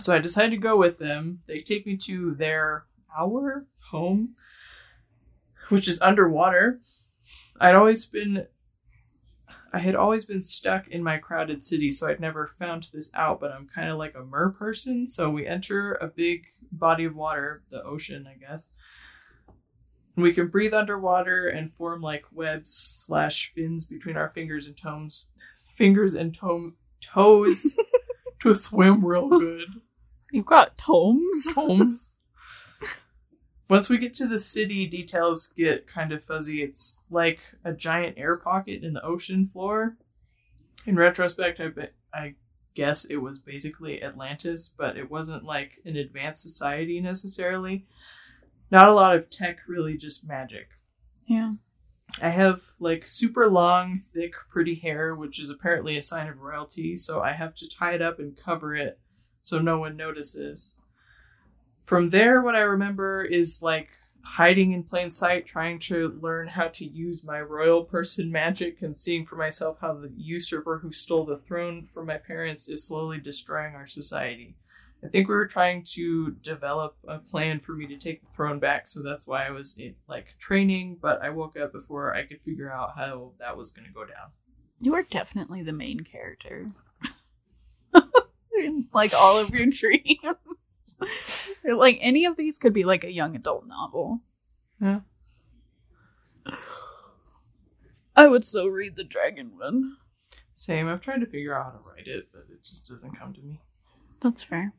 So 0.00 0.14
I 0.14 0.18
decided 0.18 0.50
to 0.52 0.56
go 0.56 0.76
with 0.76 0.98
them. 0.98 1.40
They 1.46 1.58
take 1.58 1.86
me 1.86 1.96
to 1.98 2.34
their 2.34 2.86
our 3.16 3.66
home, 3.90 4.34
which 5.68 5.88
is 5.88 6.00
underwater. 6.00 6.80
I'd 7.60 7.74
always 7.74 8.06
been 8.06 8.46
I 9.72 9.78
had 9.78 9.94
always 9.94 10.24
been 10.24 10.42
stuck 10.42 10.88
in 10.88 11.02
my 11.02 11.18
crowded 11.18 11.64
city, 11.64 11.90
so 11.90 12.08
I'd 12.08 12.20
never 12.20 12.46
found 12.46 12.88
this 12.92 13.10
out, 13.14 13.38
but 13.40 13.52
I'm 13.52 13.68
kind 13.68 13.88
of 13.88 13.98
like 13.98 14.14
a 14.16 14.24
mer 14.24 14.50
person, 14.50 15.06
so 15.06 15.30
we 15.30 15.46
enter 15.46 15.92
a 15.92 16.08
big 16.08 16.46
body 16.72 17.04
of 17.04 17.14
water, 17.14 17.62
the 17.70 17.82
ocean, 17.84 18.26
I 18.26 18.34
guess. 18.34 18.70
We 20.16 20.32
can 20.32 20.48
breathe 20.48 20.74
underwater 20.74 21.46
and 21.46 21.72
form 21.72 22.00
like 22.00 22.24
webs 22.32 22.72
slash 22.72 23.52
fins 23.54 23.84
between 23.84 24.16
our 24.16 24.28
fingers 24.28 24.66
and 24.66 24.76
toes, 24.76 25.30
fingers 25.76 26.14
and 26.14 26.34
toe 26.34 26.72
toes 27.00 27.78
to 28.40 28.54
swim 28.54 29.04
real 29.04 29.28
good. 29.28 29.68
You've 30.32 30.46
got 30.46 30.76
tomes. 30.76 31.54
Tomes. 31.54 32.18
Once 33.70 33.88
we 33.88 33.96
get 33.96 34.12
to 34.14 34.26
the 34.26 34.38
city, 34.38 34.84
details 34.84 35.52
get 35.56 35.86
kind 35.86 36.12
of 36.12 36.24
fuzzy. 36.24 36.60
It's 36.60 37.00
like 37.08 37.40
a 37.64 37.72
giant 37.72 38.18
air 38.18 38.36
pocket 38.36 38.82
in 38.82 38.94
the 38.94 39.04
ocean 39.04 39.46
floor. 39.46 39.96
In 40.86 40.96
retrospect, 40.96 41.60
I 41.60 41.68
bet 41.68 41.94
I 42.12 42.34
guess 42.74 43.04
it 43.04 43.18
was 43.18 43.38
basically 43.38 44.02
Atlantis, 44.02 44.68
but 44.68 44.96
it 44.96 45.08
wasn't 45.08 45.44
like 45.44 45.78
an 45.84 45.96
advanced 45.96 46.42
society 46.42 47.00
necessarily. 47.00 47.86
Not 48.72 48.88
a 48.88 48.94
lot 48.94 49.14
of 49.14 49.30
tech, 49.30 49.60
really, 49.68 49.96
just 49.96 50.26
magic. 50.26 50.70
Yeah. 51.26 51.52
I 52.20 52.30
have 52.30 52.62
like 52.80 53.06
super 53.06 53.48
long, 53.48 53.98
thick, 53.98 54.34
pretty 54.48 54.74
hair, 54.74 55.14
which 55.14 55.38
is 55.38 55.48
apparently 55.48 55.96
a 55.96 56.02
sign 56.02 56.26
of 56.26 56.40
royalty, 56.40 56.96
so 56.96 57.20
I 57.20 57.34
have 57.34 57.54
to 57.54 57.68
tie 57.68 57.92
it 57.92 58.02
up 58.02 58.18
and 58.18 58.36
cover 58.36 58.74
it 58.74 58.98
so 59.38 59.60
no 59.60 59.78
one 59.78 59.96
notices. 59.96 60.76
From 61.82 62.10
there, 62.10 62.42
what 62.42 62.54
I 62.54 62.60
remember 62.60 63.22
is 63.22 63.60
like 63.62 63.90
hiding 64.22 64.72
in 64.72 64.84
plain 64.84 65.10
sight, 65.10 65.46
trying 65.46 65.78
to 65.78 66.18
learn 66.20 66.48
how 66.48 66.68
to 66.68 66.84
use 66.84 67.24
my 67.24 67.40
royal 67.40 67.84
person 67.84 68.30
magic 68.30 68.82
and 68.82 68.96
seeing 68.96 69.26
for 69.26 69.36
myself 69.36 69.78
how 69.80 69.94
the 69.94 70.12
usurper 70.16 70.78
who 70.78 70.92
stole 70.92 71.24
the 71.24 71.38
throne 71.38 71.86
from 71.86 72.06
my 72.06 72.18
parents 72.18 72.68
is 72.68 72.86
slowly 72.86 73.18
destroying 73.18 73.74
our 73.74 73.86
society. 73.86 74.56
I 75.02 75.08
think 75.08 75.28
we 75.28 75.34
were 75.34 75.46
trying 75.46 75.82
to 75.94 76.32
develop 76.42 76.96
a 77.08 77.18
plan 77.18 77.60
for 77.60 77.72
me 77.72 77.86
to 77.86 77.96
take 77.96 78.22
the 78.22 78.30
throne 78.30 78.58
back, 78.58 78.86
so 78.86 79.02
that's 79.02 79.26
why 79.26 79.46
I 79.46 79.50
was 79.50 79.76
in 79.78 79.94
like 80.06 80.36
training, 80.38 80.98
but 81.00 81.22
I 81.22 81.30
woke 81.30 81.58
up 81.58 81.72
before 81.72 82.14
I 82.14 82.24
could 82.24 82.42
figure 82.42 82.70
out 82.70 82.96
how 82.96 83.32
that 83.38 83.56
was 83.56 83.70
going 83.70 83.86
to 83.86 83.94
go 83.94 84.04
down. 84.04 84.32
You 84.78 84.94
are 84.94 85.02
definitely 85.02 85.62
the 85.62 85.72
main 85.72 86.00
character. 86.00 86.72
In, 88.62 88.88
like 88.92 89.14
all 89.14 89.38
of 89.38 89.50
your 89.50 89.66
dreams. 89.70 90.18
like 91.64 91.98
any 92.00 92.24
of 92.24 92.36
these 92.36 92.58
could 92.58 92.72
be 92.72 92.84
like 92.84 93.04
a 93.04 93.12
young 93.12 93.36
adult 93.36 93.66
novel. 93.66 94.20
Yeah. 94.80 95.00
I 98.16 98.26
would 98.26 98.44
so 98.44 98.66
read 98.66 98.96
the 98.96 99.04
dragon 99.04 99.52
one. 99.56 99.96
Same, 100.52 100.88
I've 100.88 101.00
tried 101.00 101.20
to 101.20 101.26
figure 101.26 101.58
out 101.58 101.64
how 101.64 101.70
to 101.70 101.78
write 101.78 102.06
it, 102.06 102.28
but 102.32 102.42
it 102.50 102.62
just 102.62 102.88
doesn't 102.88 103.18
come 103.18 103.32
to 103.32 103.40
me. 103.40 103.60
That's 104.20 104.42
fair. 104.42 104.74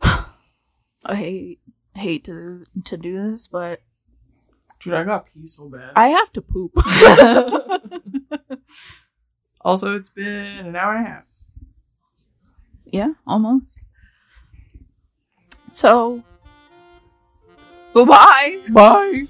I 0.02 1.14
hate 1.14 1.60
hate 1.94 2.24
to 2.24 2.64
to 2.84 2.96
do 2.96 3.30
this, 3.30 3.48
but 3.48 3.80
Dude, 4.80 4.94
I 4.94 5.04
got 5.04 5.26
pee 5.26 5.46
so 5.46 5.68
bad. 5.68 5.92
I 5.94 6.08
have 6.08 6.32
to 6.32 6.40
poop. 6.40 6.72
also, 9.60 9.94
it's 9.94 10.08
been 10.08 10.66
an 10.66 10.74
hour 10.74 10.94
and 10.94 11.06
a 11.06 11.10
half. 11.10 11.24
Yeah, 12.92 13.12
almost. 13.26 13.80
So, 15.70 16.22
bye 17.94 18.04
bye. 18.04 18.58
Bye. 18.70 19.26